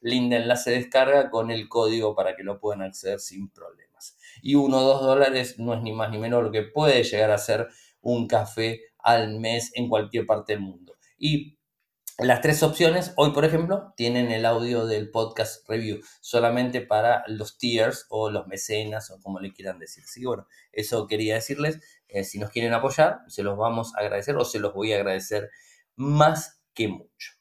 Link 0.00 0.30
de 0.30 0.36
enlace 0.36 0.70
de 0.70 0.76
descarga 0.76 1.30
con 1.30 1.50
el 1.50 1.68
código 1.68 2.16
para 2.16 2.34
que 2.34 2.42
lo 2.42 2.58
puedan 2.58 2.82
acceder 2.82 3.20
sin 3.20 3.48
problemas. 3.50 3.85
Y 4.46 4.54
1 4.54 4.78
o 4.78 4.80
2 4.80 5.02
dólares 5.02 5.58
no 5.58 5.74
es 5.74 5.82
ni 5.82 5.92
más 5.92 6.08
ni 6.08 6.18
menos 6.18 6.40
lo 6.40 6.52
que 6.52 6.62
puede 6.62 7.02
llegar 7.02 7.32
a 7.32 7.38
ser 7.38 7.66
un 8.00 8.28
café 8.28 8.80
al 8.98 9.40
mes 9.40 9.72
en 9.74 9.88
cualquier 9.88 10.24
parte 10.24 10.52
del 10.52 10.62
mundo. 10.62 10.94
Y 11.18 11.58
las 12.18 12.42
tres 12.42 12.62
opciones, 12.62 13.12
hoy 13.16 13.32
por 13.32 13.44
ejemplo, 13.44 13.92
tienen 13.96 14.30
el 14.30 14.46
audio 14.46 14.86
del 14.86 15.10
podcast 15.10 15.68
review 15.68 16.00
solamente 16.20 16.80
para 16.80 17.24
los 17.26 17.58
tiers 17.58 18.06
o 18.08 18.30
los 18.30 18.46
mecenas 18.46 19.10
o 19.10 19.20
como 19.20 19.40
le 19.40 19.52
quieran 19.52 19.80
decir. 19.80 20.04
Así 20.04 20.20
que 20.20 20.28
bueno, 20.28 20.46
eso 20.70 21.08
quería 21.08 21.34
decirles. 21.34 21.80
Eh, 22.06 22.22
si 22.22 22.38
nos 22.38 22.50
quieren 22.50 22.72
apoyar, 22.72 23.22
se 23.26 23.42
los 23.42 23.58
vamos 23.58 23.96
a 23.96 24.02
agradecer 24.02 24.36
o 24.36 24.44
se 24.44 24.60
los 24.60 24.72
voy 24.72 24.92
a 24.92 24.96
agradecer 24.98 25.50
más 25.96 26.62
que 26.72 26.86
mucho. 26.86 27.32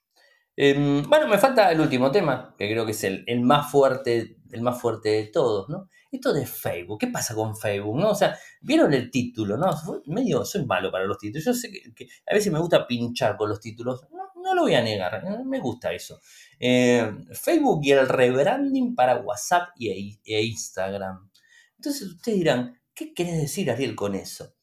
Em, 0.55 1.07
bueno, 1.07 1.27
me 1.27 1.37
falta 1.37 1.71
el 1.71 1.81
último 1.81 2.11
tema, 2.11 2.55
que 2.57 2.67
creo 2.67 2.83
que 2.83 2.93
es 2.93 3.03
el, 3.03 3.25
más 3.41 3.69
fuerte, 3.71 4.37
el 4.51 4.61
más 4.61 4.81
fuerte 4.81 5.09
de 5.09 5.27
todos, 5.27 5.69
¿no? 5.69 5.87
Esto 6.15 6.31
de 6.31 6.45
Facebook, 6.45 6.99
¿qué 6.99 7.07
pasa 7.07 7.35
con 7.35 7.57
Facebook? 7.57 7.99
¿no? 7.99 8.11
O 8.11 8.15
sea, 8.15 8.37
vieron 8.61 8.93
el 8.93 9.11
título, 9.11 9.57
¿no? 9.57 9.69
Medio, 10.05 10.45
soy 10.45 10.65
malo 10.65 10.89
para 10.89 11.03
los 11.03 11.17
títulos. 11.17 11.43
Yo 11.43 11.53
sé 11.53 11.69
que, 11.71 12.07
a 12.25 12.33
veces 12.33 12.53
me 12.53 12.59
gusta 12.59 12.87
pinchar 12.87 13.35
con 13.35 13.49
los 13.49 13.59
títulos. 13.59 14.07
No, 14.11 14.31
no 14.41 14.55
lo 14.55 14.61
voy 14.61 14.75
a 14.75 14.81
negar, 14.81 15.23
¿eh? 15.25 15.43
me 15.43 15.59
gusta 15.59 15.91
eso. 15.91 16.21
Eh, 16.57 17.11
Facebook 17.33 17.81
y 17.83 17.91
el 17.91 18.07
rebranding 18.07 18.95
para 18.95 19.17
WhatsApp 19.17 19.69
y, 19.77 20.19
e 20.23 20.41
Instagram. 20.43 21.29
Entonces 21.75 22.03
ustedes 22.03 22.37
dirán, 22.37 22.79
¿qué 22.93 23.13
querés 23.13 23.41
decir, 23.41 23.69
Ariel, 23.69 23.93
con 23.93 24.15
eso? 24.15 24.55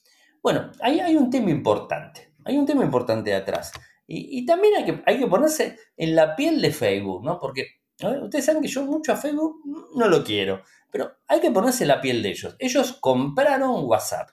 Bueno, 0.43 0.73
ahí 0.81 1.01
hay 1.01 1.17
un 1.17 1.29
tema 1.29 1.51
importante, 1.51 2.35
hay 2.47 2.57
un 2.57 2.65
tema 2.65 2.83
importante 2.83 3.31
de 3.31 3.37
atrás. 3.37 3.73
Y, 4.07 4.45
también 4.45 4.75
hay 4.77 4.85
que, 4.85 5.03
hay 5.07 5.19
que 5.19 5.27
ponerse 5.27 5.79
en 5.97 6.15
la 6.17 6.35
piel 6.35 6.61
de 6.61 6.73
Facebook, 6.73 7.25
¿no? 7.25 7.39
Porque 7.41 7.82
ustedes 8.03 8.45
saben 8.45 8.63
que 8.63 8.69
yo 8.69 8.85
mucho 8.85 9.13
a 9.13 9.17
Facebook 9.17 9.61
no 9.95 10.09
lo 10.09 10.25
quiero, 10.25 10.63
pero 10.91 11.13
hay 11.27 11.41
que 11.41 11.51
ponerse 11.51 11.87
la 11.87 12.01
piel 12.01 12.23
de 12.23 12.31
ellos. 12.31 12.57
Ellos 12.59 12.99
compraron 13.01 13.85
WhatsApp. 13.85 14.31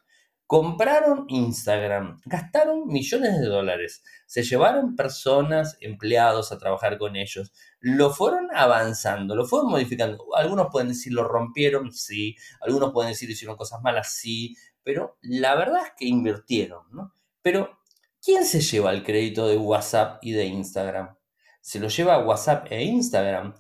Compraron 0.51 1.25
Instagram, 1.27 2.19
gastaron 2.25 2.88
millones 2.88 3.39
de 3.39 3.45
dólares, 3.45 4.01
se 4.25 4.41
llevaron 4.41 4.95
personas, 4.95 5.77
empleados 5.79 6.51
a 6.51 6.58
trabajar 6.58 6.97
con 6.97 7.15
ellos, 7.15 7.53
lo 7.79 8.10
fueron 8.10 8.47
avanzando, 8.55 9.36
lo 9.36 9.45
fueron 9.45 9.69
modificando. 9.69 10.25
Algunos 10.36 10.69
pueden 10.71 10.88
decir 10.88 11.13
lo 11.13 11.23
rompieron, 11.23 11.91
sí, 11.91 12.36
algunos 12.62 12.91
pueden 12.93 13.12
decir 13.12 13.29
hicieron 13.29 13.58
cosas 13.58 13.79
malas, 13.84 14.12
sí, 14.12 14.55
pero 14.82 15.19
la 15.21 15.53
verdad 15.53 15.84
es 15.86 15.91
que 15.95 16.05
invirtieron, 16.05 16.82
¿no? 16.89 17.13
Pero, 17.43 17.77
¿quién 18.19 18.43
se 18.43 18.62
lleva 18.62 18.91
el 18.91 19.03
crédito 19.03 19.47
de 19.47 19.55
WhatsApp 19.55 20.17
y 20.23 20.32
de 20.32 20.45
Instagram? 20.45 21.15
¿Se 21.62 21.80
lo 21.80 21.88
lleva 21.88 22.24
WhatsApp 22.26 22.67
e 22.72 22.84
Instagram? 22.84 23.56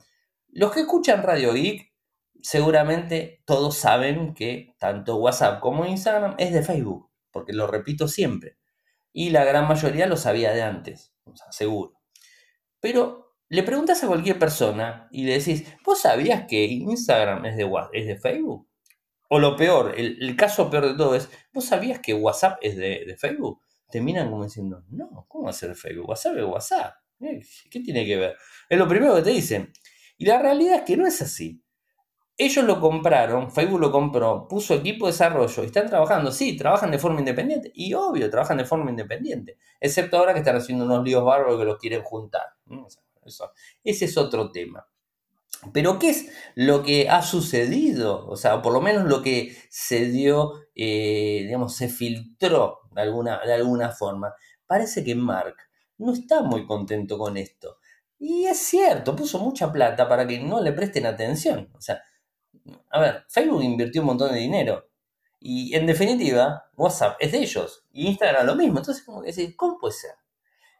Los 0.49 0.71
que 0.71 0.81
escuchan 0.81 1.23
Radio 1.23 1.53
Geek 1.53 1.89
seguramente 2.41 3.41
todos 3.45 3.77
saben 3.77 4.33
que 4.33 4.75
tanto 4.79 5.17
WhatsApp 5.17 5.59
como 5.59 5.85
Instagram 5.85 6.35
es 6.37 6.53
de 6.53 6.63
Facebook, 6.63 7.09
porque 7.31 7.53
lo 7.53 7.67
repito 7.67 8.07
siempre. 8.07 8.57
Y 9.11 9.31
la 9.31 9.43
gran 9.43 9.67
mayoría 9.67 10.07
lo 10.07 10.17
sabía 10.17 10.51
de 10.53 10.61
antes, 10.61 11.13
seguro. 11.51 11.99
Pero 12.79 13.35
le 13.49 13.63
preguntas 13.63 14.03
a 14.03 14.07
cualquier 14.07 14.37
persona 14.37 15.07
y 15.11 15.25
le 15.25 15.39
decís, 15.39 15.65
¿vos 15.83 16.01
sabías 16.01 16.45
que 16.47 16.63
Instagram 16.65 17.45
es 17.45 17.57
de, 17.57 17.69
es 17.93 18.07
de 18.07 18.17
Facebook? 18.17 18.69
O 19.29 19.39
lo 19.39 19.55
peor, 19.55 19.93
el, 19.97 20.35
caso 20.35 20.69
peor 20.69 20.87
de 20.87 20.95
todo 20.95 21.15
es, 21.15 21.29
¿vos 21.53 21.65
sabías 21.65 21.99
que 21.99 22.13
WhatsApp 22.13 22.59
es 22.61 22.75
de, 22.77 23.15
Facebook? 23.19 23.61
Te 23.91 24.01
miran 24.01 24.29
como 24.29 24.43
diciendo, 24.43 24.83
no, 24.89 25.25
¿cómo 25.27 25.45
va 25.45 25.49
a 25.49 25.53
ser 25.53 25.75
Facebook? 25.75 26.09
WhatsApp 26.09 26.37
es 26.37 26.43
WhatsApp. 26.45 26.95
Eh, 27.21 27.41
¿Qué 27.69 27.79
tiene 27.81 28.05
que 28.05 28.17
ver? 28.17 28.37
Es 28.69 28.77
lo 28.77 28.87
primero 28.87 29.15
que 29.15 29.21
te 29.21 29.31
dicen. 29.31 29.71
Y 30.17 30.25
la 30.25 30.41
realidad 30.41 30.75
es 30.75 30.81
que 30.83 30.97
no 30.97 31.07
es 31.07 31.21
así. 31.21 31.61
Ellos 32.37 32.63
lo 32.63 32.79
compraron, 32.79 33.51
Facebook 33.51 33.81
lo 33.81 33.91
compró, 33.91 34.47
puso 34.47 34.73
equipo 34.73 35.05
de 35.05 35.11
desarrollo 35.11 35.61
están 35.61 35.87
trabajando. 35.87 36.31
Sí, 36.31 36.55
trabajan 36.55 36.89
de 36.89 36.97
forma 36.97 37.19
independiente. 37.19 37.69
Y 37.75 37.93
obvio, 37.93 38.29
trabajan 38.29 38.57
de 38.57 38.65
forma 38.65 38.89
independiente. 38.89 39.57
Excepto 39.79 40.17
ahora 40.17 40.33
que 40.33 40.39
están 40.39 40.55
haciendo 40.55 40.85
unos 40.85 41.03
líos 41.03 41.23
bárbaros 41.25 41.59
que 41.59 41.65
los 41.65 41.77
quieren 41.77 42.01
juntar. 42.01 42.45
Ese 43.83 44.05
es 44.05 44.17
otro 44.17 44.51
tema. 44.51 44.87
Pero 45.73 45.99
¿qué 45.99 46.11
es 46.11 46.31
lo 46.55 46.83
que 46.83 47.09
ha 47.09 47.21
sucedido? 47.21 48.25
O 48.27 48.37
sea, 48.37 48.61
por 48.61 48.71
lo 48.71 48.79
menos 48.79 49.03
lo 49.03 49.21
que 49.21 49.57
se 49.69 50.05
dio, 50.05 50.53
eh, 50.75 51.41
digamos, 51.43 51.75
se 51.75 51.89
filtró 51.89 52.79
de 52.91 53.01
alguna, 53.01 53.41
de 53.45 53.53
alguna 53.53 53.91
forma. 53.91 54.33
Parece 54.65 55.03
que 55.03 55.15
Mark 55.15 55.55
no 55.99 56.13
está 56.13 56.41
muy 56.41 56.65
contento 56.65 57.17
con 57.17 57.37
esto. 57.37 57.77
Y 58.17 58.45
es 58.45 58.57
cierto, 58.57 59.15
puso 59.15 59.39
mucha 59.39 59.71
plata 59.71 60.07
para 60.09 60.27
que 60.27 60.39
no 60.39 60.61
le 60.61 60.73
presten 60.73 61.05
atención. 61.05 61.69
O 61.73 61.81
sea, 61.81 62.01
a 62.89 62.99
ver, 62.99 63.25
Facebook 63.29 63.63
invirtió 63.63 64.01
un 64.01 64.07
montón 64.07 64.33
de 64.33 64.39
dinero. 64.39 64.89
Y 65.39 65.73
en 65.75 65.85
definitiva, 65.85 66.69
WhatsApp 66.75 67.17
es 67.19 67.31
de 67.31 67.39
ellos. 67.39 67.85
Y 67.91 68.07
Instagram 68.07 68.45
lo 68.45 68.55
mismo. 68.55 68.79
Entonces, 68.79 69.03
como 69.03 69.23
¿cómo 69.55 69.77
puede 69.77 69.93
ser? 69.93 70.11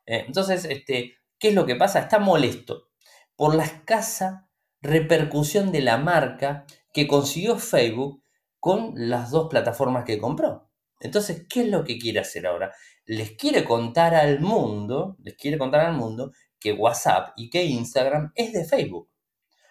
Eh, 0.05 0.25
entonces, 0.27 0.65
este, 0.65 1.17
¿qué 1.37 1.49
es 1.49 1.55
lo 1.55 1.65
que 1.65 1.75
pasa? 1.75 1.99
Está 1.99 2.19
molesto 2.19 2.89
por 3.35 3.55
la 3.55 3.63
escasa 3.63 4.49
repercusión 4.81 5.71
de 5.71 5.81
la 5.81 5.97
marca 5.97 6.65
que 6.93 7.07
consiguió 7.07 7.57
Facebook 7.57 8.23
con 8.59 8.93
las 8.95 9.31
dos 9.31 9.47
plataformas 9.49 10.03
que 10.03 10.17
compró. 10.17 10.68
Entonces, 10.99 11.45
¿qué 11.49 11.61
es 11.61 11.67
lo 11.67 11.83
que 11.83 11.97
quiere 11.97 12.19
hacer 12.19 12.45
ahora? 12.47 12.73
Les 13.05 13.31
quiere 13.31 13.63
contar 13.63 14.13
al 14.15 14.39
mundo, 14.39 15.17
les 15.23 15.35
quiere 15.35 15.57
contar 15.57 15.85
al 15.85 15.93
mundo 15.93 16.31
que 16.59 16.73
WhatsApp 16.73 17.33
y 17.37 17.49
que 17.49 17.63
Instagram 17.63 18.31
es 18.35 18.53
de 18.53 18.65
Facebook. 18.65 19.09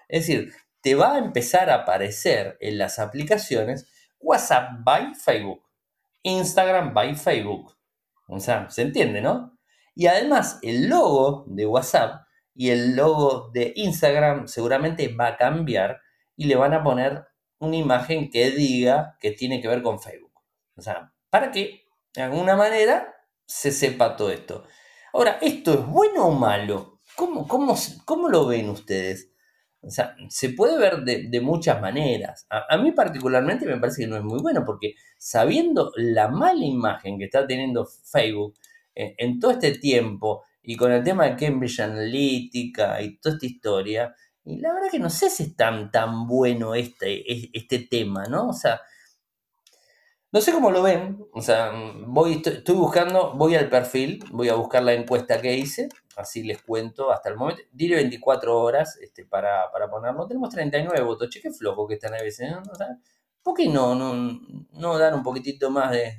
Es 0.09 0.27
decir, 0.27 0.53
te 0.81 0.95
va 0.95 1.15
a 1.15 1.19
empezar 1.19 1.71
a 1.71 1.83
aparecer 1.83 2.57
en 2.61 2.79
las 2.79 2.99
aplicaciones 2.99 3.89
WhatsApp 4.21 4.71
by 4.85 5.15
Facebook, 5.15 5.63
Instagram 6.23 6.95
by 6.95 7.15
Facebook. 7.15 7.77
O 8.27 8.41
sea, 8.41 8.69
se 8.71 8.83
entiende, 8.83 9.21
¿no? 9.21 9.59
Y 9.95 10.07
además, 10.07 10.59
el 10.63 10.89
logo 10.89 11.45
de 11.49 11.67
WhatsApp 11.67 12.23
y 12.55 12.71
el 12.71 12.97
logo 12.97 13.51
de 13.53 13.73
Instagram 13.77 14.49
seguramente 14.49 15.15
va 15.15 15.29
a 15.29 15.37
cambiar 15.37 16.01
y 16.37 16.47
le 16.47 16.57
van 16.57 16.75
a 16.75 16.83
poner 16.83 17.25
una 17.59 17.77
imagen 17.77 18.31
que 18.31 18.51
diga 18.51 19.17
que 19.21 19.33
tiene 19.33 19.61
que 19.61 19.69
ver 19.69 19.83
con 19.83 20.01
Facebook. 20.01 20.33
O 20.77 20.83
sea, 20.83 21.13
para 21.31 21.51
que 21.51 21.87
de 22.15 22.23
alguna 22.23 22.57
manera 22.57 23.15
se 23.47 23.71
sepa 23.71 24.17
todo 24.17 24.31
esto. 24.31 24.65
Ahora, 25.13 25.39
¿esto 25.41 25.75
es 25.75 25.87
bueno 25.87 26.27
o 26.27 26.31
malo? 26.33 27.01
¿Cómo, 27.17 27.49
cómo, 27.49 27.77
cómo 28.05 28.29
lo 28.29 28.47
ven 28.47 28.69
ustedes? 28.69 29.31
O 29.81 29.91
sea, 29.91 30.17
se 30.29 30.51
puede 30.51 30.77
ver 30.77 31.05
de, 31.05 31.41
muchas 31.41 31.81
maneras. 31.81 32.47
A, 32.51 32.77
mí 32.79 32.93
particularmente 32.93 33.65
me 33.65 33.79
parece 33.79 34.03
que 34.03 34.09
no 34.09 34.17
es 34.17 34.25
muy 34.25 34.41
bueno 34.41 34.65
porque 34.65 34.95
sabiendo 35.17 35.93
la 35.97 36.29
mala 36.29 36.65
imagen 36.65 37.19
que 37.19 37.27
está 37.27 37.47
teniendo 37.47 37.87
Facebook 37.87 38.55
en, 38.95 39.39
todo 39.39 39.53
este 39.53 39.79
tiempo 39.79 40.43
y 40.63 40.77
con 40.77 40.91
el 40.91 41.05
tema 41.05 41.27
de 41.27 41.37
Cambridge 41.37 41.81
Analytica 41.81 43.01
y 43.01 43.19
toda 43.19 43.37
esta 43.37 43.47
historia, 43.47 44.15
y 44.45 44.59
la 44.59 44.73
verdad 44.73 44.91
que 44.91 44.99
no 44.99 45.11
sé 45.11 45.31
si 45.31 45.45
es 45.45 45.57
tan, 45.57 45.91
tan 45.91 46.27
bueno 46.27 46.75
este, 46.75 47.57
este 47.57 47.81
tema, 47.81 48.25
¿no? 48.25 48.49
O 48.49 48.53
sea, 48.53 48.81
No 50.31 50.43
sé 50.43 50.53
cómo 50.53 50.71
lo 50.71 50.83
ven, 50.83 51.27
o 51.33 51.41
sea, 51.41 51.73
voy, 52.07 52.43
estoy, 52.45 52.75
buscando, 52.75 53.33
voy 53.35 53.55
al 53.55 53.71
perfil, 53.71 54.23
voy 54.31 54.51
a 54.51 54.57
buscar 54.57 54.83
la 54.83 54.93
encuesta 54.93 55.41
que 55.41 55.57
hice, 55.57 55.89
así 56.17 56.43
les 56.43 56.61
cuento 56.63 57.11
hasta 57.11 57.31
el 57.31 57.37
momento. 57.37 57.63
Dile 57.73 57.97
24 57.97 58.61
horas 58.61 58.99
este, 59.01 59.25
para, 59.25 59.73
para 59.73 59.89
ponerlo. 59.89 60.27
Tenemos 60.27 60.51
39 60.51 61.01
votos, 61.03 61.31
che, 61.31 61.41
qué 61.41 61.51
flojo 61.51 61.89
que 61.89 61.95
están 61.95 62.13
a 62.13 62.19
veces, 62.23 62.51
¿no? 62.51 62.63
¿Por 63.43 63.55
qué 63.55 63.69
no, 63.69 63.95
no, 63.95 64.39
no 64.73 64.99
dar 64.99 65.15
un 65.15 65.23
poquitito 65.23 65.71
más 65.71 65.93
de... 65.93 66.09
¿eh? 66.09 66.19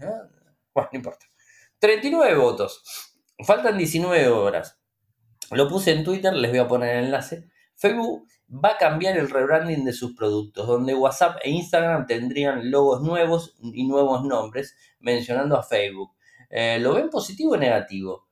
Bueno, 0.74 0.90
no 0.92 0.98
importa. 0.98 1.28
39 1.78 2.36
votos, 2.36 2.84
faltan 3.46 3.78
19 3.78 4.28
horas. 4.30 4.80
Lo 5.52 5.68
puse 5.68 5.92
en 5.92 6.04
Twitter, 6.04 6.34
les 6.34 6.50
voy 6.50 6.60
a 6.60 6.68
poner 6.68 6.96
el 6.96 7.06
enlace. 7.06 7.48
Facebook 7.76 8.28
va 8.50 8.72
a 8.72 8.78
cambiar 8.78 9.18
el 9.18 9.30
rebranding 9.30 9.86
de 9.86 9.94
sus 9.94 10.16
productos, 10.16 10.68
donde 10.68 10.96
WhatsApp 10.96 11.38
e 11.44 11.52
Instagram 11.52 12.08
tendrían 12.08 12.72
logos 12.72 13.02
nuevos 13.02 13.56
y 13.62 13.88
nuevos 13.88 14.24
nombres, 14.24 14.76
mencionando 15.00 15.58
a 15.58 15.64
Facebook. 15.64 16.12
Eh, 16.50 16.80
¿Lo 16.80 16.96
ven 16.96 17.10
positivo 17.10 17.54
o 17.54 17.58
negativo? 17.58 18.28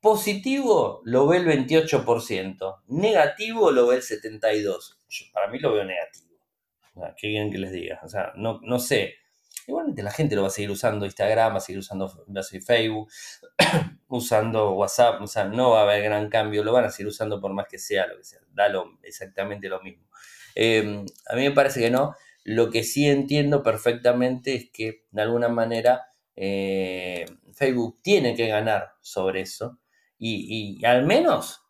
Positivo 0.00 1.00
lo 1.04 1.26
ve 1.26 1.38
el 1.38 1.46
28%, 1.46 2.82
negativo 2.88 3.70
lo 3.70 3.86
ve 3.86 3.96
el 3.96 4.02
72%. 4.02 5.32
para 5.32 5.48
mí 5.48 5.58
lo 5.58 5.72
veo 5.72 5.84
negativo. 5.84 6.36
qué 7.16 7.28
bien 7.28 7.50
que 7.50 7.58
les 7.58 7.72
diga. 7.72 8.00
O 8.02 8.08
sea, 8.08 8.32
no, 8.36 8.60
no 8.62 8.78
sé. 8.78 9.14
Igualmente 9.66 10.02
la 10.02 10.10
gente 10.10 10.34
lo 10.34 10.42
va 10.42 10.48
a 10.48 10.50
seguir 10.50 10.72
usando 10.72 11.06
Instagram, 11.06 11.52
va 11.52 11.58
a 11.58 11.60
seguir 11.60 11.78
usando 11.78 12.12
Facebook, 12.66 13.08
usando 14.12 14.72
WhatsApp, 14.72 15.20
o 15.22 15.26
sea, 15.26 15.44
no 15.44 15.70
va 15.70 15.80
a 15.80 15.82
haber 15.84 16.02
gran 16.04 16.28
cambio, 16.28 16.62
lo 16.62 16.72
van 16.72 16.84
a 16.84 16.90
seguir 16.90 17.08
usando 17.08 17.40
por 17.40 17.52
más 17.52 17.66
que 17.68 17.78
sea 17.78 18.06
lo 18.06 18.16
que 18.18 18.24
sea, 18.24 18.40
da 18.52 18.66
exactamente 19.02 19.68
lo 19.68 19.80
mismo. 19.80 20.04
Em, 20.54 21.04
a 21.28 21.34
mí 21.34 21.42
me 21.42 21.50
parece 21.52 21.80
que 21.80 21.90
no, 21.90 22.14
lo 22.44 22.70
que 22.70 22.84
sí 22.84 23.08
entiendo 23.08 23.62
perfectamente 23.62 24.54
es 24.54 24.70
que 24.70 25.06
de 25.10 25.22
alguna 25.22 25.48
manera 25.48 26.06
eh, 26.36 27.24
Facebook 27.54 28.00
tiene 28.02 28.34
que 28.34 28.48
ganar 28.48 28.92
sobre 29.00 29.42
eso 29.42 29.78
y, 30.18 30.84
al 30.84 31.04
menos 31.04 31.62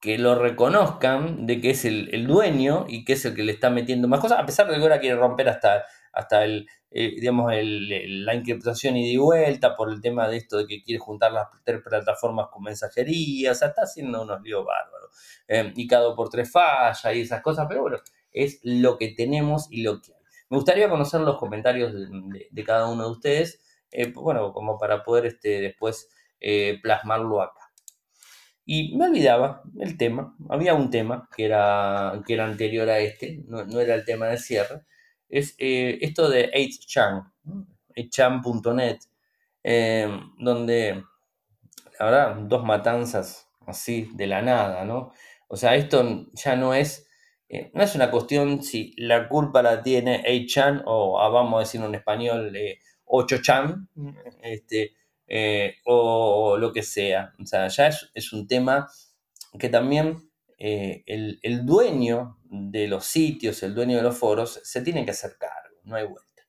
que 0.00 0.18
lo 0.18 0.34
reconozcan 0.36 1.46
de 1.46 1.60
que 1.60 1.70
es 1.70 1.84
el, 1.84 2.26
dueño 2.26 2.84
y 2.88 3.04
que 3.04 3.14
es 3.14 3.24
el 3.24 3.34
que 3.34 3.42
le 3.42 3.52
está 3.52 3.70
metiendo 3.70 4.06
más 4.06 4.20
cosas, 4.20 4.38
a 4.38 4.46
pesar 4.46 4.68
de 4.68 4.76
que 4.76 4.82
ahora 4.82 5.00
quiere 5.00 5.16
romper 5.16 5.48
hasta 5.48 5.84
hasta 6.14 6.44
el, 6.44 6.68
eh, 6.96 7.16
digamos, 7.16 7.52
la 7.52 8.34
encriptación 8.34 8.96
y 8.96 9.12
de 9.12 9.18
vuelta 9.18 9.74
por 9.74 9.90
el 9.90 10.00
tema 10.00 10.28
de 10.28 10.36
esto 10.36 10.58
de 10.58 10.66
que 10.68 10.80
quiere 10.80 11.00
juntar 11.00 11.32
las 11.32 11.48
tres 11.64 11.82
plataformas 11.82 12.46
con 12.52 12.62
mensajería, 12.62 13.50
o 13.50 13.54
sea, 13.54 13.68
está 13.68 13.82
haciendo 13.82 14.22
unos 14.22 14.40
líos 14.42 14.64
bárbaros. 14.64 15.10
Eh, 15.48 15.72
y 15.74 15.88
cada 15.88 16.14
por 16.14 16.30
tres 16.30 16.52
falla 16.52 17.12
y 17.12 17.22
esas 17.22 17.42
cosas, 17.42 17.66
pero 17.68 17.82
bueno, 17.82 17.98
es 18.30 18.60
lo 18.62 18.96
que 18.96 19.08
tenemos 19.08 19.66
y 19.72 19.82
lo 19.82 20.00
que 20.00 20.12
hay. 20.12 20.20
Me 20.50 20.56
gustaría 20.56 20.88
conocer 20.88 21.20
los 21.22 21.36
comentarios 21.36 21.92
de, 21.92 22.64
cada 22.64 22.88
uno 22.88 23.06
de 23.06 23.10
ustedes, 23.10 23.60
eh, 23.90 24.12
bueno, 24.14 24.52
como 24.52 24.78
para 24.78 25.02
poder 25.02 25.26
este, 25.26 25.60
después 25.60 26.08
plasmarlo 26.82 27.40
acá. 27.40 27.72
Y 28.66 28.96
me 28.96 29.06
olvidaba 29.06 29.62
el 29.80 29.96
tema, 29.96 30.36
había 30.48 30.74
un 30.74 30.90
tema 30.90 31.28
que 31.34 31.46
era, 31.46 32.22
que 32.26 32.34
era 32.34 32.44
anterior 32.44 32.88
a 32.88 32.98
este, 32.98 33.42
no, 33.48 33.64
no 33.64 33.80
era 33.80 33.94
el 33.94 34.04
tema 34.04 34.26
de 34.26 34.38
cierre, 34.38 34.84
es 35.34 35.56
eh, 35.58 35.98
esto 36.00 36.28
de 36.30 36.52
8chan, 36.52 37.32
8chan.net, 37.96 38.98
eh, 39.64 40.08
donde, 40.38 41.04
la 41.98 42.04
verdad, 42.06 42.36
dos 42.36 42.64
matanzas 42.64 43.48
así 43.66 44.08
de 44.14 44.28
la 44.28 44.42
nada, 44.42 44.84
¿no? 44.84 45.12
O 45.48 45.56
sea, 45.56 45.74
esto 45.74 46.26
ya 46.34 46.54
no 46.54 46.72
es, 46.72 47.08
eh, 47.48 47.72
no 47.74 47.82
es 47.82 47.96
una 47.96 48.12
cuestión 48.12 48.62
si 48.62 48.94
la 48.96 49.28
culpa 49.28 49.60
la 49.60 49.82
tiene 49.82 50.22
8chan 50.22 50.84
o 50.86 51.20
ah, 51.20 51.28
vamos 51.30 51.56
a 51.56 51.60
decirlo 51.60 51.88
en 51.88 51.96
español, 51.96 52.56
8chan, 53.04 53.88
este, 54.40 54.94
o, 55.84 56.56
lo 56.58 56.72
que 56.72 56.84
sea. 56.84 57.34
O 57.42 57.44
sea, 57.46 57.66
ya 57.66 57.88
es, 57.88 58.32
un 58.32 58.46
tema 58.46 58.88
que 59.58 59.68
también 59.68 60.30
el, 60.58 61.40
el 61.42 61.66
dueño 61.66 62.38
de 62.44 62.88
los 62.88 63.04
sitios, 63.04 63.62
el 63.62 63.74
dueño 63.74 63.96
de 63.96 64.02
los 64.02 64.16
foros, 64.16 64.60
se 64.62 64.82
tiene 64.82 65.04
que 65.04 65.10
hacer 65.10 65.36
cargo, 65.38 65.78
no 65.84 65.96
hay 65.96 66.06
vuelta. 66.06 66.42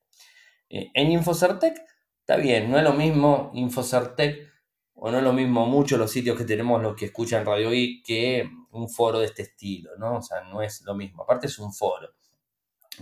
Eh, 0.69 0.91
en 0.93 1.11
Infocertec, 1.11 1.81
está 2.19 2.37
bien, 2.37 2.69
no 2.69 2.77
es 2.77 2.83
lo 2.83 2.93
mismo 2.93 3.51
Infocertec 3.53 4.51
o 4.93 5.11
no 5.11 5.17
es 5.17 5.23
lo 5.23 5.33
mismo 5.33 5.65
mucho 5.65 5.97
los 5.97 6.11
sitios 6.11 6.37
que 6.37 6.45
tenemos 6.45 6.81
los 6.81 6.95
que 6.95 7.05
escuchan 7.05 7.45
Radio 7.45 7.73
I 7.73 8.01
que 8.03 8.49
un 8.71 8.89
foro 8.89 9.19
de 9.19 9.25
este 9.25 9.43
estilo, 9.43 9.91
¿no? 9.97 10.17
O 10.17 10.21
sea, 10.21 10.41
no 10.41 10.61
es 10.61 10.81
lo 10.81 10.95
mismo, 10.95 11.23
aparte 11.23 11.47
es 11.47 11.59
un 11.59 11.73
foro. 11.73 12.09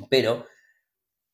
Pero 0.09 0.45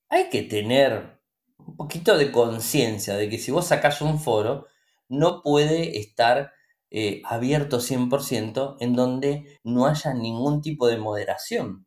hay 0.10 0.30
que 0.30 0.44
tener 0.44 1.20
un 1.58 1.76
poquito 1.76 2.18
de 2.18 2.32
conciencia 2.32 3.16
de 3.16 3.30
que 3.30 3.38
si 3.38 3.52
vos 3.52 3.68
sacás 3.68 4.02
un 4.02 4.20
foro, 4.20 4.68
no 5.08 5.42
puede 5.42 6.00
estar 6.00 6.54
eh, 6.92 7.22
abierto 7.26 7.80
100% 7.80 8.78
en 8.80 8.96
donde 8.96 9.60
no 9.64 9.86
haya 9.86 10.14
ningún 10.14 10.62
tipo 10.62 10.88
de 10.88 10.98
moderación. 10.98 11.86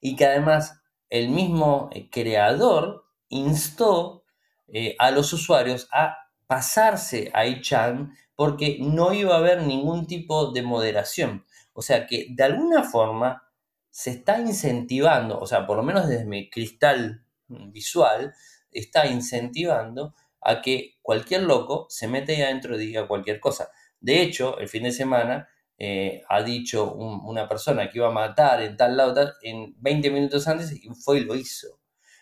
Y 0.00 0.16
que 0.16 0.26
además 0.26 0.80
el 1.08 1.28
mismo 1.28 1.90
eh, 1.92 2.08
creador 2.10 3.04
instó 3.28 4.24
eh, 4.68 4.96
a 4.98 5.10
los 5.10 5.32
usuarios 5.32 5.88
a 5.92 6.16
pasarse 6.46 7.30
a 7.32 7.46
iChan 7.46 8.12
porque 8.34 8.78
no 8.80 9.12
iba 9.12 9.34
a 9.34 9.38
haber 9.38 9.62
ningún 9.62 10.06
tipo 10.06 10.50
de 10.52 10.62
moderación. 10.62 11.44
O 11.72 11.82
sea 11.82 12.06
que 12.06 12.26
de 12.30 12.42
alguna 12.42 12.82
forma 12.82 13.44
se 13.90 14.10
está 14.10 14.40
incentivando, 14.40 15.38
o 15.38 15.46
sea, 15.46 15.66
por 15.66 15.76
lo 15.76 15.82
menos 15.82 16.08
desde 16.08 16.24
mi 16.24 16.48
cristal 16.48 17.24
visual, 17.48 18.34
está 18.70 19.06
incentivando 19.06 20.14
a 20.40 20.62
que 20.62 20.98
cualquier 21.02 21.42
loco 21.42 21.86
se 21.88 22.08
mete 22.08 22.34
ahí 22.36 22.42
adentro 22.42 22.76
y 22.76 22.86
diga 22.86 23.08
cualquier 23.08 23.40
cosa. 23.40 23.70
De 24.00 24.22
hecho, 24.22 24.58
el 24.58 24.68
fin 24.68 24.84
de 24.84 24.92
semana 24.92 25.48
eh, 25.82 26.22
ha 26.28 26.42
dicho 26.42 26.92
una 26.92 27.48
persona 27.48 27.88
que 27.88 27.98
iba 27.98 28.08
a 28.08 28.12
matar 28.12 28.62
en 28.62 28.76
tal 28.76 28.98
lado, 28.98 29.32
en 29.40 29.74
20 29.78 30.10
minutos 30.10 30.46
antes, 30.46 30.72
y 30.72 30.90
fue 30.90 31.20
y 31.20 31.24
lo 31.24 31.34
hizo. 31.34 31.80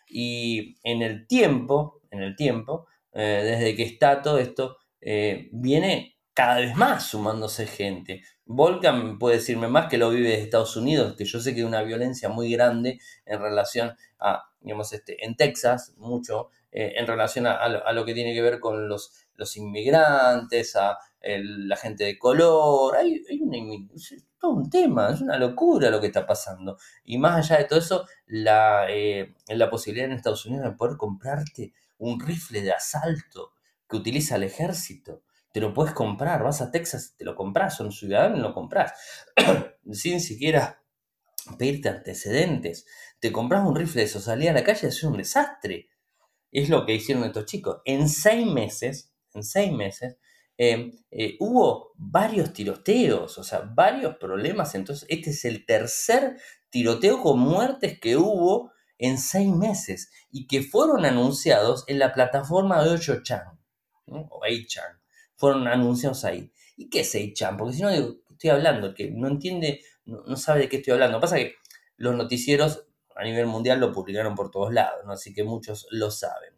Y 0.08 0.78
en 0.84 1.02
el 1.02 1.26
tiempo, 1.26 2.00
en 2.12 2.22
el 2.22 2.36
tiempo, 2.36 2.86
eh, 3.12 3.42
desde 3.44 3.74
que 3.74 3.82
está 3.82 4.22
todo 4.22 4.38
esto, 4.38 4.76
eh, 5.00 5.48
viene 5.52 6.16
cada 6.34 6.60
vez 6.60 6.76
más 6.76 7.06
sumándose 7.08 7.66
gente. 7.66 8.22
Volcan 8.44 9.18
puede 9.18 9.36
decirme 9.38 9.66
más 9.66 9.88
que 9.88 9.98
lo 9.98 10.10
vive 10.10 10.28
de 10.28 10.40
Estados 10.42 10.76
Unidos, 10.76 11.16
que 11.16 11.24
yo 11.24 11.40
sé 11.40 11.52
que 11.52 11.60
hay 11.60 11.66
una 11.66 11.82
violencia 11.82 12.28
muy 12.28 12.52
grande 12.52 13.00
en 13.26 13.40
relación 13.40 13.96
a, 14.20 14.50
digamos, 14.60 14.92
este, 14.92 15.24
en 15.24 15.34
Texas, 15.36 15.94
mucho, 15.96 16.50
en 16.70 17.06
relación 17.06 17.46
a, 17.46 17.92
lo, 17.92 18.04
que 18.04 18.14
tiene 18.14 18.34
que 18.34 18.42
ver 18.42 18.60
con 18.60 18.88
los, 18.88 19.26
los 19.34 19.56
inmigrantes, 19.56 20.76
a, 20.76 20.98
la 21.20 21.76
gente 21.76 22.04
de 22.04 22.18
color, 22.18 22.96
hay, 22.96 23.24
todo 24.38 24.52
un 24.52 24.70
tema, 24.70 25.10
es 25.10 25.20
una 25.20 25.38
locura 25.38 25.90
lo 25.90 26.00
que 26.00 26.06
está 26.06 26.26
pasando. 26.26 26.78
Y 27.04 27.18
más 27.18 27.36
allá 27.36 27.58
de 27.58 27.64
todo 27.64 27.78
eso, 27.78 28.06
la, 28.26 28.86
eh, 28.88 29.34
la 29.48 29.68
posibilidad 29.68 30.08
en 30.08 30.16
Estados 30.16 30.46
Unidos 30.46 30.64
de 30.64 30.76
poder 30.76 30.96
comprarte 30.96 31.72
un 31.98 32.20
rifle 32.20 32.62
de 32.62 32.72
asalto 32.72 33.52
que 33.88 33.96
utiliza 33.96 34.36
el 34.36 34.44
ejército. 34.44 35.22
Te 35.52 35.60
lo 35.60 35.74
puedes 35.74 35.94
comprar, 35.94 36.42
vas 36.44 36.60
a 36.60 36.70
Texas, 36.70 37.14
te 37.16 37.24
lo 37.24 37.34
compras, 37.34 37.76
son 37.76 37.90
ciudadanos, 37.90 38.38
lo 38.38 38.54
compras, 38.54 38.92
sin 39.92 40.20
siquiera 40.20 40.82
pedirte 41.56 41.88
antecedentes. 41.88 42.86
Te 43.18 43.32
compras 43.32 43.66
un 43.66 43.74
rifle 43.74 44.02
de 44.02 44.06
eso, 44.06 44.20
salí 44.20 44.46
a 44.46 44.52
la 44.52 44.62
calle, 44.62 44.88
es 44.88 45.02
un 45.02 45.16
desastre. 45.16 45.88
Es 46.50 46.68
lo 46.68 46.86
que 46.86 46.94
hicieron 46.94 47.24
estos 47.24 47.46
chicos. 47.46 47.78
En 47.84 48.08
seis 48.08 48.46
meses, 48.46 49.12
en 49.34 49.42
seis 49.42 49.72
meses, 49.72 50.16
Em, 50.60 50.92
eh, 51.12 51.36
hubo 51.38 51.92
varios 51.96 52.52
tiroteos, 52.52 53.38
o 53.38 53.44
sea, 53.44 53.60
varios 53.60 54.16
problemas. 54.16 54.74
Entonces, 54.74 55.06
este 55.08 55.30
es 55.30 55.44
el 55.44 55.64
tercer 55.64 56.36
tiroteo 56.68 57.22
con 57.22 57.38
muertes 57.38 58.00
que 58.00 58.16
hubo 58.16 58.72
en 58.98 59.18
seis 59.18 59.48
meses 59.48 60.10
y 60.32 60.48
que 60.48 60.62
fueron 60.62 61.04
anunciados 61.04 61.84
en 61.86 62.00
la 62.00 62.12
plataforma 62.12 62.82
de 62.82 62.90
8chan, 62.90 63.56
o 64.06 64.40
8chan, 64.40 64.98
fueron 65.36 65.68
anunciados 65.68 66.24
ahí. 66.24 66.52
¿Y 66.76 66.90
qué 66.90 67.00
es 67.00 67.14
8chan? 67.14 67.56
Porque 67.56 67.76
si 67.76 67.82
no, 67.82 67.90
digo, 67.90 68.16
estoy 68.28 68.50
hablando, 68.50 68.94
que 68.94 69.12
no 69.12 69.28
entiende, 69.28 69.82
no, 70.06 70.36
sabe 70.36 70.62
de 70.62 70.68
qué 70.68 70.78
estoy 70.78 70.94
hablando. 70.94 71.20
Pasa 71.20 71.36
que 71.36 71.54
los 71.96 72.16
noticieros 72.16 72.84
a 73.14 73.22
nivel 73.22 73.46
mundial 73.46 73.78
lo 73.78 73.92
publicaron 73.92 74.34
por 74.34 74.50
todos 74.50 74.72
lados, 74.72 75.02
así 75.06 75.32
que 75.32 75.44
muchos 75.44 75.86
lo 75.90 76.10
saben. 76.10 76.57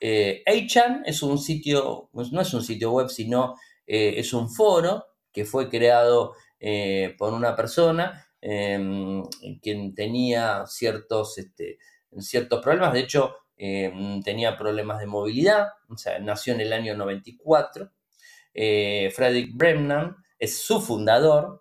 Eh, 0.00 0.42
es 0.46 1.22
un 1.22 1.38
sitio, 1.38 2.08
pues, 2.12 2.32
no 2.32 2.40
es 2.40 2.54
un 2.54 2.62
sitio 2.62 2.90
web, 2.90 3.08
sino 3.08 3.56
eh, 3.86 4.14
es 4.16 4.32
un 4.32 4.48
foro 4.48 5.04
que 5.32 5.44
fue 5.44 5.68
creado 5.68 6.34
eh, 6.58 7.14
por 7.18 7.32
una 7.32 7.54
persona 7.54 8.26
em, 8.40 9.22
quien 9.62 9.94
tenía 9.94 10.64
ciertos, 10.66 11.38
este, 11.38 11.78
ciertos 12.18 12.62
problemas. 12.62 12.94
De 12.94 13.00
hecho, 13.00 13.36
em, 13.56 14.22
tenía 14.22 14.56
problemas 14.56 15.00
de 15.00 15.06
movilidad, 15.06 15.68
o 15.88 15.96
sea, 15.96 16.18
nació 16.18 16.54
en 16.54 16.62
el 16.62 16.72
año 16.72 16.96
94. 16.96 17.90
Eh, 18.54 19.12
Frederick 19.14 19.50
Bremnan 19.54 20.16
es 20.38 20.58
su 20.62 20.80
fundador 20.80 21.59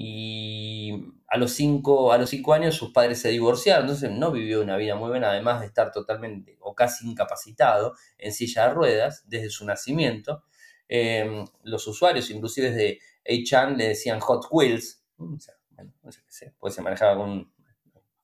y 0.00 0.92
a 1.26 1.36
los, 1.38 1.50
cinco, 1.50 2.12
a 2.12 2.18
los 2.18 2.30
cinco 2.30 2.52
años 2.52 2.76
sus 2.76 2.92
padres 2.92 3.20
se 3.20 3.30
divorciaron, 3.30 3.86
entonces 3.86 4.12
no 4.12 4.30
vivió 4.30 4.62
una 4.62 4.76
vida 4.76 4.94
muy 4.94 5.08
buena, 5.08 5.30
además 5.30 5.58
de 5.58 5.66
estar 5.66 5.90
totalmente 5.90 6.56
o 6.60 6.72
casi 6.72 7.04
incapacitado 7.04 7.96
en 8.16 8.32
silla 8.32 8.68
de 8.68 8.74
ruedas 8.74 9.24
desde 9.26 9.50
su 9.50 9.66
nacimiento. 9.66 10.44
Em, 10.86 11.44
los 11.64 11.84
usuarios, 11.88 12.30
inclusive 12.30 12.70
de 12.70 13.00
A-Chan, 13.28 13.76
le 13.76 13.88
decían 13.88 14.20
Hot 14.20 14.46
Wheels, 14.52 15.02
mm, 15.16 15.36
sea, 15.38 15.54
bueno, 15.70 15.92
no 16.04 16.12
sé 16.12 16.20
qué 16.24 16.30
sé, 16.30 16.54
pues 16.60 16.74
se 16.74 16.82
manejaba 16.82 17.16
con 17.16 17.52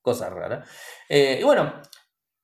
cosas 0.01 0.33
raras. 0.33 0.69
Eh, 1.09 1.39
y 1.41 1.43
bueno, 1.43 1.83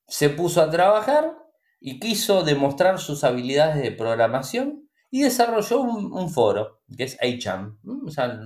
se 0.09 0.31
puso 0.31 0.61
a 0.61 0.71
trabajar 0.71 1.37
y 1.79 2.01
quiso 2.01 2.43
demostrar 2.43 2.99
sus 2.99 3.23
habilidades 3.23 3.81
de 3.81 3.93
programación 3.93 4.91
y 5.09 5.23
desarrolló 5.23 5.83
un, 5.83 6.31
foro, 6.31 6.83
que 6.97 7.05
es 7.05 7.17
A-Chan. 7.23 7.79
O 8.05 8.11
sea, 8.11 8.41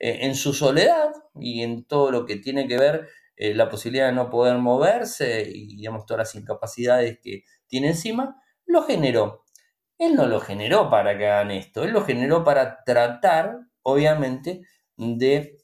eh, 0.00 0.20
en 0.22 0.34
su 0.34 0.54
soledad 0.54 1.12
y 1.38 1.62
en 1.62 1.84
todo 1.84 2.10
lo 2.10 2.26
que 2.26 2.36
tiene 2.36 2.66
que 2.66 2.78
ver 2.78 3.08
eh, 3.36 3.54
la 3.54 3.68
posibilidad 3.68 4.06
de 4.06 4.14
no 4.14 4.30
poder 4.30 4.56
moverse 4.58 5.42
y 5.48 5.76
digamos 5.76 6.06
todas 6.06 6.20
las 6.20 6.34
incapacidades 6.34 7.18
que 7.22 7.44
tiene 7.68 7.88
encima, 7.88 8.42
lo 8.66 8.82
generó. 8.82 9.44
Él 9.98 10.14
no 10.14 10.26
lo 10.26 10.40
generó 10.40 10.90
para 10.90 11.18
que 11.18 11.26
hagan 11.26 11.50
esto, 11.50 11.84
él 11.84 11.92
lo 11.92 12.04
generó 12.04 12.44
para 12.44 12.82
tratar, 12.84 13.58
obviamente, 13.82 14.62
de, 14.96 15.58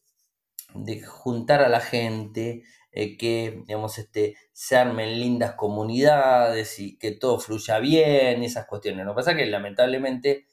de 0.74 1.02
juntar 1.02 1.62
a 1.62 1.68
la 1.70 1.80
gente, 1.80 2.62
eh, 2.92 3.16
que 3.16 3.62
digamos, 3.66 3.98
este, 3.98 4.36
se 4.52 4.76
armen 4.76 5.18
lindas 5.20 5.54
comunidades 5.54 6.78
y 6.78 6.98
que 6.98 7.12
todo 7.12 7.38
fluya 7.38 7.78
bien, 7.78 8.42
esas 8.42 8.66
cuestiones. 8.66 9.06
Lo 9.06 9.12
que 9.12 9.16
pasa 9.16 9.30
es 9.32 9.38
que 9.38 9.46
lamentablemente 9.46 10.46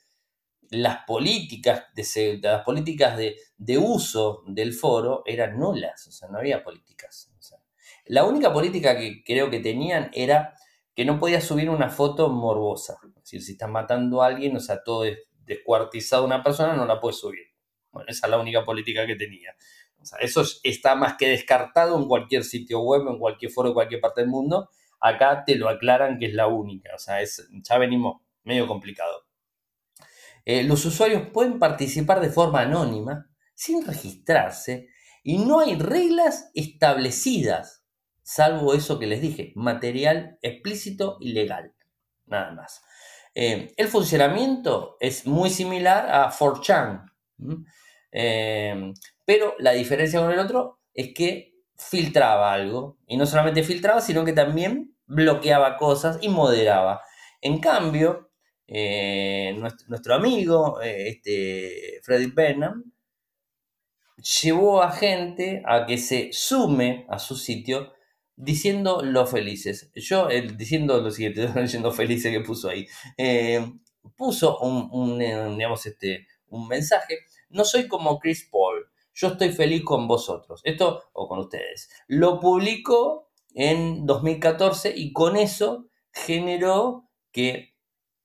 las 0.74 1.05
políticas 1.05 1.86
de, 1.95 2.39
las 2.41 2.63
políticas 2.63 3.17
de, 3.17 3.78
uso 3.78 4.43
del 4.47 4.74
foro 4.74 5.24
eran 5.26 5.59
nulas, 5.59 6.07
o 6.07 6.11
sea, 6.11 6.30
no 6.30 6.39
había 6.39 6.63
políticas. 6.63 7.32
la 8.05 8.26
única 8.26 8.51
política 8.51 8.97
que 8.97 9.24
creo 9.24 9.49
que 9.49 9.59
tenían 9.59 10.11
era 10.13 10.55
que 10.95 11.05
no 11.05 11.19
podía 11.19 11.41
subir 11.41 11.69
una 11.69 11.89
foto 11.89 12.30
morbosa. 12.30 12.97
Es 13.03 13.15
decir, 13.15 13.41
si 13.41 13.51
estás 13.53 13.69
matando 13.69 14.21
a 14.21 14.28
alguien, 14.28 14.55
o 14.55 14.59
sea, 14.59 14.84
todo 14.84 15.05
es 15.05 15.17
descuartizado 15.45 16.26
una 16.26 16.43
persona, 16.43 16.76
no 16.76 16.86
la 16.86 16.99
puedes 16.99 17.19
subir. 17.19 17.47
Bueno, 17.91 18.09
esa 18.09 18.28
es 18.28 18.32
la 18.32 18.39
única 18.39 18.63
política 18.63 19.05
que 19.07 19.15
tenía. 19.15 19.55
O 19.99 20.05
sea, 20.05 20.19
eso 20.19 20.43
está 20.63 20.95
más 20.95 21.15
que 21.17 21.30
descartado 21.30 21.97
en 21.97 22.07
cualquier 22.07 22.43
sitio 22.43 22.82
web, 22.82 23.07
en 23.07 23.17
cualquier 23.17 23.51
foro, 23.51 23.69
en 23.69 23.74
cualquier 23.74 24.01
parte 24.01 24.21
del 24.21 24.30
mundo. 24.30 24.69
Acá 24.99 25.43
te 25.45 25.55
lo 25.55 25.69
aclaran 25.69 26.19
que 26.19 26.28
es 26.28 26.34
la 26.34 26.47
única. 26.47 26.93
O 26.95 26.99
sea, 26.99 27.21
es, 27.21 27.47
ya 27.51 27.78
venimos 27.78 28.21
medio 28.43 28.67
complicado. 28.67 29.22
Eh, 30.46 30.64
los 30.64 30.86
usuarios 30.86 31.30
pueden 31.34 31.60
participar 31.60 32.20
de 32.20 32.30
forma 32.30 32.62
anónima, 32.62 33.30
sin 33.56 33.86
registrarse, 33.86 34.88
y 35.24 35.38
no 35.38 35.62
hay 35.62 35.76
reglas 35.76 36.50
establecidas, 36.54 37.86
salvo 38.24 38.74
eso 38.74 39.00
que 39.00 39.08
les 39.08 39.22
dije, 39.22 39.54
material 39.56 40.38
explícito 40.41 41.18
y 41.22 41.32
legal, 41.32 41.74
nada 42.26 42.52
más. 42.52 42.82
Eh, 43.36 43.74
el 43.78 43.88
funcionamiento 43.88 44.98
es 45.00 45.26
muy 45.26 45.50
similar 45.50 46.08
a 46.12 46.30
4chan, 46.30 47.06
eh, 48.12 48.94
pero 49.26 49.56
la 49.60 49.72
diferencia 49.72 50.20
con 50.20 50.32
el 50.32 50.39
otro 50.39 50.82
es 50.94 51.14
que 51.14 51.54
filtraba 51.78 52.54
algo, 52.54 52.98
y 53.08 53.18
no 53.18 53.26
solamente 53.26 53.64
filtraba, 53.64 54.02
sino 54.02 54.26
que 54.26 54.34
también 54.34 54.96
bloqueaba 55.06 55.78
cosas 55.78 56.20
y 56.22 56.30
moderaba. 56.30 57.02
En 57.41 57.60
cambio, 57.60 58.32
eh, 58.76 59.55
nuestro, 59.88 60.15
amigo, 60.15 60.82
eh, 60.82 61.09
este, 61.09 61.99
Freddy 62.01 62.32
Benham, 62.32 62.91
llevó 64.41 64.82
a 64.82 64.91
gente 64.91 65.61
a 65.63 65.86
que 65.86 65.99
se 65.99 66.30
sume 66.32 67.05
a 67.07 67.19
su 67.19 67.36
sitio 67.36 67.93
diciendo 68.36 69.03
lo 69.03 69.28
felices. 69.28 69.91
Yo, 69.93 70.28
diciendo 70.57 70.99
lo 71.01 71.11
siguiente, 71.11 71.47
diciendo 71.61 71.91
felices 71.91 72.32
que 72.32 72.39
puso 72.39 72.67
ahí, 72.69 72.88
eh, 73.15 73.63
puso 74.17 74.57
un, 74.57 75.19
digamos, 75.19 75.86
este, 75.86 76.26
un 76.47 76.67
mensaje. 76.67 77.19
No 77.49 77.65
soy 77.65 77.88
como 77.88 78.17
Chris 78.17 78.49
Paul, 78.51 78.88
yo 79.13 79.28
estoy 79.28 79.51
feliz 79.51 79.84
con 79.84 80.07
vosotros. 80.07 80.61
Esto, 80.63 81.03
o 81.13 81.28
con 81.28 81.38
ustedes. 81.38 81.91
Lo 82.07 82.39
publicó 82.39 83.30
en 83.53 84.07
2014 84.07 84.93
y 84.95 85.13
con 85.13 85.38
eso 85.38 85.89
generó 86.11 87.07
que 87.32 87.72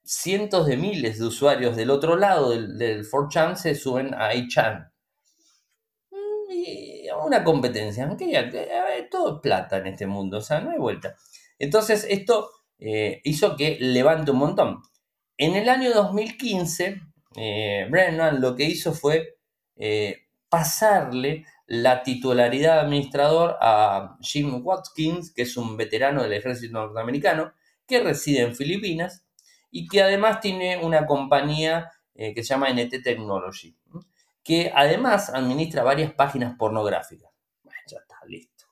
cientos 0.09 0.66
de 0.66 0.78
miles 0.78 1.18
de 1.18 1.26
usuarios 1.26 1.76
del 1.76 1.90
otro 1.90 2.16
lado 2.16 2.50
del, 2.50 2.78
del 2.78 3.06
4chan 3.06 3.56
se 3.56 3.74
suben 3.74 4.14
a 4.14 4.32
8chan. 4.32 4.90
Mm, 6.11 6.50
y 6.50 7.06
una 7.26 7.44
competencia, 7.44 8.09
todo 9.11 9.36
es 9.36 9.40
plata 9.42 9.76
en 9.76 9.88
este 9.88 10.06
mundo, 10.06 10.38
o 10.38 10.40
sea, 10.40 10.61
no 10.61 10.70
hay 10.70 10.78
vuelta. 10.78 11.14
Entonces, 11.59 12.06
esto 12.09 12.48
eh, 12.78 13.20
hizo 13.24 13.54
que 13.54 13.76
levante 13.80 14.30
un 14.30 14.38
montón. 14.38 14.82
En 15.36 15.56
el 15.56 15.68
año 15.68 15.92
2015, 15.92 17.02
eh, 17.36 17.86
Brennan 17.90 18.40
lo 18.40 18.56
que 18.56 18.64
hizo 18.64 18.94
fue 18.94 19.36
eh, 19.76 20.22
pasarle 20.48 21.44
la 21.66 22.02
titularidad 22.02 22.76
de 22.76 22.80
administrador 22.80 23.59
a 23.61 24.16
Jim 24.22 24.62
Watkins, 24.64 25.34
que 25.34 25.42
es 25.42 25.59
un 25.59 25.76
veterano 25.76 26.22
del 26.22 26.32
ejército 26.32 26.72
norteamericano, 26.72 27.52
que 27.86 28.00
reside 28.00 28.40
en 28.40 28.56
Filipinas 28.56 29.28
y 29.71 29.87
que 29.87 30.03
además 30.03 30.41
tiene 30.41 30.79
una 30.85 31.07
compañía 31.07 31.91
eh, 32.14 32.35
que 32.35 32.43
se 32.43 32.49
llama 32.49 32.71
NT 32.71 33.03
Technology, 33.03 33.77
que 34.43 34.73
además 34.75 35.31
administra 35.31 35.83
varias 35.83 36.12
páginas 36.12 36.57
pornográficas. 36.59 37.31
Ya 37.87 37.99
está, 37.99 38.16
listo. 38.27 38.64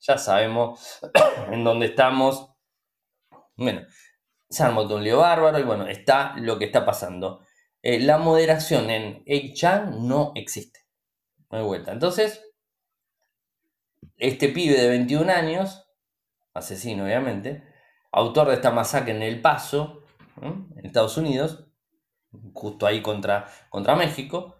ya 0.00 0.18
sabemos 0.18 1.00
en 1.52 1.64
dónde 1.64 1.86
estamos. 1.86 2.50
Bueno, 3.56 3.82
se 4.48 4.62
armó 4.62 4.82
un 4.82 5.16
bárbaro 5.16 5.58
y 5.58 5.62
bueno, 5.62 5.86
está 5.86 6.34
lo 6.36 6.58
que 6.58 6.66
está 6.66 6.84
pasando. 6.84 7.40
Eh, 7.82 8.00
la 8.00 8.18
moderación 8.18 8.90
en 8.90 9.24
8chan 9.24 10.00
no 10.00 10.32
existe. 10.34 10.80
No 11.50 11.58
hay 11.58 11.64
vuelta. 11.64 11.92
Entonces, 11.92 12.42
este 14.16 14.48
pibe 14.48 14.74
de 14.80 14.88
21 14.88 15.30
años, 15.30 15.88
asesino 16.52 17.04
obviamente, 17.04 17.62
autor 18.12 18.48
de 18.48 18.54
esta 18.54 18.70
masacre 18.70 19.12
en 19.12 19.22
El 19.22 19.40
Paso, 19.40 20.02
en 20.40 20.84
Estados 20.84 21.16
Unidos, 21.16 21.66
justo 22.52 22.86
ahí 22.86 23.02
contra, 23.02 23.46
contra 23.70 23.96
México, 23.96 24.56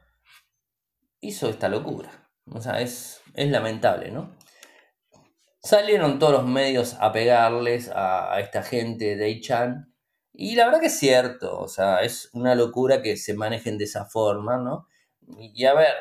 hizo 1.20 1.49
esta 1.49 1.68
locura. 1.68 2.11
O 2.51 2.61
sea, 2.61 2.81
es, 2.81 3.20
es 3.35 3.51
lamentable, 3.51 4.11
¿no? 4.11 4.37
Salieron 5.59 6.18
todos 6.18 6.33
los 6.33 6.47
medios 6.47 6.97
a 7.01 7.11
pegarles 7.12 7.91
a, 7.93 8.39
esta 8.41 8.62
gente 8.62 9.16
de 9.16 9.31
Ichan. 9.31 9.93
Y 10.33 10.55
la 10.55 10.66
verdad 10.66 10.81
que 10.81 10.87
es 10.87 10.99
cierto, 10.99 11.59
o 11.59 11.66
sea, 11.66 12.03
es 12.03 12.31
una 12.35 12.55
locura 12.55 13.03
que 13.03 13.16
se 13.16 13.35
manejen 13.35 13.79
de 13.79 13.85
esa 13.85 14.05
forma, 14.05 14.59
¿no? 14.59 14.87
Y 15.39 15.64
a 15.64 15.74
ver, 15.74 15.95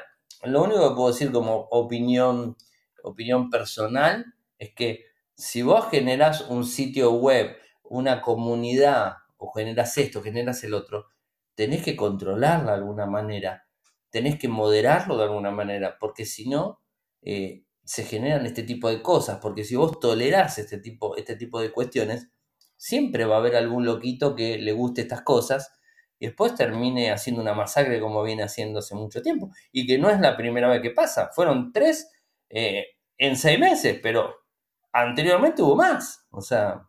lo 0.44 0.64
único 0.64 0.90
que 0.90 0.96
puedo 0.96 1.08
decir 1.08 1.32
como 1.32 1.68
opinión, 1.72 2.58
opinión 3.04 3.50
personal 3.50 4.26
es 4.60 4.76
que 4.76 5.06
si 5.36 5.64
vos 5.64 5.90
generás 5.90 6.42
un 6.42 6.66
sitio 6.66 7.14
web, 7.14 7.58
una 7.84 8.22
comunidad 8.22 9.16
o 9.46 9.52
generas 9.52 9.98
esto, 9.98 10.22
generas 10.22 10.64
el 10.64 10.74
otro, 10.74 11.08
tenés 11.56 11.84
que 11.84 11.96
controlarlo 11.96 12.68
de 12.68 12.74
alguna 12.74 13.06
manera, 13.06 13.68
tenés 14.10 14.38
que 14.40 14.48
moderarlo 14.48 15.18
de 15.18 15.24
alguna 15.24 15.52
manera, 15.52 15.98
porque 16.00 16.26
si 16.26 16.50
no, 16.50 16.82
eh, 17.22 17.64
se 17.84 18.04
generan 18.04 18.46
este 18.46 18.64
tipo 18.64 18.90
de 18.90 19.02
cosas, 19.02 19.40
porque 19.42 19.64
si 19.64 19.76
vos 19.76 20.00
tolerás 20.00 20.58
este 20.58 20.80
tipo, 20.80 21.16
este 21.16 21.36
tipo 21.36 21.62
de 21.62 21.72
cuestiones, 21.72 22.30
siempre 22.78 23.26
va 23.26 23.36
a 23.36 23.40
haber 23.40 23.56
algún 23.56 23.86
loquito 23.86 24.36
que 24.36 24.58
le 24.58 24.74
guste 24.74 25.02
estas 25.02 25.22
cosas 25.22 25.72
y 26.20 26.28
después 26.28 26.56
termine 26.56 27.12
haciendo 27.12 27.42
una 27.42 27.54
masacre 27.54 28.00
como 28.00 28.24
viene 28.24 28.44
haciendo 28.44 28.80
hace 28.80 28.96
mucho 28.96 29.22
tiempo. 29.22 29.52
Y 29.72 29.86
que 29.86 29.98
no 29.98 30.10
es 30.10 30.20
la 30.20 30.36
primera 30.36 30.68
vez 30.68 30.82
que 30.82 30.92
pasa, 30.92 31.30
fueron 31.34 31.72
tres 31.72 32.10
eh, 32.50 32.86
en 33.18 33.36
seis 33.38 33.60
meses, 33.60 34.00
pero 34.02 34.34
anteriormente 34.92 35.62
hubo 35.62 35.76
más. 35.76 36.26
O 36.32 36.42
sea, 36.42 36.88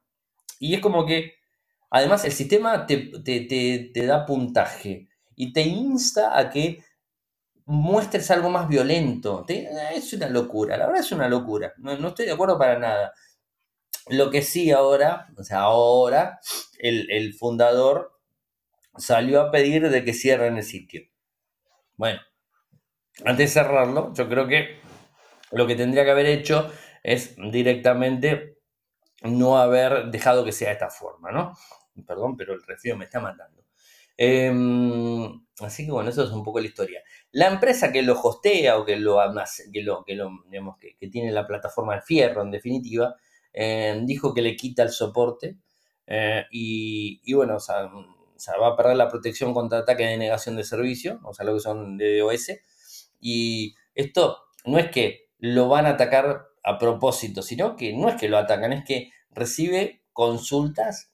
y 0.59 0.75
es 0.75 0.81
como 0.81 1.05
que 1.07 1.35
Además, 1.91 2.25
el 2.25 2.33
sistema 2.33 2.87
te, 2.87 3.93
da 4.07 4.27
puntaje 4.27 5.09
y 5.35 5.53
te 5.53 5.63
insta 5.63 6.39
a 6.39 6.51
que 6.51 6.83
muestres 7.65 8.31
algo 8.31 8.51
más 8.51 8.69
violento. 8.69 9.45
es 9.49 10.13
una 10.13 10.29
locura, 10.29 10.77
la 10.77 10.87
verdad 10.87 11.03
es 11.03 11.13
una 11.13 11.29
locura. 11.29 11.75
No, 11.79 12.09
estoy 12.09 12.27
de 12.27 12.33
acuerdo 12.33 12.59
para 12.59 12.79
nada. 12.79 13.13
Lo 14.09 14.31
que 14.31 14.43
sí 14.43 14.71
ahora, 14.71 15.29
o 15.37 15.43
sea, 15.43 15.61
ahora 15.61 16.41
el, 16.79 17.35
fundador 17.35 18.13
salió 18.97 19.41
a 19.41 19.51
pedir 19.51 19.89
de 19.89 20.05
que 20.05 20.15
cierren 20.15 20.57
el 20.57 20.65
sitio. 20.65 21.03
Bueno, 21.97 22.21
antes 23.25 23.55
de 23.55 23.61
cerrarlo, 23.63 24.13
yo 24.15 24.29
creo 24.29 24.47
que 24.47 24.81
lo 25.51 25.67
que 25.67 25.77
tendría 25.77 26.05
que 26.05 26.11
haber 26.11 26.27
hecho 26.27 26.71
es 27.03 27.37
directamente 27.37 28.56
no 29.23 29.59
haber 29.59 30.11
dejado 30.11 30.45
que 30.45 30.53
sea 30.53 30.69
de 30.69 30.75
esta 30.75 30.91
forma, 30.91 31.33
¿no? 31.33 31.53
Perdón, 32.07 32.37
pero 32.37 32.55
el 32.55 32.63
resfrío 32.63 32.97
me 32.97 33.05
está 33.05 33.21
matando. 33.21 33.65
Em, 34.19 35.45
así 35.61 35.85
que 35.85 35.93
bueno, 35.93 36.09
eso 36.11 36.25
es 36.25 36.31
un 36.31 36.43
poco 36.43 36.61
la 36.61 36.67
historia. 36.67 37.03
La 37.33 37.49
empresa 37.49 37.93
que 37.93 38.03
lo 38.03 38.19
hostea 38.21 38.79
o 38.79 38.85
que 38.85 38.97
lo, 38.97 39.19
que 39.73 39.83
lo, 39.83 40.05
que 40.05 40.15
lo 40.15 40.31
digamos, 40.51 40.79
que, 40.79 40.97
tiene 41.09 41.33
la 41.33 41.47
plataforma 41.47 41.97
de 41.97 42.03
fierro, 42.03 42.43
en 42.43 42.51
definitiva, 42.51 43.17
em, 43.53 44.07
dijo 44.07 44.33
que 44.35 44.43
le 44.43 44.57
quita 44.57 44.83
el 44.83 44.91
soporte 44.91 45.59
eh, 46.07 46.45
y, 46.51 47.33
bueno, 47.35 47.57
o 47.57 47.61
sea, 47.61 47.89
va 48.61 48.69
a 48.69 48.77
perder 48.77 48.97
la 48.97 49.09
protección 49.09 49.53
contra 49.55 49.79
ataque 49.79 50.05
de 50.07 50.17
negación 50.19 50.57
de 50.57 50.65
servicio, 50.65 51.21
o 51.25 51.35
sea, 51.35 51.45
lo 51.47 51.55
que 51.55 51.61
son 51.61 51.97
de 51.99 52.19
DOS. 52.19 52.51
Y 53.21 53.75
esto 53.95 54.39
no 54.65 54.79
es 54.79 54.91
que 54.91 55.31
lo 55.39 55.69
van 55.69 55.87
a 55.87 55.91
atacar 55.91 56.49
a 56.67 56.79
propósito, 56.79 57.43
sino 57.43 57.77
que 57.77 57.93
no 57.93 58.09
es 58.09 58.17
que 58.17 58.29
lo 58.29 58.39
atacan, 58.39 58.73
es 58.73 58.85
que 58.85 59.11
recibe 59.31 60.03
consultas, 60.13 61.13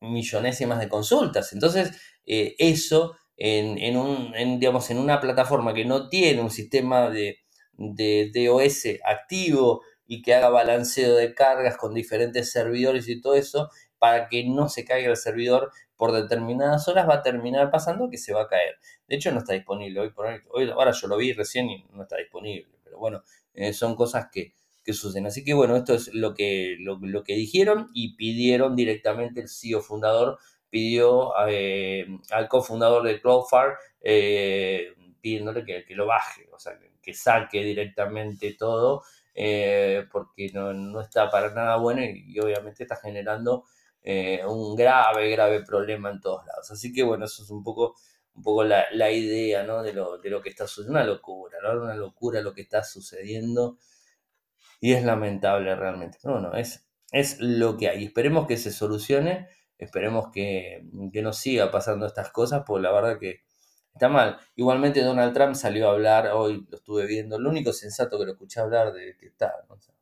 millonésimas 0.00 0.80
de 0.80 0.88
consultas. 0.88 1.52
Entonces, 1.52 1.92
eh, 2.24 2.54
eso 2.58 3.16
en, 3.36 3.96
un, 3.98 4.32
digamos, 4.58 4.90
en 4.90 4.98
una 4.98 5.20
plataforma 5.20 5.74
que 5.74 5.84
no 5.84 6.08
tiene 6.08 6.40
un 6.40 6.50
sistema 6.50 7.10
de, 7.10 7.38
de 7.72 8.30
DOS 8.34 8.98
activo 9.04 9.82
y 10.06 10.22
que 10.22 10.34
haga 10.34 10.48
balanceo 10.48 11.16
de 11.16 11.34
cargas 11.34 11.76
con 11.76 11.92
diferentes 11.92 12.50
servidores 12.50 13.08
y 13.08 13.20
todo 13.20 13.34
eso, 13.34 13.68
para 13.98 14.28
que 14.28 14.48
no 14.48 14.70
se 14.70 14.86
caiga 14.86 15.10
el 15.10 15.16
servidor 15.18 15.70
por 15.96 16.12
determinadas 16.12 16.88
horas, 16.88 17.06
va 17.06 17.16
a 17.16 17.22
terminar 17.22 17.70
pasando 17.70 18.08
que 18.08 18.16
se 18.16 18.32
va 18.32 18.44
a 18.44 18.48
caer. 18.48 18.76
De 19.06 19.16
hecho, 19.16 19.32
no 19.32 19.40
está 19.40 19.52
disponible 19.52 20.00
hoy 20.00 20.10
por 20.12 20.26
hoy. 20.50 20.70
Ahora 20.70 20.92
yo 20.92 21.08
lo 21.08 21.18
vi 21.18 21.34
recién 21.34 21.68
y 21.68 21.84
no 21.92 22.04
está 22.04 22.16
disponible. 22.16 22.78
Pero 22.82 22.98
bueno, 22.98 23.22
eh, 23.54 23.72
son 23.72 23.96
cosas 23.96 24.28
que, 24.32 24.54
suceden. 24.92 25.26
Así 25.26 25.44
que 25.44 25.54
bueno, 25.54 25.76
esto 25.76 25.94
es 25.94 26.12
lo 26.14 26.34
que, 26.34 26.76
lo, 26.80 27.22
que 27.22 27.36
dijeron 27.36 27.90
y 27.94 28.16
pidieron 28.16 28.74
directamente 28.74 29.40
el 29.40 29.48
CEO 29.48 29.82
fundador, 29.82 30.40
pidió 30.68 31.32
eh, 31.48 32.08
al 32.32 32.48
cofundador 32.48 33.04
de 33.04 33.20
Cloudflare 33.20 33.74
eh, 34.00 34.92
pidiéndole 35.20 35.64
que, 35.64 35.94
lo 35.94 36.06
baje, 36.06 36.48
o 36.52 36.58
sea, 36.58 36.76
que, 37.00 37.14
saque 37.14 37.62
directamente 37.62 38.54
todo, 38.54 39.04
porque 40.10 40.50
no, 40.52 41.00
está 41.00 41.30
para 41.30 41.54
nada 41.54 41.76
bueno 41.76 42.02
y, 42.02 42.36
obviamente 42.40 42.82
está 42.82 42.96
generando 42.96 43.66
un 44.48 44.74
grave, 44.74 45.30
grave 45.30 45.62
problema 45.62 46.10
en 46.10 46.20
todos 46.20 46.44
lados. 46.46 46.68
Así 46.72 46.92
que 46.92 47.04
bueno, 47.04 47.26
eso 47.26 47.44
es 47.44 47.50
un 47.50 47.62
poco 47.62 47.94
un 48.34 48.42
poco 48.42 48.64
la, 48.64 49.10
idea 49.10 49.64
¿no? 49.64 49.82
de, 49.82 49.92
lo, 49.92 50.18
de, 50.18 50.30
lo, 50.30 50.40
que 50.42 50.50
está 50.50 50.66
sucediendo, 50.66 50.98
una 50.98 51.04
locura, 51.04 51.58
¿no? 51.62 51.82
una 51.82 51.94
locura 51.94 52.40
lo 52.40 52.54
que 52.54 52.62
está 52.62 52.82
sucediendo 52.82 53.78
y 54.80 54.92
es 54.92 55.04
lamentable 55.04 55.74
realmente. 55.76 56.18
Pero 56.22 56.40
bueno, 56.40 56.54
es, 56.54 56.86
es 57.12 57.38
lo 57.40 57.76
que 57.76 57.88
hay. 57.88 58.04
Esperemos 58.04 58.46
que 58.46 58.56
se 58.56 58.72
solucione, 58.72 59.48
esperemos 59.78 60.30
que, 60.32 60.88
que 61.12 61.22
no 61.22 61.32
siga 61.32 61.70
pasando 61.70 62.06
estas 62.06 62.30
cosas, 62.30 62.62
porque 62.66 62.82
la 62.82 62.92
verdad 62.92 63.18
que 63.18 63.42
está 63.92 64.08
mal. 64.08 64.38
Igualmente 64.56 65.02
Donald 65.02 65.34
Trump 65.34 65.54
salió 65.54 65.88
a 65.88 65.92
hablar, 65.92 66.28
hoy 66.28 66.66
lo 66.68 66.76
estuve 66.76 67.06
viendo, 67.06 67.38
lo 67.38 67.50
único 67.50 67.72
sensato 67.72 68.18
que 68.18 68.24
lo 68.24 68.32
escuché 68.32 68.60
hablar 68.60 68.92
de 68.92 69.16
que 69.18 69.26
está, 69.26 69.52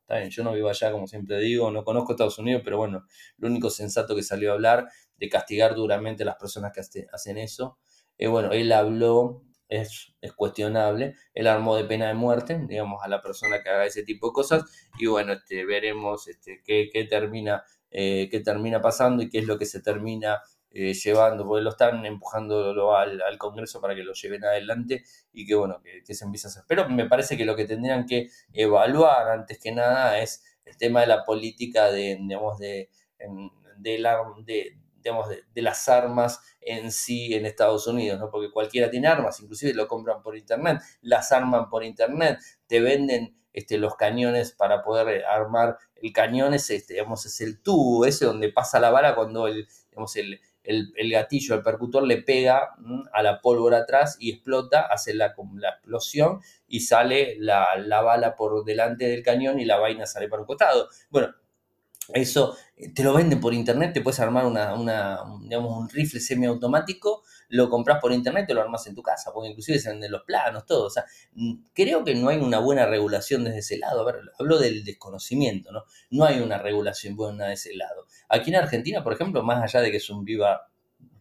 está 0.01 0.17
bien, 0.19 0.31
yo 0.31 0.45
no 0.45 0.53
vivo 0.53 0.69
allá 0.69 0.93
como 0.93 1.07
siempre 1.07 1.39
digo, 1.39 1.71
no 1.71 1.85
conozco 1.85 2.13
Estados 2.13 2.39
Unidos, 2.39 2.63
pero 2.65 2.77
bueno, 2.79 3.07
lo 3.39 3.49
único 3.49 3.71
sensato 3.71 4.15
que 4.15 4.23
salió 4.23 4.51
a 4.51 4.55
hablar 4.55 4.89
de 5.17 5.29
castigar 5.29 5.75
duramente 5.75 6.23
a 6.23 6.27
las 6.27 6.37
personas 6.37 6.73
que 6.73 7.07
hacen 7.13 7.39
eso 7.39 7.79
eh, 8.19 8.27
bueno, 8.27 8.53
él 8.53 8.73
habló, 8.73 9.45
es, 9.69 10.15
es, 10.21 10.33
cuestionable, 10.33 11.15
él 11.35 11.47
armó 11.47 11.77
de 11.77 11.85
pena 11.85 12.09
de 12.09 12.15
muerte, 12.15 12.59
digamos, 12.69 13.03
a 13.03 13.09
la 13.09 13.21
persona 13.21 13.63
que 13.63 13.69
haga 13.71 13.87
ese 13.87 14.03
tipo 14.03 14.29
de 14.29 14.33
cosas, 14.33 14.65
y 14.99 15.07
bueno, 15.07 15.33
este, 15.35 15.65
veremos 15.65 16.29
este, 16.29 16.63
qué, 16.65 16.91
qué 16.93 17.05
termina, 17.05 17.65
eh, 17.91 18.29
qué 18.31 18.41
termina 18.41 18.81
pasando 18.81 19.23
y 19.23 19.31
qué 19.31 19.39
es 19.39 19.47
lo 19.47 19.59
que 19.59 19.67
se 19.67 19.81
termina 19.81 20.41
eh, 20.71 20.93
llevando, 20.93 21.47
porque 21.47 21.63
lo 21.63 21.71
están 21.71 22.05
empujando 22.05 22.95
al, 22.95 23.23
al, 23.23 23.39
Congreso 23.39 23.81
para 23.81 23.95
que 23.95 24.03
lo 24.05 24.13
lleven 24.13 24.45
adelante 24.45 25.03
y 25.33 25.47
que 25.47 25.55
bueno, 25.55 25.81
que, 25.83 26.15
se 26.15 26.25
empiece 26.25 26.47
a 26.47 26.51
hacer. 26.51 26.65
Pero 26.69 26.89
me 26.91 27.07
parece 27.07 27.37
que 27.39 27.47
lo 27.47 27.57
que 27.57 27.65
tendrían 27.65 28.05
que 28.07 28.29
evaluar 28.53 29.31
antes 29.31 29.59
que 29.59 29.73
nada 29.73 30.19
es 30.21 30.45
el 30.67 30.77
tema 30.77 31.01
de 31.01 31.07
la 31.07 31.25
política 31.25 31.91
de, 31.91 32.19
digamos, 32.21 32.59
de, 32.59 32.91
de, 33.79 33.99
la, 33.99 34.19
de, 34.45 34.79
de, 35.03 35.63
las 35.63 35.89
armas 35.89 36.41
en 36.61 36.93
sí 36.93 37.35
en 37.35 37.47
Estados 37.47 37.87
Unidos, 37.87 38.19
¿no? 38.19 38.31
Porque 38.31 38.51
cualquiera 38.51 38.91
tiene 38.91 39.09
armas, 39.09 39.41
inclusive 39.41 39.75
lo 39.75 39.89
compran 39.89 40.23
por 40.23 40.37
internet, 40.37 40.81
las 41.01 41.33
arman 41.33 41.69
por 41.69 41.85
internet, 41.85 42.39
te 42.67 42.81
venden 42.81 43.37
este, 43.53 43.79
los 43.79 43.97
cañones 43.97 44.53
para 44.53 44.83
poder 44.83 45.25
armar 45.25 45.79
el 45.97 46.13
cañón, 46.13 46.55
es, 46.55 46.71
este, 46.71 46.95
digamos, 46.95 47.27
es 47.27 47.41
el 47.41 47.61
tubo 47.63 48.05
ese 48.05 48.25
donde 48.25 48.53
pasa 48.53 48.79
la 48.79 48.91
bala 48.91 49.15
cuando 49.15 49.47
el, 49.47 49.67
digamos, 49.91 50.15
el, 50.17 50.41
el, 50.69 51.11
gatillo, 51.11 51.55
el 51.55 51.63
percutor 51.63 52.07
le 52.07 52.23
pega 52.23 52.77
a 53.13 53.23
la 53.23 53.41
pólvora 53.41 53.79
atrás 53.79 54.17
y 54.21 54.31
explota, 54.31 54.83
hace 54.83 55.15
la, 55.15 55.35
la 55.57 55.71
explosión 55.71 56.41
y 56.67 56.81
sale 56.81 57.37
la, 57.39 57.67
la, 57.79 58.03
bala 58.03 58.37
por 58.37 58.65
delante 58.65 59.07
del 59.07 59.23
cañón 59.23 59.59
y 59.59 59.65
la 59.65 59.79
vaina 59.79 60.07
sale 60.07 60.29
para 60.29 60.43
un 60.43 60.47
costado. 60.47 60.89
Bueno, 61.09 61.35
eso 62.15 62.57
eh, 62.77 62.93
te 62.93 63.03
lo 63.03 63.13
venden 63.13 63.41
por 63.41 63.55
internet, 63.55 63.93
te 63.93 64.01
puedes 64.01 64.21
armar 64.21 64.47
una, 64.47 64.75
una, 64.75 65.21
digamos, 65.43 65.77
un 65.77 65.89
rifle 65.89 66.21
semiautomático, 66.21 67.23
lo 67.49 67.69
compras 67.71 67.99
por 68.01 68.13
internet, 68.13 68.47
te 68.47 68.55
lo 68.55 68.61
armas 68.61 68.87
en 68.87 68.95
tu 68.95 69.03
casa, 69.03 69.31
porque 69.33 69.51
inclusive 69.51 69.79
se 69.79 69.91
venden 69.91 70.13
los 70.13 70.23
planos, 70.23 70.67
todo. 70.67 70.87
O 70.87 70.91
sea, 70.91 71.05
mm, 71.33 71.55
creo 71.75 72.05
que 72.05 72.15
no 72.15 72.29
hay 72.29 72.39
una 72.39 72.59
buena 72.59 72.87
regulación 72.87 73.45
desde 73.45 73.59
ese 73.59 73.79
lado. 73.79 74.03
A 74.03 74.13
ver, 74.13 74.21
hablo 74.39 74.59
del 74.59 74.85
desconocimiento, 74.85 75.73
¿no? 75.73 75.85
No 76.11 76.25
hay 76.25 76.41
una 76.41 76.59
regulación 76.59 77.17
buena 77.17 77.47
de 77.47 77.55
ese 77.55 77.75
lado. 77.75 78.07
Aquí 78.29 78.51
en 78.51 78.57
Argentina, 78.57 79.03
por 79.03 79.13
ejemplo, 79.13 79.43
más 79.43 79.63
allá 79.63 79.83
de 79.83 79.91
que 79.91 79.97
es 79.99 80.11
un 80.11 80.25
viva 80.25 80.68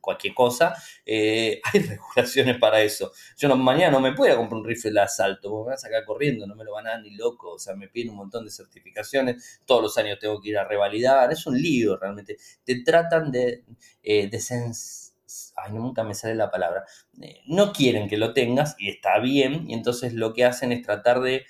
cualquier 0.07 0.33
cosa, 0.33 0.73
eh, 1.05 1.59
hay 1.73 1.81
regulaciones 1.81 2.57
para 2.59 2.81
eso. 2.81 3.11
Yo 3.37 3.49
no, 3.49 3.57
mañana 3.57 3.91
no 3.91 3.99
me 3.99 4.13
puedo 4.13 4.37
comprar 4.37 4.61
un 4.61 4.65
rifle 4.65 4.91
de 4.91 5.01
asalto, 5.01 5.49
me 5.49 5.65
van 5.65 5.73
a 5.73 5.77
sacar 5.77 6.05
corriendo, 6.05 6.47
no 6.47 6.55
me 6.55 6.63
lo 6.63 6.71
van 6.71 6.87
a 6.87 6.91
dar 6.91 7.01
ni 7.01 7.11
loco, 7.11 7.51
o 7.55 7.59
sea, 7.59 7.75
me 7.75 7.89
piden 7.89 8.11
un 8.11 8.15
montón 8.15 8.45
de 8.45 8.51
certificaciones, 8.51 9.59
todos 9.65 9.81
los 9.81 9.97
años 9.97 10.17
tengo 10.17 10.39
que 10.39 10.49
ir 10.49 10.57
a 10.57 10.63
revalidar, 10.63 11.29
es 11.33 11.45
un 11.45 11.61
lío 11.61 11.97
realmente. 11.97 12.37
Te 12.63 12.81
tratan 12.83 13.31
de, 13.31 13.65
eh, 14.01 14.29
ay, 15.57 15.73
nunca 15.73 16.03
me 16.05 16.15
sale 16.15 16.35
la 16.35 16.49
palabra, 16.49 16.85
eh, 17.21 17.41
no 17.47 17.73
quieren 17.73 18.07
que 18.07 18.15
lo 18.15 18.33
tengas 18.33 18.75
y 18.79 18.89
está 18.89 19.19
bien, 19.19 19.69
y 19.69 19.73
entonces 19.73 20.13
lo 20.13 20.33
que 20.33 20.45
hacen 20.45 20.71
es 20.71 20.83
tratar 20.83 21.19
de 21.19 21.35
eh, 21.35 21.45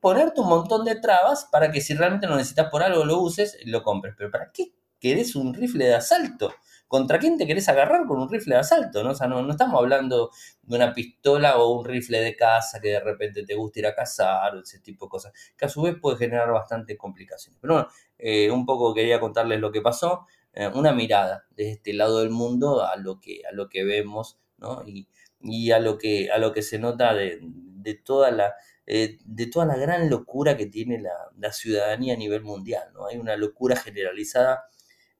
ponerte 0.00 0.40
un 0.40 0.48
montón 0.48 0.84
de 0.86 0.96
trabas 0.96 1.46
para 1.52 1.70
que 1.70 1.82
si 1.82 1.94
realmente 1.94 2.26
lo 2.26 2.36
necesitas 2.36 2.70
por 2.70 2.82
algo 2.82 3.04
lo 3.04 3.20
uses, 3.20 3.58
lo 3.66 3.82
compres. 3.82 4.14
Pero 4.16 4.30
¿para 4.30 4.50
qué 4.52 4.72
querés 4.98 5.36
un 5.36 5.54
rifle 5.54 5.86
de 5.86 5.94
asalto? 5.94 6.52
¿Contra 6.90 7.20
quién 7.20 7.38
te 7.38 7.46
querés 7.46 7.68
agarrar 7.68 8.04
con 8.04 8.18
un 8.18 8.28
rifle 8.28 8.56
de 8.56 8.62
asalto? 8.62 9.04
¿no? 9.04 9.10
O 9.10 9.14
sea, 9.14 9.28
no, 9.28 9.48
estamos 9.48 9.78
hablando 9.80 10.32
de 10.64 10.76
una 10.76 10.92
pistola 10.92 11.56
o 11.58 11.78
un 11.78 11.84
rifle 11.84 12.20
de 12.20 12.34
caza 12.34 12.80
que 12.80 12.88
de 12.88 12.98
repente 12.98 13.44
te 13.44 13.54
gusta 13.54 13.78
ir 13.78 13.86
a 13.86 13.94
cazar 13.94 14.56
o 14.56 14.60
ese 14.60 14.80
tipo 14.80 15.06
de 15.06 15.10
cosas, 15.10 15.32
que 15.56 15.66
a 15.66 15.68
su 15.68 15.82
vez 15.82 15.94
puede 16.02 16.16
generar 16.16 16.50
bastante 16.50 16.96
complicaciones. 16.96 17.60
Pero 17.62 17.74
bueno, 17.74 17.88
eh, 18.18 18.50
un 18.50 18.66
poco 18.66 18.92
quería 18.92 19.20
contarles 19.20 19.60
lo 19.60 19.70
que 19.70 19.80
pasó, 19.80 20.26
eh, 20.52 20.68
una 20.74 20.92
mirada 20.92 21.46
de 21.54 21.70
este 21.70 21.92
lado 21.92 22.18
del 22.18 22.30
mundo 22.30 22.84
a 22.84 22.96
lo 22.96 23.20
que, 23.20 23.42
a 23.48 23.54
lo 23.54 23.68
que 23.68 23.84
vemos, 23.84 24.40
¿no? 24.58 24.82
Y, 24.84 25.70
a 25.70 25.78
lo 25.78 25.96
que, 25.96 26.28
a 26.32 26.38
lo 26.38 26.52
que 26.52 26.62
se 26.62 26.80
nota 26.80 27.14
de, 27.14 27.40
toda 28.04 28.32
la... 28.32 28.54
Eh, 28.84 29.18
de 29.24 29.46
toda 29.46 29.64
la 29.64 29.76
gran 29.76 30.10
locura 30.10 30.56
que 30.56 30.66
tiene 30.66 31.00
la, 31.00 31.12
la, 31.38 31.52
ciudadanía 31.52 32.14
a 32.14 32.16
nivel 32.16 32.42
mundial, 32.42 32.88
¿no? 32.92 33.06
Hay 33.06 33.16
una 33.18 33.36
locura 33.36 33.76
generalizada 33.76 34.64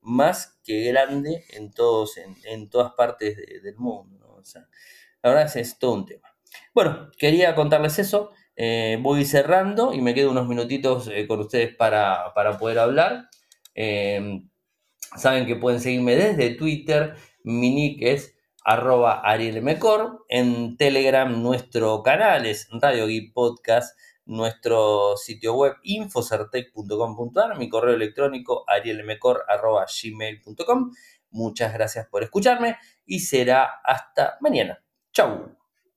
más 0.02 0.60
que 0.64 0.84
grande 0.84 1.44
en, 1.50 1.72
todos, 1.72 2.16
en, 2.16 2.70
todas 2.70 2.92
partes 2.92 3.36
del 3.62 3.76
mundo. 3.76 4.42
La 5.22 5.30
verdad 5.30 5.56
es, 5.56 5.78
todo 5.78 5.92
un 5.94 6.06
tema. 6.06 6.28
Bueno, 6.74 7.10
quería 7.18 7.54
contarles 7.54 7.98
eso. 7.98 8.30
Eh, 8.56 8.98
voy 9.00 9.24
cerrando 9.24 9.92
y 9.94 10.00
me 10.00 10.14
quedo 10.14 10.30
unos 10.30 10.48
minutitos 10.48 11.08
eh, 11.08 11.26
con 11.26 11.40
ustedes 11.40 11.74
para, 11.74 12.32
poder 12.58 12.78
hablar. 12.78 13.28
Em, 13.74 14.48
saben 15.16 15.46
que 15.46 15.56
pueden 15.56 15.80
seguirme 15.80 16.16
desde 16.16 16.54
Twitter. 16.54 17.14
Mi 17.44 17.70
nick 17.70 18.02
es 18.02 18.34
arroba 18.64 19.20
arielmecor. 19.20 20.24
En 20.28 20.76
Telegram 20.76 21.42
nuestro 21.42 22.02
canal 22.02 22.46
es 22.46 22.68
Radio 22.70 23.06
Geek 23.06 23.32
Podcast 23.32 23.96
nuestro 24.30 25.16
sitio 25.16 25.54
web 25.54 25.76
infocertec.com.ar, 25.82 27.58
mi 27.58 27.68
correo 27.68 27.94
electrónico 27.94 28.64
arielmecor.gmail.com. 28.68 30.92
Muchas 31.30 31.72
gracias 31.72 32.06
por 32.06 32.22
escucharme 32.22 32.76
y 33.04 33.18
será 33.20 33.80
hasta 33.84 34.38
mañana. 34.40 34.82
Chau. 35.12 35.59